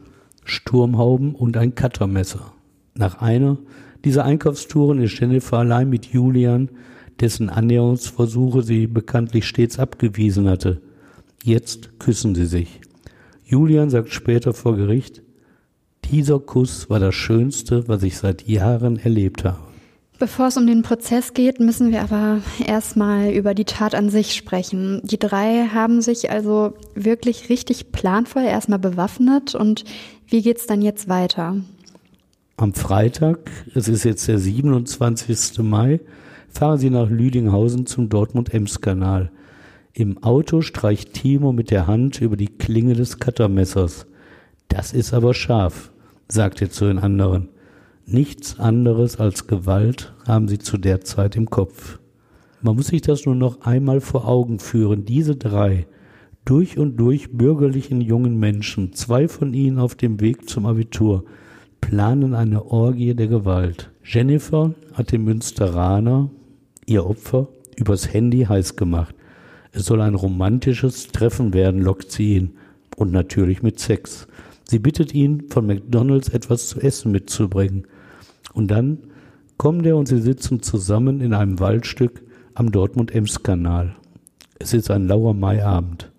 Sturmhauben 0.44 1.36
und 1.36 1.58
ein 1.58 1.76
Cuttermesser. 1.76 2.54
Nach 2.96 3.22
einer 3.22 3.58
dieser 4.06 4.26
Einkaufstouren 4.26 5.02
ist 5.02 5.20
Jennifer 5.20 5.58
allein 5.58 5.90
mit 5.90 6.06
Julian, 6.08 6.70
dessen 7.20 7.50
Annäherungsversuche 7.50 8.64
sie 8.64 8.88
bekanntlich 8.88 9.46
stets 9.46 9.80
abgewiesen 9.80 10.48
hatte. 10.48 10.82
Jetzt 11.44 12.00
küssen 12.00 12.36
sie 12.36 12.46
sich. 12.46 12.82
Julian 13.44 13.90
sagt 13.90 14.10
später 14.10 14.54
vor 14.54 14.76
Gericht, 14.76 15.22
dieser 16.06 16.40
Kuss 16.40 16.90
war 16.90 17.00
das 17.00 17.16
Schönste, 17.16 17.88
was 17.88 18.04
ich 18.04 18.18
seit 18.18 18.48
Jahren 18.48 18.98
erlebt 18.98 19.44
habe. 19.44 19.60
Bevor 20.18 20.48
es 20.48 20.58
um 20.58 20.68
den 20.68 20.82
Prozess 20.82 21.34
geht, 21.34 21.62
müssen 21.62 21.92
wir 21.92 22.02
aber 22.02 22.42
erstmal 22.66 23.32
über 23.32 23.54
die 23.54 23.64
Tat 23.64 23.96
an 23.96 24.10
sich 24.10 24.36
sprechen. 24.36 25.00
Die 25.06 25.18
drei 25.18 25.68
haben 25.74 26.02
sich 26.02 26.30
also 26.30 26.74
wirklich 26.94 27.50
richtig 27.50 27.94
planvoll 27.94 28.44
erstmal 28.44 28.80
bewaffnet 28.80 29.56
und 29.56 29.86
wie 30.28 30.42
geht's 30.42 30.68
dann 30.68 30.82
jetzt 30.82 31.08
weiter? 31.08 31.56
Am 32.60 32.74
Freitag, 32.74 33.50
es 33.74 33.88
ist 33.88 34.04
jetzt 34.04 34.28
der 34.28 34.38
27. 34.38 35.60
Mai, 35.60 36.02
fahren 36.50 36.78
sie 36.78 36.90
nach 36.90 37.10
Lüdinghausen 37.10 37.86
zum 37.86 38.10
Dortmund-Ems-Kanal. 38.10 39.32
Im 39.94 40.22
Auto 40.24 40.60
streicht 40.60 41.14
Timo 41.14 41.54
mit 41.54 41.72
der 41.72 41.88
Hand 41.88 42.20
über 42.20 42.36
die 42.36 42.50
Klinge 42.50 42.96
des 42.96 43.18
Cuttermessers. 43.18 44.08
Das 44.68 44.92
ist 44.92 45.14
aber 45.14 45.34
scharf, 45.34 45.94
sagt 46.28 46.62
er 46.62 46.70
zu 46.70 46.84
den 46.84 47.00
anderen. 47.00 47.48
Nichts 48.06 48.60
anderes 48.60 49.22
als 49.22 49.48
Gewalt 49.48 50.14
haben 50.28 50.50
sie 50.50 50.60
zu 50.60 50.78
der 50.78 51.00
Zeit 51.00 51.38
im 51.38 51.50
Kopf. 51.50 51.98
Man 52.62 52.76
muss 52.76 52.88
sich 52.88 53.02
das 53.02 53.26
nur 53.26 53.36
noch 53.36 53.62
einmal 53.62 54.02
vor 54.02 54.28
Augen 54.28 54.60
führen. 54.60 55.06
Diese 55.06 55.38
drei, 55.38 55.88
durch 56.44 56.78
und 56.78 56.98
durch 56.98 57.32
bürgerlichen 57.32 58.02
jungen 58.02 58.38
Menschen, 58.38 58.92
zwei 58.92 59.30
von 59.30 59.54
ihnen 59.54 59.80
auf 59.80 59.96
dem 59.96 60.20
Weg 60.20 60.50
zum 60.50 60.66
Abitur, 60.66 61.24
planen 61.82 62.34
eine 62.34 62.66
Orgie 62.66 63.14
der 63.14 63.28
Gewalt. 63.28 63.92
Jennifer 64.04 64.74
hat 64.94 65.12
den 65.12 65.24
Münsteraner, 65.24 66.30
ihr 66.86 67.06
Opfer, 67.06 67.48
übers 67.76 68.14
Handy 68.14 68.46
heiß 68.46 68.76
gemacht. 68.76 69.16
Es 69.72 69.86
soll 69.86 70.02
ein 70.02 70.16
romantisches 70.16 71.08
Treffen 71.10 71.54
werden, 71.54 71.82
lockt 71.82 72.12
sie 72.12 72.36
ihn. 72.36 72.52
Und 72.96 73.12
natürlich 73.12 73.64
mit 73.64 73.80
Sex. 73.80 74.28
Sie 74.64 74.80
bittet 74.80 75.14
ihn, 75.14 75.46
von 75.50 75.66
McDonalds 75.66 76.30
etwas 76.30 76.68
zu 76.68 76.80
essen 76.80 77.12
mitzubringen. 77.12 77.88
Und 78.54 78.70
dann 78.70 79.00
kommt 79.58 79.86
er 79.86 79.98
und 79.98 80.08
sie 80.08 80.22
sitzen 80.22 80.62
zusammen 80.62 81.22
in 81.22 81.34
einem 81.34 81.60
Waldstück 81.60 82.24
am 82.56 82.72
Dortmund-Ems-Kanal. 82.72 83.96
Es 84.60 84.74
ist 84.74 84.92
ein 84.92 85.08
lauer 85.08 85.34
Maiabend. 85.34 86.12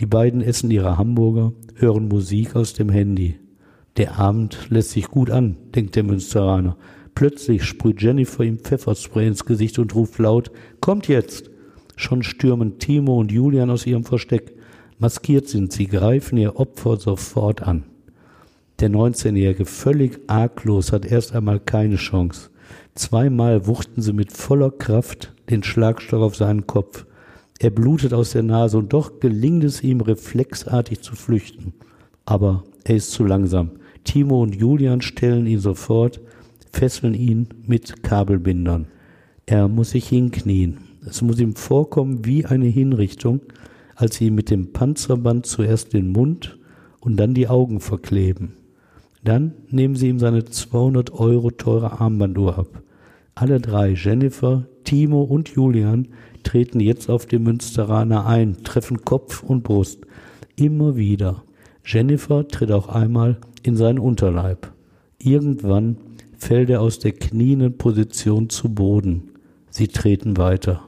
Die 0.00 0.06
beiden 0.06 0.42
essen 0.42 0.70
ihre 0.70 0.98
Hamburger, 0.98 1.52
hören 1.74 2.08
Musik 2.08 2.54
aus 2.54 2.74
dem 2.74 2.88
Handy. 2.90 3.38
Der 3.98 4.16
Abend 4.16 4.68
lässt 4.70 4.92
sich 4.92 5.08
gut 5.08 5.28
an, 5.28 5.56
denkt 5.74 5.96
der 5.96 6.04
Münsteraner. 6.04 6.76
Plötzlich 7.16 7.64
sprüht 7.64 8.00
Jennifer 8.00 8.44
ihm 8.44 8.60
Pfefferspray 8.60 9.26
ins 9.26 9.44
Gesicht 9.44 9.76
und 9.80 9.92
ruft 9.96 10.20
laut, 10.20 10.52
Kommt 10.80 11.08
jetzt! 11.08 11.50
Schon 11.96 12.22
stürmen 12.22 12.78
Timo 12.78 13.18
und 13.18 13.32
Julian 13.32 13.70
aus 13.70 13.86
ihrem 13.86 14.04
Versteck. 14.04 14.54
Maskiert 15.00 15.48
sind 15.48 15.72
sie, 15.72 15.88
greifen 15.88 16.38
ihr 16.38 16.60
Opfer 16.60 16.96
sofort 16.96 17.62
an. 17.62 17.86
Der 18.78 18.88
19-Jährige, 18.88 19.64
völlig 19.64 20.20
arglos, 20.28 20.92
hat 20.92 21.04
erst 21.04 21.34
einmal 21.34 21.58
keine 21.58 21.96
Chance. 21.96 22.50
Zweimal 22.94 23.66
wuchten 23.66 24.00
sie 24.00 24.12
mit 24.12 24.32
voller 24.32 24.70
Kraft 24.70 25.34
den 25.50 25.64
Schlagstock 25.64 26.22
auf 26.22 26.36
seinen 26.36 26.68
Kopf. 26.68 27.04
Er 27.58 27.70
blutet 27.70 28.14
aus 28.14 28.30
der 28.30 28.44
Nase 28.44 28.78
und 28.78 28.92
doch 28.92 29.18
gelingt 29.18 29.64
es 29.64 29.82
ihm 29.82 30.00
reflexartig 30.00 31.00
zu 31.00 31.16
flüchten. 31.16 31.72
Aber 32.26 32.62
er 32.84 32.94
ist 32.94 33.10
zu 33.10 33.24
langsam. 33.24 33.72
Timo 34.04 34.42
und 34.42 34.54
Julian 34.54 35.00
stellen 35.00 35.46
ihn 35.46 35.60
sofort, 35.60 36.20
fesseln 36.72 37.14
ihn 37.14 37.48
mit 37.66 38.02
Kabelbindern. 38.02 38.86
Er 39.46 39.68
muss 39.68 39.90
sich 39.90 40.08
hinknien. 40.08 40.78
Es 41.06 41.22
muss 41.22 41.40
ihm 41.40 41.54
vorkommen 41.54 42.24
wie 42.24 42.44
eine 42.44 42.66
Hinrichtung, 42.66 43.40
als 43.96 44.16
sie 44.16 44.26
ihm 44.26 44.34
mit 44.34 44.50
dem 44.50 44.72
Panzerband 44.72 45.46
zuerst 45.46 45.92
den 45.92 46.12
Mund 46.12 46.58
und 47.00 47.16
dann 47.16 47.34
die 47.34 47.48
Augen 47.48 47.80
verkleben. 47.80 48.54
Dann 49.24 49.54
nehmen 49.70 49.96
sie 49.96 50.08
ihm 50.08 50.18
seine 50.18 50.44
200 50.44 51.12
Euro 51.12 51.50
teure 51.50 52.00
Armbanduhr 52.00 52.58
ab. 52.58 52.82
Alle 53.34 53.60
drei, 53.60 53.90
Jennifer, 53.92 54.66
Timo 54.84 55.22
und 55.22 55.48
Julian, 55.50 56.08
treten 56.42 56.80
jetzt 56.80 57.08
auf 57.08 57.26
den 57.26 57.42
Münsteraner 57.42 58.26
ein, 58.26 58.62
treffen 58.64 59.04
Kopf 59.04 59.42
und 59.42 59.64
Brust. 59.64 60.00
Immer 60.56 60.96
wieder. 60.96 61.42
Jennifer 61.84 62.46
tritt 62.46 62.70
auch 62.70 62.88
einmal 62.88 63.38
in 63.62 63.76
seinen 63.76 63.98
Unterleib. 63.98 64.72
Irgendwann 65.18 65.96
fällt 66.36 66.70
er 66.70 66.80
aus 66.80 66.98
der 66.98 67.12
knienden 67.12 67.76
Position 67.76 68.48
zu 68.48 68.68
Boden. 68.68 69.30
Sie 69.70 69.88
treten 69.88 70.36
weiter, 70.36 70.82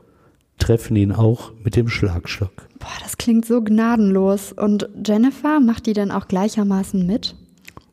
treffen 0.58 0.96
ihn 0.96 1.12
auch 1.12 1.52
mit 1.64 1.76
dem 1.76 1.88
Schlagstock. 1.88 2.68
Boah, 2.78 2.88
das 3.02 3.18
klingt 3.18 3.44
so 3.44 3.62
gnadenlos. 3.62 4.52
Und 4.52 4.88
Jennifer, 5.04 5.60
macht 5.60 5.86
die 5.86 5.92
denn 5.92 6.10
auch 6.10 6.28
gleichermaßen 6.28 7.06
mit? 7.06 7.34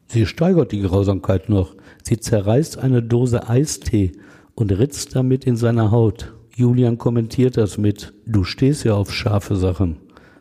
Sie 0.08 0.26
steigert 0.26 0.72
die 0.72 0.82
Grausamkeit 0.82 1.50
noch. 1.50 1.76
Sie 2.04 2.20
zerreißt 2.20 2.78
eine 2.78 3.04
Dose 3.04 3.50
Eistee 3.50 4.14
und 4.56 4.72
ritzt 4.72 5.16
damit 5.16 5.46
in 5.46 5.58
seine 5.58 5.92
Haut. 5.92 6.34
Julian 6.56 6.98
kommentiert 6.98 7.58
das 7.58 7.78
mit, 7.78 8.14
du 8.26 8.44
stehst 8.44 8.84
ja 8.84 8.96
auf 8.96 9.14
scharfe 9.14 9.56
Sachen. 9.56 9.98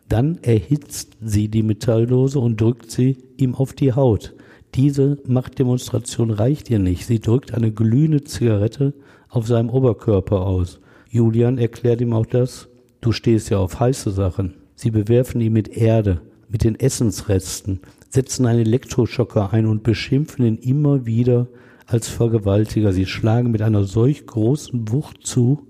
Dann 0.09 0.39
erhitzt 0.43 1.17
sie 1.21 1.49
die 1.49 1.63
Metalldose 1.63 2.39
und 2.39 2.61
drückt 2.61 2.91
sie 2.91 3.17
ihm 3.37 3.55
auf 3.55 3.73
die 3.73 3.93
Haut. 3.93 4.35
Diese 4.75 5.19
Machtdemonstration 5.27 6.31
reicht 6.31 6.71
ihr 6.71 6.79
nicht. 6.79 7.07
Sie 7.07 7.21
drückt 7.21 7.55
eine 7.55 7.73
glühende 7.73 8.23
Zigarette 8.25 8.95
auf 9.29 9.47
seinem 9.47 9.71
Oberkörper 9.71 10.43
aus. 10.43 10.81
Julian 11.09 11.59
erklärt 11.59 12.01
ihm 12.01 12.13
auch 12.13 12.27
das, 12.27 12.69
du 13.01 13.13
stehst 13.13 13.51
ja 13.51 13.59
auf 13.59 13.81
heiße 13.81 14.11
Sachen. 14.11 14.55
Sie 14.75 14.91
bewerfen 14.91 15.41
ihn 15.41 15.55
mit 15.55 15.69
Erde, 15.69 16.21
mit 16.49 16.63
den 16.63 16.79
Essensresten, 16.79 17.81
setzen 18.11 18.47
einen 18.47 18.61
Elektroschocker 18.61 19.53
ein 19.53 19.67
und 19.67 19.83
beschimpfen 19.83 20.45
ihn 20.45 20.59
immer 20.59 21.07
wieder 21.07 21.49
als 21.87 22.09
Vergewaltiger. 22.09 22.93
Sie 22.93 23.07
schlagen 23.07 23.51
mit 23.51 23.63
einer 23.63 23.85
solch 23.85 24.27
großen 24.27 24.93
Wucht 24.93 25.27
zu, 25.27 25.67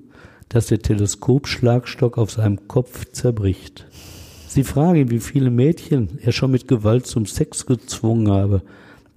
dass 0.49 0.66
der 0.66 0.80
Teleskopschlagstock 0.80 2.18
auf 2.18 2.30
seinem 2.32 2.68
Kopf 2.68 3.05
zerbricht. 3.12 3.87
Sie 4.57 4.65
fragen 4.65 5.11
wie 5.11 5.21
viele 5.21 5.51
Mädchen 5.51 6.19
er 6.23 6.33
schon 6.33 6.51
mit 6.51 6.67
Gewalt 6.67 7.05
zum 7.05 7.27
Sex 7.27 7.67
gezwungen 7.67 8.31
habe. 8.31 8.63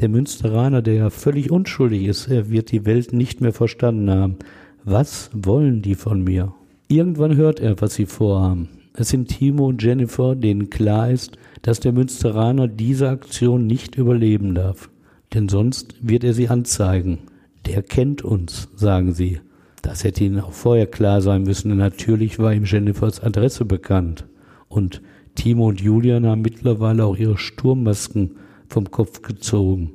Der 0.01 0.09
Münsteraner, 0.09 0.81
der 0.81 0.95
ja 0.95 1.09
völlig 1.09 1.49
unschuldig 1.49 2.07
ist, 2.07 2.27
er 2.27 2.49
wird 2.49 2.73
die 2.73 2.85
Welt 2.85 3.13
nicht 3.13 3.39
mehr 3.39 3.53
verstanden 3.53 4.09
haben. 4.11 4.35
Was 4.83 5.29
wollen 5.31 5.81
die 5.81 5.95
von 5.95 6.25
mir? 6.25 6.53
Irgendwann 6.89 7.37
hört 7.37 7.61
er, 7.61 7.79
was 7.79 7.93
sie 7.93 8.05
vorhaben. 8.05 8.67
Es 8.93 9.07
sind 9.07 9.29
Timo 9.29 9.67
und 9.69 9.81
Jennifer, 9.81 10.35
denen 10.35 10.69
klar 10.69 11.09
ist, 11.09 11.37
dass 11.61 11.79
der 11.79 11.93
Münsteraner 11.93 12.67
diese 12.67 13.07
Aktion 13.07 13.65
nicht 13.65 13.95
überleben 13.95 14.55
darf. 14.55 14.89
Denn 15.33 15.47
sonst 15.47 15.95
wird 16.01 16.25
er 16.25 16.33
sie 16.33 16.49
anzeigen. 16.49 17.19
Der 17.65 17.81
kennt 17.81 18.25
uns, 18.25 18.67
sagen 18.75 19.13
sie. 19.13 19.39
Das 19.83 20.03
hätte 20.03 20.21
ihnen 20.25 20.41
auch 20.41 20.51
vorher 20.51 20.87
klar 20.87 21.21
sein 21.21 21.43
müssen, 21.43 21.69
denn 21.69 21.77
natürlich 21.77 22.39
war 22.39 22.53
ihm 22.53 22.65
Jennifers 22.65 23.23
Adresse 23.23 23.63
bekannt. 23.63 24.25
Und 24.67 25.01
Timo 25.39 25.69
und 25.69 25.79
Julian 25.79 26.25
haben 26.25 26.41
mittlerweile 26.41 27.05
auch 27.05 27.15
ihre 27.15 27.37
Sturmmasken 27.37 28.31
vom 28.67 28.91
Kopf 28.91 29.21
gezogen. 29.21 29.91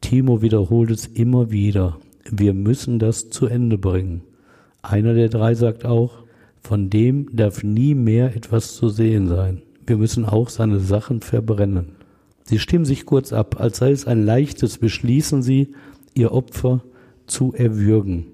Timo 0.00 0.40
wiederholt 0.40 0.90
es 0.90 1.06
immer 1.06 1.50
wieder. 1.50 1.98
wir 2.30 2.54
müssen 2.54 2.98
das 2.98 3.28
zu 3.28 3.44
Ende 3.44 3.76
bringen. 3.76 4.22
Einer 4.80 5.12
der 5.12 5.28
drei 5.28 5.52
sagt 5.52 5.84
auch, 5.84 6.24
von 6.62 6.88
dem 6.88 7.28
darf 7.36 7.62
nie 7.62 7.94
mehr 7.94 8.34
etwas 8.34 8.76
zu 8.76 8.88
sehen 8.88 9.28
sein. 9.28 9.60
Wir 9.86 9.98
müssen 9.98 10.24
auch 10.24 10.48
seine 10.48 10.80
Sachen 10.80 11.20
verbrennen. 11.20 11.88
Sie 12.44 12.58
stimmen 12.58 12.86
sich 12.86 13.04
kurz 13.04 13.34
ab, 13.34 13.60
als 13.60 13.76
sei 13.76 13.90
es 13.90 14.06
ein 14.06 14.24
leichtes 14.24 14.78
beschließen 14.78 15.42
sie, 15.42 15.74
ihr 16.14 16.32
Opfer 16.32 16.82
zu 17.26 17.52
erwürgen. 17.52 18.24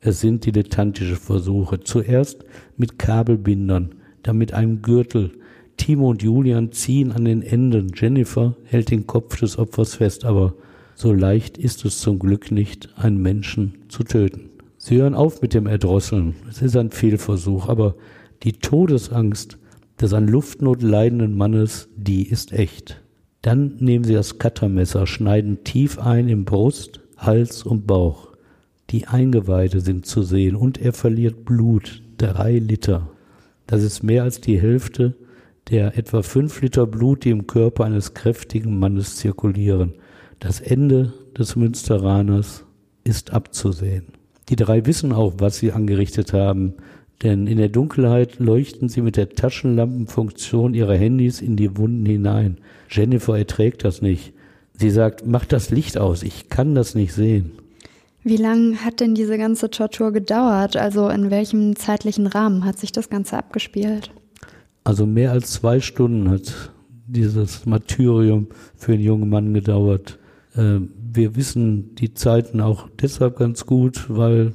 Es 0.00 0.20
sind 0.20 0.46
dilettantische 0.46 1.14
Versuche. 1.14 1.78
Zuerst 1.78 2.44
mit 2.76 2.98
Kabelbindern, 2.98 3.94
dann 4.24 4.36
mit 4.36 4.52
einem 4.52 4.82
Gürtel. 4.82 5.30
Timo 5.76 6.10
und 6.10 6.22
Julian 6.22 6.72
ziehen 6.72 7.12
an 7.12 7.24
den 7.24 7.42
Enden. 7.42 7.92
Jennifer 7.94 8.56
hält 8.64 8.90
den 8.90 9.06
Kopf 9.06 9.38
des 9.40 9.58
Opfers 9.58 9.94
fest, 9.96 10.24
aber 10.24 10.54
so 10.94 11.12
leicht 11.12 11.58
ist 11.58 11.84
es 11.84 12.00
zum 12.00 12.18
Glück 12.18 12.50
nicht, 12.50 12.90
einen 12.96 13.20
Menschen 13.20 13.74
zu 13.88 14.04
töten. 14.04 14.50
Sie 14.78 14.96
hören 14.96 15.14
auf 15.14 15.42
mit 15.42 15.54
dem 15.54 15.66
Erdrosseln. 15.66 16.34
Es 16.48 16.62
ist 16.62 16.76
ein 16.76 16.90
Fehlversuch, 16.90 17.68
aber 17.68 17.94
die 18.42 18.52
Todesangst 18.52 19.58
des 20.00 20.12
an 20.12 20.26
Luftnot 20.26 20.82
leidenden 20.82 21.36
Mannes, 21.36 21.88
die 21.96 22.28
ist 22.28 22.52
echt. 22.52 23.00
Dann 23.42 23.76
nehmen 23.78 24.04
sie 24.04 24.14
das 24.14 24.38
Cuttermesser, 24.38 25.06
schneiden 25.06 25.64
tief 25.64 25.98
ein 25.98 26.28
im 26.28 26.44
Brust, 26.44 27.00
Hals 27.16 27.62
und 27.62 27.86
Bauch. 27.86 28.28
Die 28.90 29.06
Eingeweide 29.06 29.80
sind 29.80 30.06
zu 30.06 30.22
sehen 30.22 30.56
und 30.56 30.78
er 30.78 30.92
verliert 30.92 31.44
Blut, 31.44 32.02
drei 32.18 32.58
Liter. 32.58 33.08
Das 33.66 33.82
ist 33.82 34.02
mehr 34.02 34.24
als 34.24 34.40
die 34.40 34.60
Hälfte 34.60 35.14
der 35.72 35.96
etwa 35.96 36.22
fünf 36.22 36.60
Liter 36.60 36.86
Blut, 36.86 37.24
die 37.24 37.30
im 37.30 37.46
Körper 37.46 37.86
eines 37.86 38.12
kräftigen 38.12 38.78
Mannes 38.78 39.16
zirkulieren. 39.16 39.94
Das 40.38 40.60
Ende 40.60 41.14
des 41.36 41.56
Münsteraners 41.56 42.64
ist 43.04 43.32
abzusehen. 43.32 44.08
Die 44.50 44.56
drei 44.56 44.84
wissen 44.84 45.12
auch, 45.12 45.34
was 45.38 45.56
sie 45.56 45.72
angerichtet 45.72 46.34
haben, 46.34 46.74
denn 47.22 47.46
in 47.46 47.56
der 47.56 47.70
Dunkelheit 47.70 48.38
leuchten 48.38 48.90
sie 48.90 49.00
mit 49.00 49.16
der 49.16 49.30
Taschenlampenfunktion 49.30 50.74
ihrer 50.74 50.96
Handys 50.96 51.40
in 51.40 51.56
die 51.56 51.74
Wunden 51.78 52.04
hinein. 52.04 52.58
Jennifer 52.90 53.38
erträgt 53.38 53.84
das 53.84 54.02
nicht. 54.02 54.34
Sie 54.74 54.90
sagt, 54.90 55.26
mach 55.26 55.46
das 55.46 55.70
Licht 55.70 55.96
aus, 55.96 56.22
ich 56.22 56.50
kann 56.50 56.74
das 56.74 56.94
nicht 56.94 57.14
sehen. 57.14 57.52
Wie 58.24 58.36
lang 58.36 58.84
hat 58.84 59.00
denn 59.00 59.14
diese 59.14 59.38
ganze 59.38 59.70
Tortur 59.70 60.12
gedauert? 60.12 60.76
Also 60.76 61.08
in 61.08 61.30
welchem 61.30 61.76
zeitlichen 61.76 62.26
Rahmen 62.26 62.64
hat 62.64 62.78
sich 62.78 62.92
das 62.92 63.08
Ganze 63.08 63.38
abgespielt? 63.38 64.10
Also 64.84 65.06
mehr 65.06 65.32
als 65.32 65.52
zwei 65.52 65.80
Stunden 65.80 66.30
hat 66.30 66.72
dieses 67.06 67.66
Martyrium 67.66 68.48
für 68.74 68.92
einen 68.92 69.02
jungen 69.02 69.28
Mann 69.28 69.54
gedauert. 69.54 70.18
Ähm, 70.56 70.90
wir 71.14 71.36
wissen 71.36 71.94
die 71.94 72.14
Zeiten 72.14 72.60
auch 72.60 72.88
deshalb 73.00 73.36
ganz 73.38 73.66
gut, 73.66 74.06
weil 74.08 74.52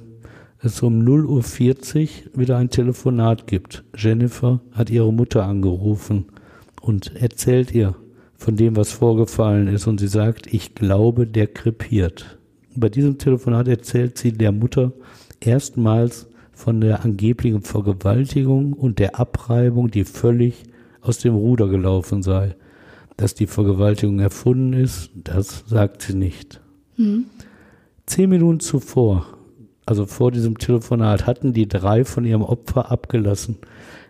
es 0.59 0.81
um 0.81 1.01
0.40 1.01 2.01
Uhr 2.33 2.39
wieder 2.39 2.57
ein 2.57 2.69
Telefonat 2.69 3.47
gibt. 3.47 3.83
Jennifer 3.95 4.59
hat 4.71 4.89
ihre 4.89 5.13
Mutter 5.13 5.45
angerufen 5.45 6.25
und 6.81 7.15
erzählt 7.15 7.73
ihr 7.73 7.95
von 8.35 8.55
dem, 8.55 8.75
was 8.75 8.91
vorgefallen 8.91 9.67
ist. 9.67 9.87
Und 9.87 9.99
sie 9.99 10.07
sagt, 10.07 10.51
ich 10.53 10.75
glaube, 10.75 11.27
der 11.27 11.47
krepiert. 11.47 12.37
Bei 12.75 12.89
diesem 12.89 13.17
Telefonat 13.17 13.67
erzählt 13.67 14.17
sie 14.17 14.31
der 14.31 14.51
Mutter 14.51 14.93
erstmals 15.39 16.26
von 16.57 16.81
der 16.81 17.05
angeblichen 17.05 17.61
Vergewaltigung 17.61 18.73
und 18.73 18.97
der 18.97 19.19
Abreibung, 19.19 19.91
die 19.91 20.05
völlig 20.05 20.63
aus 21.01 21.19
dem 21.19 21.35
Ruder 21.35 21.67
gelaufen 21.67 22.23
sei. 22.23 22.55
Dass 23.15 23.35
die 23.35 23.45
Vergewaltigung 23.45 24.19
erfunden 24.19 24.73
ist, 24.73 25.11
das 25.13 25.65
sagt 25.67 26.01
sie 26.01 26.15
nicht. 26.15 26.59
Mhm. 26.97 27.25
Zehn 28.07 28.31
Minuten 28.31 28.59
zuvor, 28.59 29.27
also 29.85 30.07
vor 30.07 30.31
diesem 30.31 30.57
Telefonat, 30.57 31.27
hatten 31.27 31.53
die 31.53 31.67
drei 31.67 32.03
von 32.05 32.25
ihrem 32.25 32.41
Opfer 32.41 32.91
abgelassen. 32.91 33.57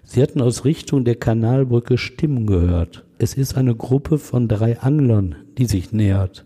Sie 0.03 0.21
hatten 0.21 0.41
aus 0.41 0.63
Richtung 0.63 1.03
der 1.03 1.15
Kanalbrücke 1.15 1.97
Stimmen 1.97 2.47
gehört. 2.47 3.03
Es 3.17 3.33
ist 3.33 3.57
eine 3.57 3.75
Gruppe 3.75 4.17
von 4.19 4.47
drei 4.47 4.79
Anglern, 4.79 5.35
die 5.57 5.65
sich 5.65 5.91
nähert. 5.91 6.45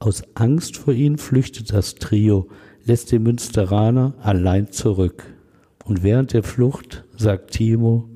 Aus 0.00 0.22
Angst 0.34 0.76
vor 0.76 0.92
ihnen 0.92 1.16
flüchtet 1.16 1.72
das 1.72 1.94
Trio, 1.94 2.48
lässt 2.84 3.12
den 3.12 3.22
Münsteraner 3.22 4.14
allein 4.22 4.72
zurück. 4.72 5.24
Und 5.84 6.02
während 6.02 6.32
der 6.32 6.42
Flucht 6.42 7.04
sagt 7.16 7.52
Timo, 7.52 8.08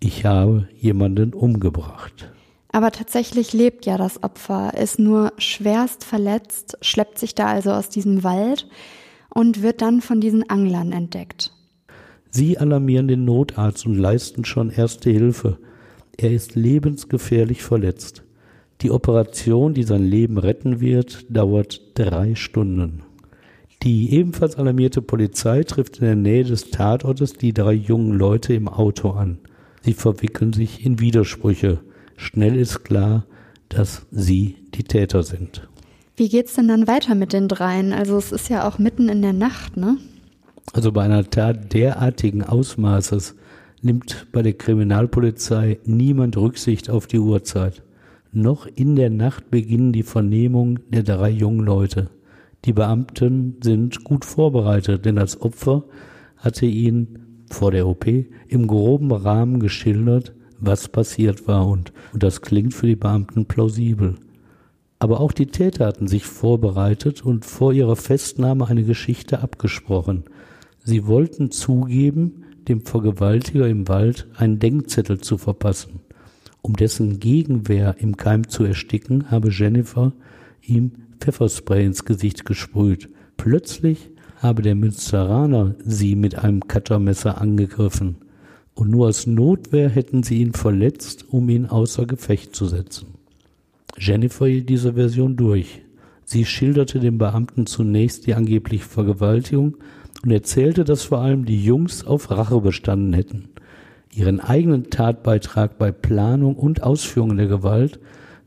ich 0.00 0.24
habe 0.24 0.68
jemanden 0.76 1.34
umgebracht. 1.34 2.32
Aber 2.72 2.90
tatsächlich 2.90 3.52
lebt 3.52 3.86
ja 3.86 3.98
das 3.98 4.22
Opfer, 4.22 4.74
ist 4.76 4.98
nur 4.98 5.32
schwerst 5.36 6.04
verletzt, 6.04 6.78
schleppt 6.80 7.18
sich 7.18 7.34
da 7.34 7.46
also 7.46 7.70
aus 7.70 7.90
diesem 7.90 8.24
Wald 8.24 8.66
und 9.28 9.62
wird 9.62 9.82
dann 9.82 10.00
von 10.00 10.20
diesen 10.20 10.48
Anglern 10.48 10.92
entdeckt. 10.92 11.52
Sie 12.30 12.56
alarmieren 12.56 13.08
den 13.08 13.26
Notarzt 13.26 13.84
und 13.84 13.94
leisten 13.94 14.46
schon 14.46 14.70
erste 14.70 15.10
Hilfe. 15.10 15.58
Er 16.16 16.32
ist 16.32 16.54
lebensgefährlich 16.54 17.62
verletzt. 17.62 18.22
Die 18.80 18.90
Operation, 18.90 19.74
die 19.74 19.82
sein 19.82 20.02
Leben 20.02 20.38
retten 20.38 20.80
wird, 20.80 21.26
dauert 21.28 21.80
drei 21.94 22.34
Stunden. 22.34 23.02
Die 23.82 24.12
ebenfalls 24.12 24.56
alarmierte 24.56 25.02
Polizei 25.02 25.64
trifft 25.64 25.98
in 25.98 26.04
der 26.04 26.14
Nähe 26.14 26.44
des 26.44 26.70
Tatortes 26.70 27.32
die 27.32 27.52
drei 27.52 27.72
jungen 27.72 28.12
Leute 28.12 28.54
im 28.54 28.68
Auto 28.68 29.10
an. 29.10 29.38
Sie 29.82 29.94
verwickeln 29.94 30.52
sich 30.52 30.86
in 30.86 31.00
Widersprüche. 31.00 31.80
Schnell 32.16 32.54
ist 32.54 32.84
klar, 32.84 33.26
dass 33.68 34.06
sie 34.12 34.56
die 34.74 34.84
Täter 34.84 35.24
sind. 35.24 35.68
Wie 36.14 36.28
geht's 36.28 36.54
denn 36.54 36.68
dann 36.68 36.86
weiter 36.86 37.16
mit 37.16 37.32
den 37.32 37.48
dreien? 37.48 37.92
Also 37.92 38.16
es 38.18 38.30
ist 38.30 38.48
ja 38.48 38.68
auch 38.68 38.78
mitten 38.78 39.08
in 39.08 39.20
der 39.20 39.32
Nacht, 39.32 39.76
ne? 39.76 39.96
Also 40.72 40.92
bei 40.92 41.02
einer 41.02 41.28
Tat 41.28 41.72
derartigen 41.72 42.44
Ausmaßes 42.44 43.34
nimmt 43.80 44.28
bei 44.30 44.42
der 44.42 44.52
Kriminalpolizei 44.52 45.80
niemand 45.84 46.36
Rücksicht 46.36 46.88
auf 46.88 47.08
die 47.08 47.18
Uhrzeit. 47.18 47.82
Noch 48.30 48.66
in 48.66 48.94
der 48.94 49.10
Nacht 49.10 49.50
beginnen 49.50 49.92
die 49.92 50.04
Vernehmungen 50.04 50.78
der 50.90 51.02
drei 51.02 51.30
jungen 51.30 51.66
Leute. 51.66 52.10
Die 52.64 52.72
Beamten 52.72 53.56
sind 53.60 54.04
gut 54.04 54.24
vorbereitet, 54.24 55.04
denn 55.04 55.18
als 55.18 55.40
Opfer 55.40 55.84
hatte 56.36 56.66
ihnen 56.66 57.44
vor 57.50 57.72
der 57.72 57.86
OP 57.86 58.06
im 58.06 58.66
groben 58.66 59.12
Rahmen 59.12 59.58
geschildert, 59.60 60.34
was 60.60 60.88
passiert 60.88 61.48
war 61.48 61.66
und, 61.66 61.92
und 62.12 62.22
das 62.22 62.40
klingt 62.40 62.72
für 62.72 62.86
die 62.86 62.96
Beamten 62.96 63.46
plausibel. 63.46 64.14
Aber 65.00 65.20
auch 65.20 65.32
die 65.32 65.46
Täter 65.46 65.86
hatten 65.86 66.06
sich 66.06 66.24
vorbereitet 66.24 67.24
und 67.24 67.44
vor 67.44 67.72
ihrer 67.72 67.96
Festnahme 67.96 68.68
eine 68.68 68.84
Geschichte 68.84 69.40
abgesprochen. 69.40 70.24
Sie 70.84 71.08
wollten 71.08 71.50
zugeben, 71.50 72.44
dem 72.68 72.82
Vergewaltiger 72.82 73.68
im 73.68 73.88
Wald 73.88 74.28
einen 74.36 74.60
Denkzettel 74.60 75.20
zu 75.20 75.38
verpassen. 75.38 76.00
Um 76.60 76.76
dessen 76.76 77.18
Gegenwehr 77.18 77.96
im 77.98 78.16
Keim 78.16 78.48
zu 78.48 78.62
ersticken, 78.62 79.32
habe 79.32 79.50
Jennifer 79.50 80.12
ihm 80.62 80.92
Pfefferspray 81.22 81.86
ins 81.86 82.04
Gesicht 82.04 82.44
gesprüht. 82.44 83.08
Plötzlich 83.36 84.10
habe 84.38 84.62
der 84.62 84.74
Münsteraner 84.74 85.76
sie 85.84 86.16
mit 86.16 86.34
einem 86.34 86.66
Cuttermesser 86.66 87.40
angegriffen 87.40 88.16
und 88.74 88.90
nur 88.90 89.06
aus 89.06 89.28
Notwehr 89.28 89.88
hätten 89.88 90.24
sie 90.24 90.40
ihn 90.40 90.52
verletzt, 90.52 91.26
um 91.28 91.48
ihn 91.48 91.66
außer 91.66 92.06
Gefecht 92.06 92.56
zu 92.56 92.66
setzen. 92.66 93.14
Jennifer 93.96 94.46
hielt 94.46 94.68
diese 94.68 94.94
Version 94.94 95.36
durch. 95.36 95.82
Sie 96.24 96.44
schilderte 96.44 96.98
dem 96.98 97.18
Beamten 97.18 97.66
zunächst 97.66 98.26
die 98.26 98.34
angebliche 98.34 98.84
Vergewaltigung 98.84 99.76
und 100.24 100.30
erzählte, 100.32 100.82
dass 100.82 101.04
vor 101.04 101.18
allem 101.18 101.44
die 101.44 101.62
Jungs 101.62 102.04
auf 102.04 102.32
Rache 102.32 102.60
bestanden 102.60 103.12
hätten. 103.12 103.50
Ihren 104.12 104.40
eigenen 104.40 104.90
Tatbeitrag 104.90 105.78
bei 105.78 105.92
Planung 105.92 106.56
und 106.56 106.82
Ausführung 106.82 107.36
der 107.36 107.46
Gewalt 107.46 108.00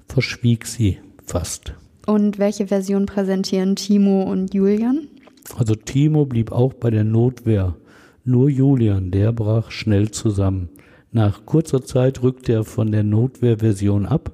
verschwieg 0.07 0.65
sie 0.65 0.99
fast. 1.23 1.73
Und 2.05 2.37
welche 2.37 2.67
Version 2.67 3.05
präsentieren 3.05 3.75
Timo 3.75 4.23
und 4.23 4.53
Julian? 4.53 5.07
Also 5.57 5.75
Timo 5.75 6.25
blieb 6.25 6.51
auch 6.51 6.73
bei 6.73 6.89
der 6.89 7.03
Notwehr. 7.03 7.75
Nur 8.23 8.49
Julian, 8.49 9.11
der 9.11 9.31
brach 9.31 9.71
schnell 9.71 10.11
zusammen. 10.11 10.69
Nach 11.11 11.45
kurzer 11.45 11.83
Zeit 11.83 12.23
rückte 12.23 12.53
er 12.53 12.63
von 12.63 12.91
der 12.91 13.03
Notwehrversion 13.03 14.05
ab 14.05 14.31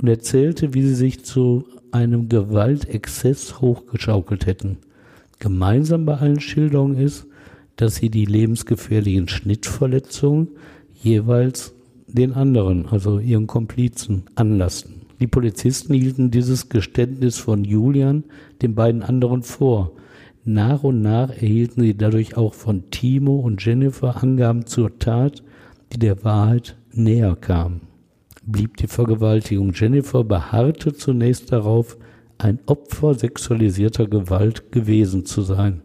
und 0.00 0.08
erzählte, 0.08 0.74
wie 0.74 0.82
sie 0.82 0.94
sich 0.94 1.24
zu 1.24 1.64
einem 1.92 2.28
Gewaltexzess 2.28 3.60
hochgeschaukelt 3.60 4.46
hätten. 4.46 4.78
Gemeinsam 5.38 6.06
bei 6.06 6.16
allen 6.16 6.40
Schilderungen 6.40 6.96
ist, 6.96 7.26
dass 7.76 7.96
sie 7.96 8.10
die 8.10 8.24
lebensgefährlichen 8.24 9.28
Schnittverletzungen 9.28 10.48
jeweils 10.94 11.74
den 12.06 12.32
anderen, 12.32 12.86
also 12.86 13.18
ihren 13.18 13.46
Komplizen, 13.46 14.24
anlasten. 14.34 15.03
Die 15.20 15.26
Polizisten 15.26 15.94
hielten 15.94 16.30
dieses 16.30 16.68
Geständnis 16.68 17.38
von 17.38 17.64
Julian 17.64 18.24
den 18.62 18.74
beiden 18.74 19.02
anderen 19.02 19.42
vor. 19.42 19.92
Nach 20.44 20.82
und 20.82 21.00
nach 21.00 21.30
erhielten 21.30 21.82
sie 21.82 21.96
dadurch 21.96 22.36
auch 22.36 22.54
von 22.54 22.90
Timo 22.90 23.36
und 23.36 23.64
Jennifer 23.64 24.22
Angaben 24.22 24.66
zur 24.66 24.98
Tat, 24.98 25.42
die 25.92 25.98
der 25.98 26.24
Wahrheit 26.24 26.76
näher 26.92 27.36
kamen. 27.36 27.82
Blieb 28.44 28.76
die 28.76 28.88
Vergewaltigung. 28.88 29.72
Jennifer 29.72 30.22
beharrte 30.22 30.92
zunächst 30.92 31.50
darauf, 31.50 31.96
ein 32.36 32.58
Opfer 32.66 33.14
sexualisierter 33.14 34.06
Gewalt 34.06 34.70
gewesen 34.70 35.24
zu 35.24 35.42
sein. 35.42 35.82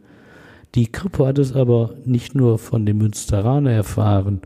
Die 0.75 0.87
Kripo 0.87 1.25
hat 1.25 1.39
es 1.39 1.53
aber 1.53 1.95
nicht 2.05 2.35
nur 2.35 2.57
von 2.59 2.85
dem 2.85 2.97
Münsteraner 2.97 3.71
erfahren, 3.71 4.41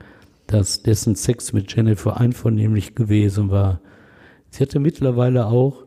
dass 0.47 0.83
dessen 0.83 1.15
Sex 1.15 1.53
mit 1.53 1.75
Jennifer 1.75 2.17
einvernehmlich 2.17 2.95
gewesen 2.95 3.49
war. 3.49 3.81
Sie 4.53 4.61
hatte 4.61 4.77
mittlerweile 4.77 5.47
auch 5.47 5.83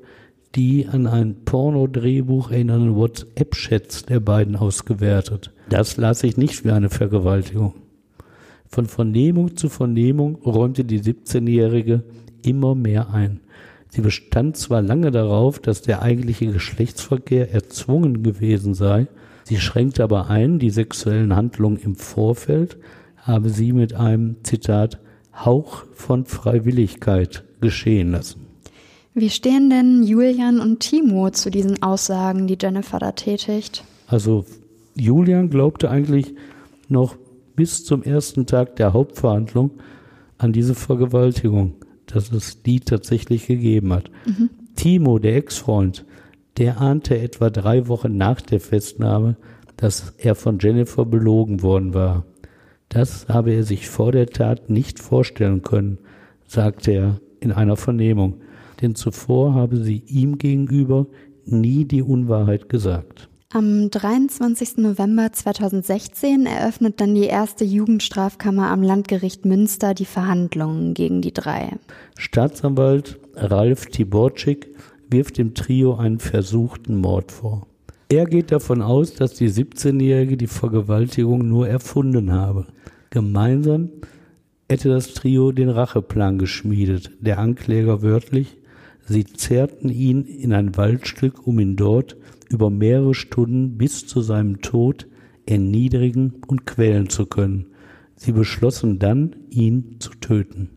die 0.56 0.88
an 0.88 1.06
ein 1.06 1.44
Pornodrehbuch 1.44 2.50
erinnernden 2.50 2.96
WhatsApp-Chats 2.96 4.06
der 4.06 4.18
beiden 4.18 4.56
ausgewertet. 4.56 5.52
Das 5.68 5.96
las 5.96 6.24
ich 6.24 6.36
nicht 6.36 6.64
wie 6.64 6.72
eine 6.72 6.90
Vergewaltigung. 6.90 7.74
Von 8.66 8.86
Vernehmung 8.86 9.56
zu 9.56 9.68
Vernehmung 9.68 10.34
räumte 10.44 10.84
die 10.84 11.00
17-Jährige 11.00 12.02
immer 12.42 12.74
mehr 12.74 13.10
ein. 13.10 13.38
Sie 13.88 14.00
bestand 14.00 14.56
zwar 14.56 14.82
lange 14.82 15.12
darauf, 15.12 15.60
dass 15.60 15.82
der 15.82 16.02
eigentliche 16.02 16.48
Geschlechtsverkehr 16.48 17.54
erzwungen 17.54 18.24
gewesen 18.24 18.74
sei, 18.74 19.06
sie 19.44 19.58
schränkte 19.58 20.02
aber 20.02 20.28
ein, 20.28 20.58
die 20.58 20.70
sexuellen 20.70 21.36
Handlungen 21.36 21.78
im 21.78 21.94
Vorfeld 21.94 22.78
habe 23.16 23.48
sie 23.50 23.72
mit 23.72 23.94
einem, 23.94 24.42
Zitat, 24.42 24.98
Hauch 25.32 25.84
von 25.92 26.24
Freiwilligkeit 26.24 27.44
geschehen 27.60 28.10
lassen. 28.10 28.45
Wie 29.18 29.30
stehen 29.30 29.70
denn 29.70 30.02
Julian 30.02 30.60
und 30.60 30.80
Timo 30.80 31.30
zu 31.30 31.48
diesen 31.48 31.82
Aussagen, 31.82 32.46
die 32.46 32.58
Jennifer 32.60 32.98
da 32.98 33.12
tätigt? 33.12 33.82
Also 34.08 34.44
Julian 34.94 35.48
glaubte 35.48 35.88
eigentlich 35.88 36.34
noch 36.90 37.16
bis 37.54 37.82
zum 37.82 38.02
ersten 38.02 38.44
Tag 38.44 38.76
der 38.76 38.92
Hauptverhandlung 38.92 39.70
an 40.36 40.52
diese 40.52 40.74
Vergewaltigung, 40.74 41.76
dass 42.04 42.30
es 42.30 42.62
die 42.62 42.80
tatsächlich 42.80 43.46
gegeben 43.46 43.94
hat. 43.94 44.10
Mhm. 44.26 44.50
Timo, 44.76 45.18
der 45.18 45.36
Ex-Freund, 45.36 46.04
der 46.58 46.78
ahnte 46.78 47.18
etwa 47.18 47.48
drei 47.48 47.88
Wochen 47.88 48.18
nach 48.18 48.42
der 48.42 48.60
Festnahme, 48.60 49.36
dass 49.78 50.12
er 50.18 50.34
von 50.34 50.58
Jennifer 50.58 51.06
belogen 51.06 51.62
worden 51.62 51.94
war. 51.94 52.26
Das 52.90 53.28
habe 53.28 53.54
er 53.54 53.62
sich 53.62 53.88
vor 53.88 54.12
der 54.12 54.26
Tat 54.26 54.68
nicht 54.68 55.00
vorstellen 55.00 55.62
können, 55.62 55.96
sagte 56.46 56.90
er 56.90 57.20
in 57.40 57.52
einer 57.52 57.76
Vernehmung, 57.76 58.42
denn 58.80 58.94
zuvor 58.94 59.54
habe 59.54 59.76
sie 59.76 60.02
ihm 60.06 60.38
gegenüber 60.38 61.06
nie 61.44 61.84
die 61.84 62.02
Unwahrheit 62.02 62.68
gesagt. 62.68 63.28
Am 63.52 63.90
23. 63.90 64.78
November 64.78 65.32
2016 65.32 66.46
eröffnet 66.46 67.00
dann 67.00 67.14
die 67.14 67.24
erste 67.24 67.64
Jugendstrafkammer 67.64 68.68
am 68.68 68.82
Landgericht 68.82 69.44
Münster 69.44 69.94
die 69.94 70.04
Verhandlungen 70.04 70.94
gegen 70.94 71.22
die 71.22 71.32
drei. 71.32 71.78
Staatsanwalt 72.18 73.18
Ralf 73.34 73.86
Tiborczyk 73.86 74.68
wirft 75.08 75.38
dem 75.38 75.54
Trio 75.54 75.94
einen 75.94 76.18
versuchten 76.18 76.96
Mord 76.96 77.30
vor. 77.30 77.66
Er 78.08 78.26
geht 78.26 78.52
davon 78.52 78.82
aus, 78.82 79.14
dass 79.14 79.34
die 79.34 79.50
17-Jährige 79.50 80.36
die 80.36 80.46
Vergewaltigung 80.48 81.48
nur 81.48 81.68
erfunden 81.68 82.32
habe. 82.32 82.66
Gemeinsam 83.10 83.90
hätte 84.68 84.88
das 84.88 85.14
Trio 85.14 85.52
den 85.52 85.68
Racheplan 85.68 86.38
geschmiedet, 86.38 87.10
der 87.20 87.38
Ankläger 87.38 88.02
wörtlich, 88.02 88.58
sie 89.07 89.24
zerrten 89.24 89.88
ihn 89.88 90.24
in 90.24 90.52
ein 90.52 90.76
Waldstück, 90.76 91.46
um 91.46 91.59
ihn 91.59 91.76
dort 91.76 92.16
über 92.48 92.70
mehrere 92.70 93.14
Stunden 93.14 93.78
bis 93.78 94.07
zu 94.07 94.20
seinem 94.20 94.61
Tod 94.61 95.07
erniedrigen 95.46 96.34
und 96.46 96.66
quälen 96.66 97.09
zu 97.09 97.26
können. 97.26 97.66
Sie 98.16 98.32
beschlossen 98.32 98.98
dann, 98.98 99.36
ihn 99.50 99.96
zu 99.98 100.11
töten. 100.11 100.70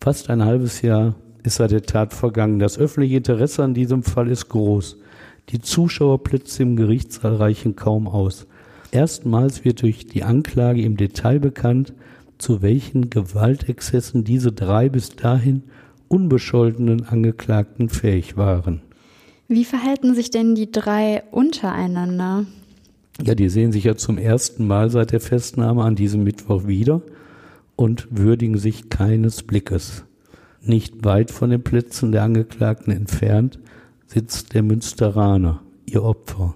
Fast 0.00 0.30
ein 0.30 0.44
halbes 0.44 0.82
Jahr 0.82 1.16
ist 1.42 1.56
seit 1.56 1.70
der 1.70 1.82
Tat 1.82 2.12
vergangen. 2.12 2.58
Das 2.58 2.78
öffentliche 2.78 3.16
Interesse 3.16 3.64
an 3.64 3.74
diesem 3.74 4.02
Fall 4.02 4.28
ist 4.28 4.48
groß. 4.48 4.98
Die 5.48 5.60
Zuschauerplätze 5.60 6.62
im 6.62 6.76
Gerichtssaal 6.76 7.36
reichen 7.36 7.74
kaum 7.74 8.06
aus. 8.06 8.46
Erstmals 8.92 9.64
wird 9.64 9.82
durch 9.82 10.06
die 10.06 10.22
Anklage 10.22 10.82
im 10.82 10.96
Detail 10.96 11.40
bekannt, 11.40 11.94
zu 12.38 12.62
welchen 12.62 13.10
Gewaltexzessen 13.10 14.24
diese 14.24 14.52
drei 14.52 14.88
bis 14.88 15.16
dahin 15.16 15.62
unbescholtenen 16.12 17.06
Angeklagten 17.06 17.88
fähig 17.88 18.36
waren. 18.36 18.82
Wie 19.48 19.64
verhalten 19.64 20.14
sich 20.14 20.30
denn 20.30 20.54
die 20.54 20.70
drei 20.70 21.22
untereinander? 21.30 22.44
Ja, 23.22 23.34
die 23.34 23.48
sehen 23.48 23.72
sich 23.72 23.84
ja 23.84 23.96
zum 23.96 24.18
ersten 24.18 24.66
Mal 24.66 24.90
seit 24.90 25.12
der 25.12 25.20
Festnahme 25.20 25.82
an 25.84 25.96
diesem 25.96 26.22
Mittwoch 26.22 26.66
wieder 26.66 27.02
und 27.76 28.08
würdigen 28.10 28.58
sich 28.58 28.90
keines 28.90 29.42
Blickes. 29.42 30.04
Nicht 30.60 31.04
weit 31.04 31.30
von 31.30 31.50
den 31.50 31.62
Plätzen 31.62 32.12
der 32.12 32.22
Angeklagten 32.22 32.92
entfernt 32.92 33.58
sitzt 34.06 34.54
der 34.54 34.62
Münsteraner, 34.62 35.62
ihr 35.86 36.04
Opfer. 36.04 36.54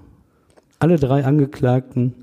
Alle 0.78 0.96
drei 0.96 1.24
Angeklagten 1.24 2.14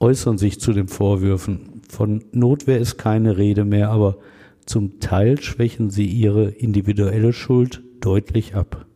äußern 0.00 0.36
sich 0.36 0.60
zu 0.60 0.74
den 0.74 0.88
Vorwürfen. 0.88 1.80
Von 1.88 2.24
Notwehr 2.32 2.78
ist 2.78 2.98
keine 2.98 3.38
Rede 3.38 3.64
mehr, 3.64 3.90
aber 3.90 4.18
zum 4.66 5.00
Teil 5.00 5.40
schwächen 5.40 5.90
sie 5.90 6.06
ihre 6.06 6.48
individuelle 6.48 7.32
Schuld 7.32 7.82
deutlich 8.00 8.54
ab. 8.54 8.86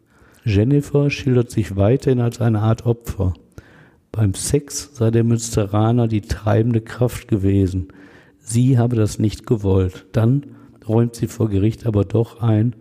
Jennifer 0.45 1.11
schildert 1.11 1.51
sich 1.51 1.77
weiterhin 1.77 2.21
als 2.21 2.41
eine 2.41 2.61
Art 2.61 2.87
Opfer. 2.87 3.35
Beim 4.13 4.35
Sex 4.35 4.91
sei 4.95 5.11
der 5.11 5.25
Münsteraner 5.25 6.09
die 6.09 6.23
treibende 6.23 6.81
Kraft 6.81 7.29
gewesen. 7.29 7.89
Sie 8.39 8.79
habe 8.79 8.97
das 8.97 9.19
nicht 9.19 9.47
gewollt. 9.47 10.07
Dann 10.13 10.47
räumt 10.89 11.15
sie 11.15 11.27
vor 11.27 11.51
Gericht 11.51 11.87
aber 11.87 12.05
doch 12.05 12.41
ein, 12.41 12.75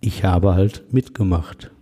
ich 0.00 0.22
habe 0.22 0.54
halt 0.54 0.84
mitgemacht 0.92 1.72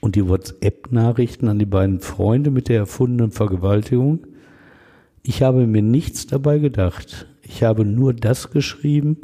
und 0.00 0.16
die 0.16 0.28
WhatsApp-Nachrichten 0.28 1.48
an 1.48 1.58
die 1.58 1.66
beiden 1.66 2.00
Freunde 2.00 2.50
mit 2.50 2.68
der 2.68 2.78
erfundenen 2.78 3.30
Vergewaltigung. 3.30 4.26
Ich 5.22 5.42
habe 5.42 5.66
mir 5.66 5.82
nichts 5.82 6.26
dabei 6.26 6.58
gedacht. 6.58 7.26
Ich 7.42 7.62
habe 7.62 7.84
nur 7.84 8.14
das 8.14 8.50
geschrieben, 8.50 9.18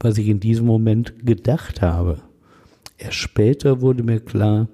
was 0.00 0.18
ich 0.18 0.28
in 0.28 0.40
diesem 0.40 0.66
Moment 0.66 1.26
gedacht 1.26 1.82
habe. 1.82 2.18
Erst 2.98 3.16
später 3.16 3.80
wurde 3.80 4.02
mir 4.02 4.20
klar, 4.20 4.68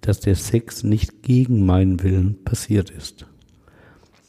dass 0.00 0.20
der 0.20 0.34
Sex 0.34 0.84
nicht 0.84 1.22
gegen 1.22 1.66
meinen 1.66 2.02
Willen 2.02 2.42
passiert 2.44 2.90
ist. 2.90 3.26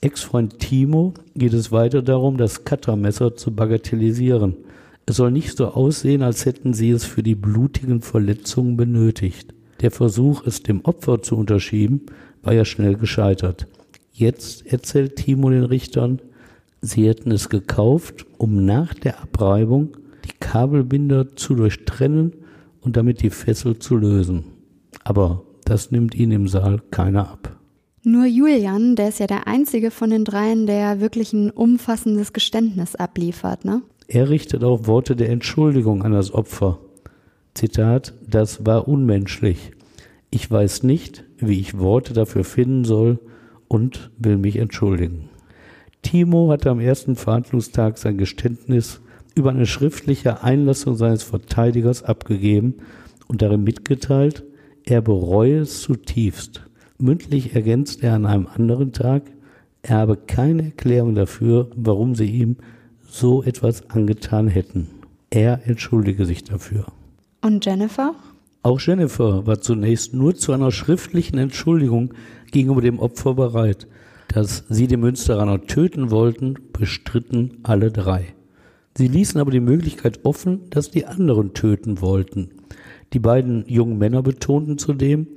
Ex-Freund 0.01 0.59
Timo 0.59 1.13
geht 1.35 1.53
es 1.53 1.71
weiter 1.71 2.01
darum, 2.01 2.37
das 2.37 2.63
Cuttermesser 2.63 3.35
zu 3.35 3.53
bagatellisieren. 3.53 4.55
Es 5.05 5.17
soll 5.17 5.31
nicht 5.31 5.57
so 5.57 5.67
aussehen, 5.67 6.21
als 6.21 6.45
hätten 6.45 6.73
sie 6.73 6.91
es 6.91 7.03
für 7.03 7.23
die 7.23 7.35
blutigen 7.35 8.01
Verletzungen 8.01 8.77
benötigt. 8.77 9.53
Der 9.81 9.91
Versuch, 9.91 10.45
es 10.45 10.63
dem 10.63 10.85
Opfer 10.85 11.21
zu 11.21 11.35
unterschieben, 11.35 12.01
war 12.43 12.53
ja 12.53 12.63
schnell 12.63 12.95
gescheitert. 12.95 13.67
Jetzt 14.13 14.65
erzählt 14.71 15.15
Timo 15.17 15.49
den 15.49 15.63
Richtern, 15.63 16.21
sie 16.81 17.07
hätten 17.07 17.31
es 17.31 17.49
gekauft, 17.49 18.25
um 18.37 18.65
nach 18.65 18.93
der 18.93 19.21
Abreibung 19.21 19.97
die 20.29 20.37
Kabelbinder 20.39 21.35
zu 21.35 21.55
durchtrennen 21.55 22.33
und 22.81 22.97
damit 22.97 23.21
die 23.21 23.29
Fessel 23.29 23.79
zu 23.79 23.95
lösen. 23.95 24.45
Aber 25.03 25.43
das 25.65 25.91
nimmt 25.91 26.15
ihn 26.15 26.31
im 26.31 26.47
Saal 26.47 26.81
keiner 26.91 27.29
ab. 27.29 27.55
Nur 28.03 28.25
Julian, 28.25 28.95
der 28.95 29.09
ist 29.09 29.19
ja 29.19 29.27
der 29.27 29.47
einzige 29.47 29.91
von 29.91 30.09
den 30.09 30.23
dreien, 30.23 30.65
der 30.67 31.01
wirklich 31.01 31.33
ein 31.33 31.51
umfassendes 31.51 32.33
Geständnis 32.33 32.95
abliefert, 32.95 33.65
ne? 33.65 33.81
Er 34.07 34.29
richtet 34.29 34.63
auch 34.63 34.87
Worte 34.87 35.15
der 35.15 35.29
Entschuldigung 35.29 36.01
an 36.01 36.13
das 36.13 36.33
Opfer. 36.33 36.79
Zitat, 37.53 38.13
das 38.27 38.65
war 38.65 38.87
unmenschlich. 38.87 39.71
Ich 40.31 40.49
weiß 40.49 40.83
nicht, 40.83 41.25
wie 41.37 41.59
ich 41.59 41.77
Worte 41.77 42.13
dafür 42.13 42.43
finden 42.43 42.85
soll 42.85 43.19
und 43.67 44.09
will 44.17 44.37
mich 44.37 44.55
entschuldigen. 44.55 45.29
Timo 46.01 46.49
hatte 46.49 46.69
am 46.69 46.79
ersten 46.79 47.15
Verhandlungstag 47.15 47.97
sein 47.97 48.17
Geständnis 48.17 49.01
über 49.39 49.49
eine 49.49 49.65
schriftliche 49.65 50.43
Einlassung 50.43 50.95
seines 50.95 51.23
Verteidigers 51.23 52.03
abgegeben 52.03 52.75
und 53.27 53.41
darin 53.41 53.63
mitgeteilt, 53.63 54.43
er 54.83 55.01
bereue 55.01 55.59
es 55.59 55.81
zutiefst. 55.81 56.61
Mündlich 56.97 57.55
ergänzt 57.55 58.03
er 58.03 58.15
an 58.15 58.25
einem 58.25 58.47
anderen 58.47 58.91
Tag, 58.91 59.23
er 59.81 59.97
habe 59.97 60.17
keine 60.17 60.65
Erklärung 60.65 61.15
dafür, 61.15 61.69
warum 61.75 62.15
sie 62.15 62.29
ihm 62.29 62.57
so 63.07 63.41
etwas 63.43 63.89
angetan 63.89 64.49
hätten. 64.49 64.87
Er 65.29 65.61
entschuldige 65.65 66.25
sich 66.25 66.43
dafür. 66.43 66.87
Und 67.41 67.65
Jennifer? 67.65 68.13
Auch 68.61 68.79
Jennifer 68.81 69.47
war 69.47 69.61
zunächst 69.61 70.13
nur 70.13 70.35
zu 70.35 70.51
einer 70.51 70.71
schriftlichen 70.71 71.37
Entschuldigung 71.37 72.13
gegenüber 72.51 72.81
dem 72.81 72.99
Opfer 72.99 73.35
bereit. 73.35 73.87
Dass 74.27 74.65
sie 74.67 74.87
den 74.87 74.99
Münsteraner 74.99 75.61
töten 75.65 76.11
wollten, 76.11 76.55
bestritten 76.73 77.59
alle 77.63 77.91
drei. 77.91 78.33
Sie 78.99 79.07
ließen 79.07 79.39
aber 79.39 79.49
die 79.49 79.61
Möglichkeit 79.61 80.25
offen, 80.25 80.69
dass 80.71 80.91
die 80.91 81.05
anderen 81.05 81.53
töten 81.53 82.01
wollten. 82.01 82.49
Die 83.13 83.19
beiden 83.19 83.63
jungen 83.65 83.97
Männer 83.97 84.21
betonten 84.21 84.77
zudem, 84.77 85.27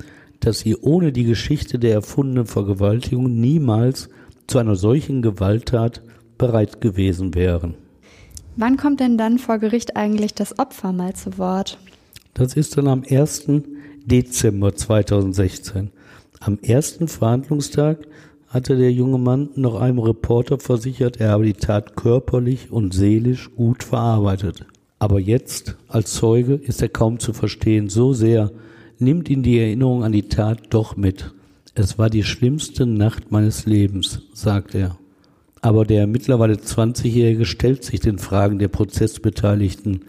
dass 0.40 0.58
sie 0.58 0.74
ohne 0.74 1.12
die 1.12 1.22
Geschichte 1.22 1.78
der 1.78 1.92
erfundenen 1.92 2.46
Vergewaltigung 2.46 3.38
niemals 3.40 4.08
zu 4.48 4.58
einer 4.58 4.74
solchen 4.74 5.22
Gewalttat 5.22 6.02
bereit 6.38 6.80
gewesen 6.80 7.36
wären. 7.36 7.74
Wann 8.56 8.76
kommt 8.76 8.98
denn 8.98 9.16
dann 9.16 9.38
vor 9.38 9.60
Gericht 9.60 9.96
eigentlich 9.96 10.34
das 10.34 10.58
Opfer 10.58 10.92
mal 10.92 11.14
zu 11.14 11.38
Wort? 11.38 11.78
Das 12.34 12.54
ist 12.54 12.76
dann 12.76 12.88
am 12.88 13.04
ersten 13.04 13.62
Dezember 14.04 14.74
2016. 14.74 15.92
Am 16.40 16.58
ersten 16.62 17.06
Verhandlungstag 17.06 18.08
hatte 18.52 18.76
der 18.76 18.92
junge 18.92 19.16
Mann 19.16 19.48
noch 19.56 19.80
einem 19.80 19.98
Reporter 19.98 20.58
versichert, 20.58 21.18
er 21.18 21.30
habe 21.30 21.46
die 21.46 21.54
Tat 21.54 21.96
körperlich 21.96 22.70
und 22.70 22.92
seelisch 22.92 23.50
gut 23.56 23.82
verarbeitet. 23.82 24.66
Aber 24.98 25.18
jetzt, 25.18 25.76
als 25.88 26.12
Zeuge, 26.12 26.54
ist 26.54 26.82
er 26.82 26.90
kaum 26.90 27.18
zu 27.18 27.32
verstehen. 27.32 27.88
So 27.88 28.12
sehr 28.12 28.52
nimmt 28.98 29.30
ihn 29.30 29.42
die 29.42 29.58
Erinnerung 29.58 30.04
an 30.04 30.12
die 30.12 30.28
Tat 30.28 30.64
doch 30.68 30.96
mit. 30.96 31.32
Es 31.74 31.98
war 31.98 32.10
die 32.10 32.24
schlimmste 32.24 32.84
Nacht 32.84 33.32
meines 33.32 33.64
Lebens, 33.64 34.20
sagt 34.34 34.74
er. 34.74 34.98
Aber 35.62 35.86
der 35.86 36.06
mittlerweile 36.06 36.54
20-Jährige 36.54 37.46
stellt 37.46 37.84
sich 37.84 38.00
den 38.00 38.18
Fragen 38.18 38.58
der 38.58 38.68
Prozessbeteiligten. 38.68 40.02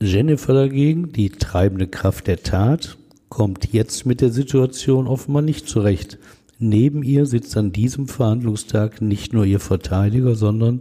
Jennifer 0.00 0.52
dagegen, 0.52 1.12
die 1.12 1.30
treibende 1.30 1.86
Kraft 1.86 2.26
der 2.26 2.42
Tat, 2.42 2.98
kommt 3.28 3.72
jetzt 3.72 4.04
mit 4.04 4.20
der 4.20 4.30
Situation 4.30 5.06
offenbar 5.06 5.42
nicht 5.42 5.68
zurecht. 5.68 6.18
Neben 6.58 7.04
ihr 7.04 7.26
sitzt 7.26 7.56
an 7.56 7.70
diesem 7.70 8.08
Verhandlungstag 8.08 9.00
nicht 9.00 9.32
nur 9.32 9.44
ihr 9.44 9.60
Verteidiger, 9.60 10.34
sondern 10.34 10.80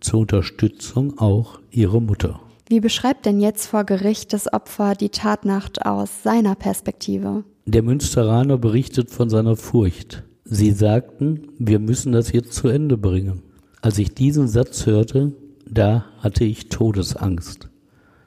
zur 0.00 0.20
Unterstützung 0.20 1.18
auch 1.18 1.60
ihre 1.70 2.00
Mutter. 2.00 2.40
Wie 2.68 2.80
beschreibt 2.80 3.26
denn 3.26 3.40
jetzt 3.40 3.66
vor 3.66 3.84
Gericht 3.84 4.32
das 4.32 4.52
Opfer 4.52 4.94
die 4.94 5.10
Tatnacht 5.10 5.84
aus 5.84 6.22
seiner 6.22 6.54
Perspektive? 6.54 7.44
Der 7.66 7.82
Münsteraner 7.82 8.56
berichtet 8.56 9.10
von 9.10 9.28
seiner 9.28 9.56
Furcht. 9.56 10.24
Sie 10.44 10.70
sagten, 10.70 11.48
wir 11.58 11.78
müssen 11.78 12.12
das 12.12 12.32
jetzt 12.32 12.54
zu 12.54 12.68
Ende 12.68 12.96
bringen. 12.96 13.42
Als 13.82 13.98
ich 13.98 14.14
diesen 14.14 14.48
Satz 14.48 14.86
hörte, 14.86 15.32
da 15.70 16.06
hatte 16.20 16.44
ich 16.44 16.70
Todesangst. 16.70 17.68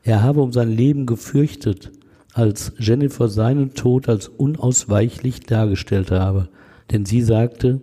Er 0.04 0.22
habe 0.22 0.42
um 0.42 0.52
sein 0.52 0.70
Leben 0.70 1.08
gefürchtet, 1.08 1.92
als 2.34 2.74
Jennifer 2.78 3.28
seinen 3.28 3.74
Tod 3.74 4.08
als 4.08 4.28
unausweichlich 4.28 5.42
dargestellt 5.42 6.12
habe. 6.12 6.50
Denn 6.92 7.06
sie 7.06 7.22
sagte, 7.22 7.82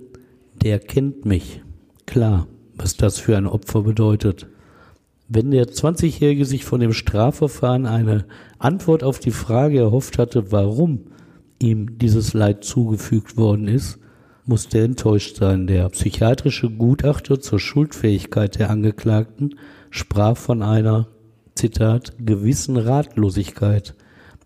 der 0.62 0.78
kennt 0.78 1.24
mich. 1.24 1.62
Klar, 2.06 2.46
was 2.76 2.96
das 2.96 3.18
für 3.18 3.36
ein 3.36 3.46
Opfer 3.46 3.82
bedeutet. 3.82 4.46
Wenn 5.28 5.50
der 5.50 5.66
20-Jährige 5.66 6.44
sich 6.44 6.64
von 6.64 6.80
dem 6.80 6.92
Strafverfahren 6.92 7.86
eine 7.86 8.26
Antwort 8.58 9.02
auf 9.02 9.18
die 9.18 9.30
Frage 9.30 9.78
erhofft 9.78 10.18
hatte, 10.18 10.52
warum 10.52 11.00
ihm 11.58 11.98
dieses 11.98 12.32
Leid 12.32 12.64
zugefügt 12.64 13.36
worden 13.36 13.68
ist, 13.68 13.98
musste 14.46 14.78
er 14.78 14.84
enttäuscht 14.84 15.36
sein. 15.36 15.66
Der 15.66 15.88
psychiatrische 15.90 16.70
Gutachter 16.70 17.40
zur 17.40 17.60
Schuldfähigkeit 17.60 18.58
der 18.58 18.70
Angeklagten 18.70 19.56
sprach 19.90 20.36
von 20.36 20.62
einer, 20.62 21.08
Zitat, 21.54 22.14
gewissen 22.24 22.76
Ratlosigkeit, 22.76 23.94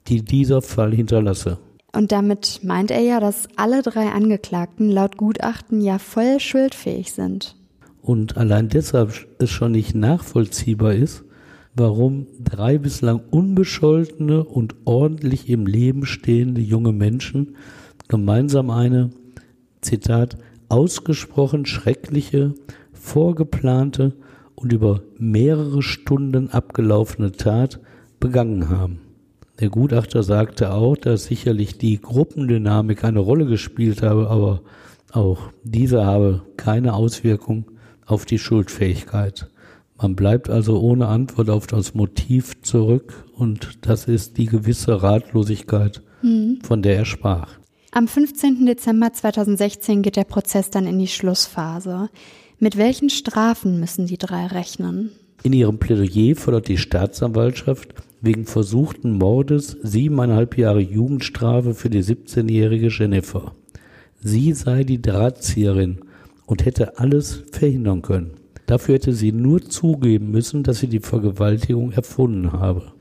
die 0.08 0.22
dieser 0.22 0.62
Fall 0.62 0.92
hinterlasse. 0.92 1.58
Und 1.94 2.10
damit 2.10 2.60
meint 2.62 2.90
er 2.90 3.00
ja, 3.00 3.20
dass 3.20 3.48
alle 3.56 3.82
drei 3.82 4.08
Angeklagten 4.10 4.90
laut 4.90 5.18
Gutachten 5.18 5.82
ja 5.82 5.98
voll 5.98 6.40
schuldfähig 6.40 7.12
sind. 7.12 7.54
Und 8.00 8.36
allein 8.36 8.68
deshalb 8.68 9.26
es 9.38 9.50
schon 9.50 9.72
nicht 9.72 9.94
nachvollziehbar 9.94 10.94
ist, 10.94 11.24
warum 11.74 12.26
drei 12.42 12.78
bislang 12.78 13.20
unbescholtene 13.30 14.42
und 14.42 14.74
ordentlich 14.84 15.48
im 15.48 15.66
Leben 15.66 16.04
stehende 16.06 16.60
junge 16.60 16.92
Menschen 16.92 17.56
gemeinsam 18.08 18.70
eine, 18.70 19.10
Zitat, 19.80 20.36
ausgesprochen 20.68 21.66
schreckliche, 21.66 22.54
vorgeplante 22.92 24.14
und 24.54 24.72
über 24.72 25.02
mehrere 25.18 25.82
Stunden 25.82 26.50
abgelaufene 26.50 27.32
Tat 27.32 27.80
begangen 28.20 28.68
haben. 28.68 29.00
Der 29.60 29.68
Gutachter 29.68 30.22
sagte 30.22 30.72
auch, 30.72 30.96
dass 30.96 31.24
sicherlich 31.24 31.78
die 31.78 32.00
Gruppendynamik 32.00 33.04
eine 33.04 33.20
Rolle 33.20 33.46
gespielt 33.46 34.02
habe, 34.02 34.28
aber 34.28 34.62
auch 35.12 35.38
diese 35.62 36.04
habe 36.04 36.42
keine 36.56 36.94
Auswirkung 36.94 37.66
auf 38.06 38.24
die 38.24 38.38
Schuldfähigkeit. 38.38 39.48
Man 40.00 40.16
bleibt 40.16 40.50
also 40.50 40.80
ohne 40.80 41.06
Antwort 41.06 41.50
auf 41.50 41.66
das 41.66 41.94
Motiv 41.94 42.60
zurück 42.62 43.24
und 43.36 43.78
das 43.82 44.06
ist 44.08 44.38
die 44.38 44.46
gewisse 44.46 45.02
Ratlosigkeit, 45.02 46.02
mhm. 46.22 46.58
von 46.62 46.82
der 46.82 46.96
er 46.96 47.04
sprach. 47.04 47.58
Am 47.92 48.08
15. 48.08 48.64
Dezember 48.64 49.12
2016 49.12 50.02
geht 50.02 50.16
der 50.16 50.24
Prozess 50.24 50.70
dann 50.70 50.86
in 50.86 50.98
die 50.98 51.08
Schlussphase. 51.08 52.08
Mit 52.58 52.78
welchen 52.78 53.10
Strafen 53.10 53.78
müssen 53.78 54.06
die 54.06 54.16
drei 54.16 54.46
rechnen? 54.46 55.12
In 55.42 55.52
ihrem 55.52 55.78
Plädoyer 55.78 56.34
fordert 56.36 56.68
die 56.68 56.78
Staatsanwaltschaft 56.78 57.94
wegen 58.22 58.46
versuchten 58.46 59.18
Mordes 59.18 59.76
siebeneinhalb 59.82 60.56
Jahre 60.56 60.80
Jugendstrafe 60.80 61.74
für 61.74 61.90
die 61.90 62.02
17-jährige 62.02 62.88
Jennifer. 62.88 63.54
Sie 64.22 64.52
sei 64.52 64.84
die 64.84 65.02
Drahtzieherin 65.02 65.98
und 66.46 66.64
hätte 66.64 66.98
alles 66.98 67.42
verhindern 67.50 68.02
können. 68.02 68.34
Dafür 68.66 68.94
hätte 68.94 69.12
sie 69.12 69.32
nur 69.32 69.62
zugeben 69.62 70.30
müssen, 70.30 70.62
dass 70.62 70.78
sie 70.78 70.86
die 70.86 71.00
Vergewaltigung 71.00 71.90
erfunden 71.90 72.52
habe. 72.52 72.92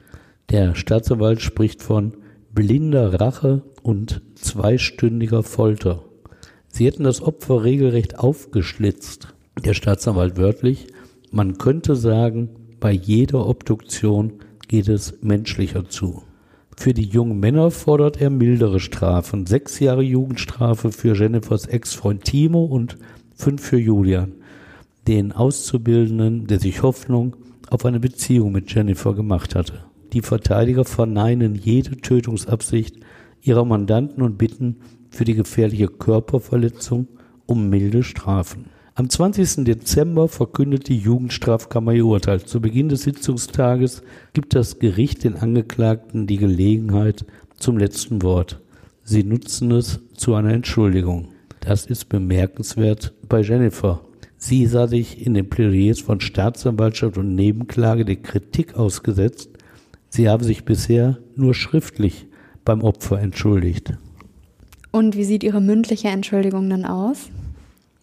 Der 0.49 0.76
Staatsanwalt 0.76 1.41
spricht 1.41 1.84
von 1.84 2.13
blinder 2.53 3.22
Rache 3.22 3.61
und 3.84 4.22
zweistündiger 4.36 5.43
Folter. 5.43 6.03
Sie 6.67 6.86
hätten 6.86 7.03
das 7.03 7.22
Opfer 7.22 7.63
regelrecht 7.63 8.17
aufgeschlitzt. 8.17 9.34
Der 9.63 9.76
Staatsanwalt 9.76 10.38
wörtlich, 10.38 10.88
man 11.32 11.57
könnte 11.57 11.95
sagen, 11.95 12.49
bei 12.80 12.91
jeder 12.91 13.47
Obduktion 13.47 14.39
geht 14.72 14.88
es 14.88 15.22
menschlicher 15.22 15.89
zu. 15.89 16.24
Für 16.78 16.93
die 16.93 17.03
jungen 17.03 17.41
Männer 17.41 17.72
fordert 17.72 18.22
er 18.22 18.30
mildere 18.30 18.80
Strafen. 18.80 19.45
Sechs 19.45 19.82
Jahre 19.82 20.01
Jugendstrafe 20.01 20.93
für 20.93 21.13
Jennifers 21.13 21.65
Ex-Freund 21.65 22.24
Timo 22.24 22.63
und 22.63 22.97
fünf 23.36 23.61
für 23.61 23.78
Julian, 23.78 24.32
den 25.09 25.34
Auszubildenden, 25.34 26.47
der 26.47 26.61
sich 26.61 26.84
Hoffnung 26.84 27.36
auf 27.69 27.84
eine 27.84 27.99
Beziehung 27.99 28.53
mit 28.53 28.74
Jennifer 28.74 29.13
gemacht 29.13 29.55
hatte. 29.55 29.84
Die 30.13 30.22
Verteidiger 30.22 30.86
verneinen 30.86 31.55
jede 31.55 31.97
Tötungsabsicht 31.97 32.95
ihrer 33.41 33.65
Mandanten 33.65 34.24
und 34.24 34.38
bitten 34.38 34.78
für 35.09 35.26
die 35.26 35.36
gefährliche 35.36 35.88
Körperverletzung 35.88 37.09
um 37.45 37.69
milde 37.69 38.03
Strafen. 38.03 38.67
Am 38.94 39.10
20. 39.10 39.64
Dezember 39.64 40.28
verkündet 40.28 40.89
die 40.89 40.98
Jugendstrafkammer 40.98 41.94
ihr 41.94 42.06
Urteil. 42.06 42.42
Zu 42.42 42.60
Beginn 42.60 42.89
des 42.89 43.04
Sitzungstages 43.04 44.04
gibt 44.34 44.54
das 44.54 44.80
Gericht 44.80 45.24
den 45.24 45.38
Angeklagten 45.38 46.28
die 46.28 46.36
Gelegenheit 46.36 47.26
zum 47.56 47.78
letzten 47.78 48.22
Wort. 48.22 48.60
Sie 49.06 49.24
nutzen 49.24 49.72
es 49.72 50.02
zu 50.14 50.36
einer 50.36 50.52
Entschuldigung. 50.52 51.30
Das 51.62 51.86
ist 51.86 52.10
bemerkenswert 52.10 53.14
bei 53.30 53.39
Jennifer. 53.39 54.02
Sie 54.36 54.66
sah 54.66 54.88
sich 54.88 55.26
in 55.26 55.36
den 55.36 55.50
Plädoyers 55.50 56.02
von 56.02 56.20
Staatsanwaltschaft 56.20 57.18
und 57.18 57.34
Nebenklage 57.34 58.04
der 58.04 58.18
Kritik 58.18 58.76
ausgesetzt. 58.76 59.52
Sie 60.10 60.28
habe 60.28 60.44
sich 60.44 60.66
bisher 60.66 61.18
nur 61.38 61.54
schriftlich 61.54 62.26
beim 62.66 62.82
Opfer 62.82 63.22
entschuldigt. 63.22 63.94
Und 64.92 65.16
wie 65.16 65.24
sieht 65.24 65.44
Ihre 65.44 65.62
mündliche 65.62 66.10
Entschuldigung 66.10 66.70
dann 66.70 66.84
aus? 66.84 67.30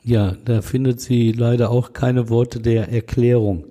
Ja, 0.09 0.39
da 0.47 0.63
findet 0.63 1.03
sie 1.03 1.33
leider 1.33 1.71
auch 1.71 1.93
keine 1.93 2.31
Worte 2.31 2.61
der 2.61 2.91
Erklärung. 2.91 3.67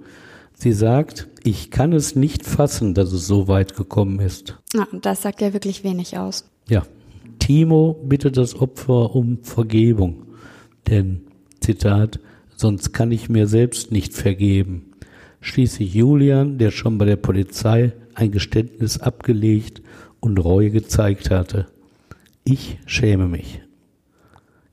Sie 0.54 0.72
sagt, 0.72 1.28
ich 1.44 1.72
kann 1.72 1.94
es 1.94 2.16
nicht 2.16 2.46
fassen, 2.46 2.94
dass 2.94 3.12
es 3.12 3.26
so 3.26 3.48
weit 3.48 3.76
gekommen 3.76 4.20
ist. 4.20 4.56
Ah, 4.78 4.86
das 5.02 5.24
sagt 5.24 5.42
ja 5.42 5.54
wirklich 5.54 5.84
wenig 5.84 6.16
aus. 6.16 6.48
Ja. 6.70 6.84
Timo 7.40 8.00
bittet 8.04 8.38
das 8.38 8.54
Opfer 8.54 9.16
um 9.16 9.40
Vergebung. 9.42 10.28
Denn, 10.88 11.22
Zitat, 11.60 12.20
sonst 12.56 12.94
kann 12.94 13.12
ich 13.12 13.30
mir 13.30 13.48
selbst 13.48 13.92
nicht 13.92 14.14
vergeben. 14.14 14.92
Schließlich 15.42 15.92
Julian, 15.92 16.60
der 16.60 16.70
schon 16.70 17.00
bei 17.00 17.06
der 17.06 17.16
Polizei 17.16 17.94
ein 18.14 18.30
Geständnis 18.30 19.00
abgelegt 19.00 19.82
und 20.20 20.38
Reue 20.38 20.70
gezeigt 20.70 21.32
hatte. 21.32 21.66
Ich 22.44 22.78
schäme 22.86 23.28
mich. 23.28 23.62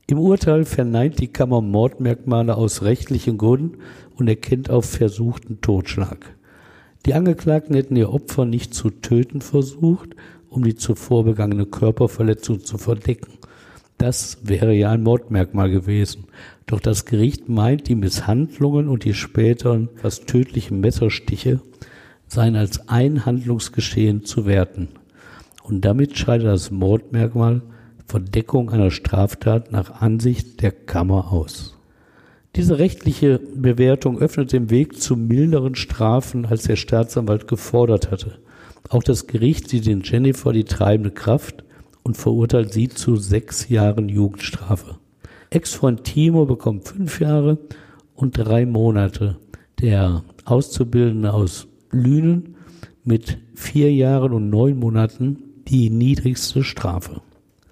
Im 0.07 0.19
Urteil 0.19 0.65
verneint 0.65 1.19
die 1.19 1.29
Kammer 1.29 1.61
Mordmerkmale 1.61 2.55
aus 2.55 2.83
rechtlichen 2.83 3.39
Gründen 3.39 3.79
und 4.15 4.27
erkennt 4.27 4.69
auf 4.69 4.85
versuchten 4.85 5.61
Totschlag. 5.61 6.35
Die 7.07 7.15
Angeklagten 7.15 7.75
hätten 7.75 7.95
ihr 7.95 8.13
Opfer 8.13 8.45
nicht 8.45 8.75
zu 8.75 8.91
töten 8.91 9.41
versucht, 9.41 10.15
um 10.47 10.63
die 10.63 10.75
zuvor 10.75 11.23
begangene 11.25 11.65
Körperverletzung 11.65 12.63
zu 12.63 12.77
verdecken. 12.77 13.33
Das 13.97 14.37
wäre 14.43 14.73
ja 14.73 14.91
ein 14.91 15.01
Mordmerkmal 15.01 15.71
gewesen. 15.71 16.25
Doch 16.67 16.79
das 16.79 17.05
Gericht 17.05 17.49
meint, 17.49 17.87
die 17.87 17.95
Misshandlungen 17.95 18.89
und 18.89 19.05
die 19.05 19.15
späteren 19.15 19.89
fast 19.95 20.27
tödlichen 20.27 20.81
Messerstiche 20.81 21.61
seien 22.27 22.55
als 22.55 22.89
ein 22.89 23.25
Handlungsgeschehen 23.25 24.23
zu 24.23 24.45
werten. 24.45 24.89
Und 25.63 25.83
damit 25.83 26.15
scheidet 26.15 26.45
das 26.45 26.69
Mordmerkmal 26.69 27.63
Verdeckung 28.07 28.69
einer 28.69 28.91
Straftat 28.91 29.71
nach 29.71 30.01
Ansicht 30.01 30.61
der 30.61 30.71
Kammer 30.71 31.31
aus. 31.31 31.77
Diese 32.55 32.79
rechtliche 32.79 33.39
Bewertung 33.39 34.19
öffnet 34.19 34.53
den 34.53 34.69
Weg 34.69 35.01
zu 35.01 35.17
milderen 35.17 35.75
Strafen, 35.75 36.45
als 36.45 36.63
der 36.63 36.77
Staatsanwalt 36.77 37.47
gefordert 37.47 38.11
hatte. 38.11 38.39
Auch 38.89 39.03
das 39.03 39.27
Gericht 39.27 39.67
sieht 39.69 39.87
in 39.87 40.01
Jennifer 40.01 40.53
die 40.53 40.63
treibende 40.63 41.11
Kraft 41.11 41.63
und 42.03 42.15
verurteilt 42.15 42.71
sie 42.71 42.87
zu 42.87 43.15
sechs 43.17 43.67
Jahren 43.67 44.07
Jugendstrafe. 44.07 44.97
Ex-Freund 45.49 46.03
Timo 46.03 46.45
bekommt 46.45 46.87
fünf 46.87 47.19
Jahre 47.19 47.57
und 48.13 48.37
drei 48.37 48.65
Monate. 48.65 49.37
Der 49.81 50.23
Auszubildende 50.45 51.33
aus 51.33 51.67
Lünen 51.91 52.55
mit 53.03 53.37
vier 53.55 53.91
Jahren 53.93 54.31
und 54.31 54.49
neun 54.49 54.77
Monaten 54.77 55.43
die 55.67 55.89
niedrigste 55.89 56.63
Strafe. 56.63 57.21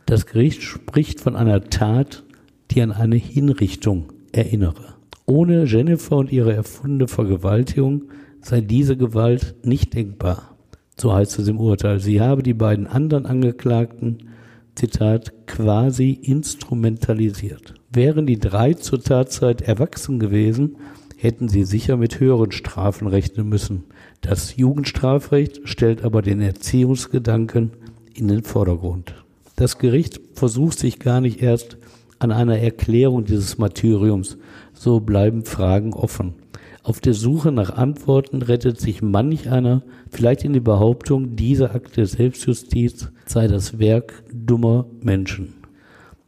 Das 0.05 0.25
Gericht 0.25 0.61
spricht 0.63 1.19
von 1.19 1.35
einer 1.35 1.69
Tat, 1.69 2.23
die 2.71 2.81
an 2.81 2.91
eine 2.91 3.15
Hinrichtung 3.15 4.11
erinnere. 4.31 4.95
Ohne 5.25 5.65
Jennifer 5.65 6.17
und 6.17 6.31
ihre 6.31 6.53
erfundene 6.53 7.07
Vergewaltigung 7.07 8.05
sei 8.41 8.61
diese 8.61 8.97
Gewalt 8.97 9.55
nicht 9.63 9.93
denkbar. 9.93 10.57
So 10.97 11.13
heißt 11.13 11.39
es 11.39 11.47
im 11.47 11.59
Urteil. 11.59 11.99
Sie 11.99 12.21
habe 12.21 12.43
die 12.43 12.53
beiden 12.53 12.87
anderen 12.87 13.25
Angeklagten, 13.25 14.29
Zitat, 14.75 15.47
quasi 15.47 16.11
instrumentalisiert. 16.11 17.75
Wären 17.91 18.25
die 18.25 18.39
drei 18.39 18.73
zur 18.73 19.01
Tatzeit 19.01 19.61
erwachsen 19.61 20.19
gewesen, 20.19 20.77
hätten 21.17 21.47
sie 21.47 21.63
sicher 21.63 21.95
mit 21.95 22.19
höheren 22.19 22.51
Strafen 22.51 23.07
rechnen 23.07 23.47
müssen. 23.47 23.85
Das 24.21 24.57
Jugendstrafrecht 24.57 25.61
stellt 25.63 26.03
aber 26.03 26.21
den 26.21 26.41
Erziehungsgedanken 26.41 27.71
in 28.13 28.27
den 28.27 28.43
Vordergrund. 28.43 29.22
Das 29.55 29.77
Gericht 29.77 30.19
versucht 30.33 30.79
sich 30.79 30.99
gar 30.99 31.21
nicht 31.21 31.41
erst 31.41 31.77
an 32.19 32.31
einer 32.31 32.57
Erklärung 32.57 33.25
dieses 33.25 33.57
Martyriums, 33.57 34.37
so 34.73 34.99
bleiben 34.99 35.45
Fragen 35.45 35.93
offen. 35.93 36.35
Auf 36.81 36.99
der 36.99 37.13
Suche 37.13 37.51
nach 37.51 37.69
Antworten 37.69 38.41
rettet 38.41 38.79
sich 38.79 39.01
manch 39.01 39.49
einer 39.49 39.83
vielleicht 40.09 40.43
in 40.43 40.53
die 40.53 40.59
Behauptung, 40.59 41.35
dieser 41.35 41.73
Akt 41.75 41.95
der 41.97 42.07
Selbstjustiz 42.07 43.09
sei 43.25 43.47
das 43.47 43.79
Werk 43.79 44.23
dummer 44.33 44.87
Menschen. 45.01 45.53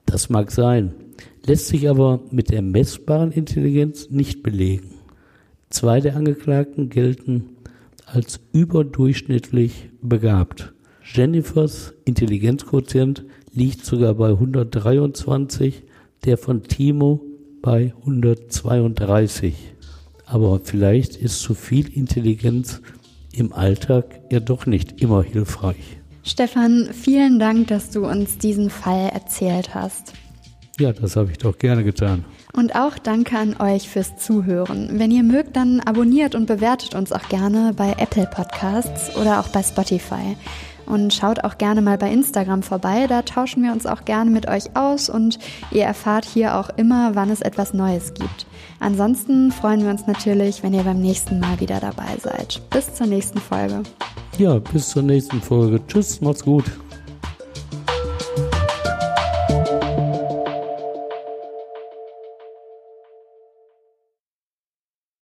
Das 0.06 0.30
mag 0.30 0.52
sein, 0.52 0.94
lässt 1.46 1.68
sich 1.68 1.90
aber 1.90 2.22
mit 2.32 2.52
der 2.52 2.62
messbaren 2.62 3.32
Intelligenz 3.32 4.10
nicht 4.12 4.44
belegen. 4.44 4.92
Zwei 5.70 6.00
der 6.00 6.16
Angeklagten 6.16 6.90
gelten 6.90 7.50
als 8.06 8.40
überdurchschnittlich 8.54 9.90
begabt. 10.02 10.75
Jennifers 11.14 11.94
Intelligenzquotient 12.06 13.26
liegt 13.54 13.86
sogar 13.86 14.16
bei 14.16 14.30
123, 14.30 15.84
der 16.26 16.38
von 16.38 16.64
Timo 16.64 17.22
bei 17.62 17.94
132. 18.00 19.54
Aber 20.26 20.60
vielleicht 20.64 21.16
ist 21.16 21.42
zu 21.42 21.54
viel 21.54 21.88
Intelligenz 21.96 22.82
im 23.32 23.54
Alltag 23.54 24.22
ja 24.32 24.40
doch 24.40 24.66
nicht 24.66 25.02
immer 25.02 25.24
hilfreich. 25.24 26.00
Stefan, 26.24 26.90
vielen 26.92 27.38
Dank, 27.38 27.68
dass 27.68 27.92
du 27.92 28.08
uns 28.08 28.40
diesen 28.40 28.72
Fall 28.72 29.10
erzählt 29.14 29.76
hast. 29.76 30.14
Ja, 30.80 30.92
das 30.92 31.16
habe 31.16 31.32
ich 31.32 31.38
doch 31.38 31.58
gerne 31.58 31.84
getan. 31.84 32.26
Und 32.54 32.76
auch 32.76 32.98
danke 32.98 33.38
an 33.38 33.56
euch 33.60 33.88
fürs 33.88 34.18
Zuhören. 34.18 35.00
Wenn 35.00 35.12
ihr 35.12 35.24
mögt, 35.24 35.56
dann 35.56 35.80
abonniert 35.82 36.36
und 36.36 36.48
bewertet 36.48 36.96
uns 36.96 37.12
auch 37.12 37.30
gerne 37.30 37.74
bei 37.76 37.94
Apple 37.98 38.28
Podcasts 38.34 39.16
oder 39.16 39.40
auch 39.40 39.48
bei 39.50 39.62
Spotify. 39.62 40.36
Und 40.86 41.14
schaut 41.14 41.44
auch 41.44 41.58
gerne 41.58 41.82
mal 41.82 41.98
bei 41.98 42.12
Instagram 42.12 42.64
vorbei, 42.64 43.08
da 43.08 43.22
tauschen 43.24 43.64
wir 43.64 43.72
uns 43.72 43.86
auch 43.86 44.06
gerne 44.06 44.30
mit 44.30 44.48
euch 44.48 44.76
aus 44.76 45.10
und 45.10 45.40
ihr 45.72 45.84
erfahrt 45.84 46.26
hier 46.26 46.58
auch 46.58 46.70
immer, 46.78 47.16
wann 47.16 47.30
es 47.30 47.42
etwas 47.42 47.74
Neues 47.74 48.14
gibt. 48.14 48.46
Ansonsten 48.80 49.52
freuen 49.52 49.84
wir 49.84 49.90
uns 49.90 50.06
natürlich, 50.06 50.62
wenn 50.64 50.74
ihr 50.74 50.84
beim 50.84 51.02
nächsten 51.02 51.40
Mal 51.40 51.60
wieder 51.60 51.80
dabei 51.80 52.18
seid. 52.22 52.62
Bis 52.70 52.94
zur 52.94 53.08
nächsten 53.08 53.40
Folge. 53.40 53.84
Ja, 54.38 54.60
bis 54.60 54.90
zur 54.90 55.04
nächsten 55.04 55.42
Folge. 55.42 55.80
Tschüss, 55.88 56.22
macht's 56.22 56.44
gut. 56.44 56.66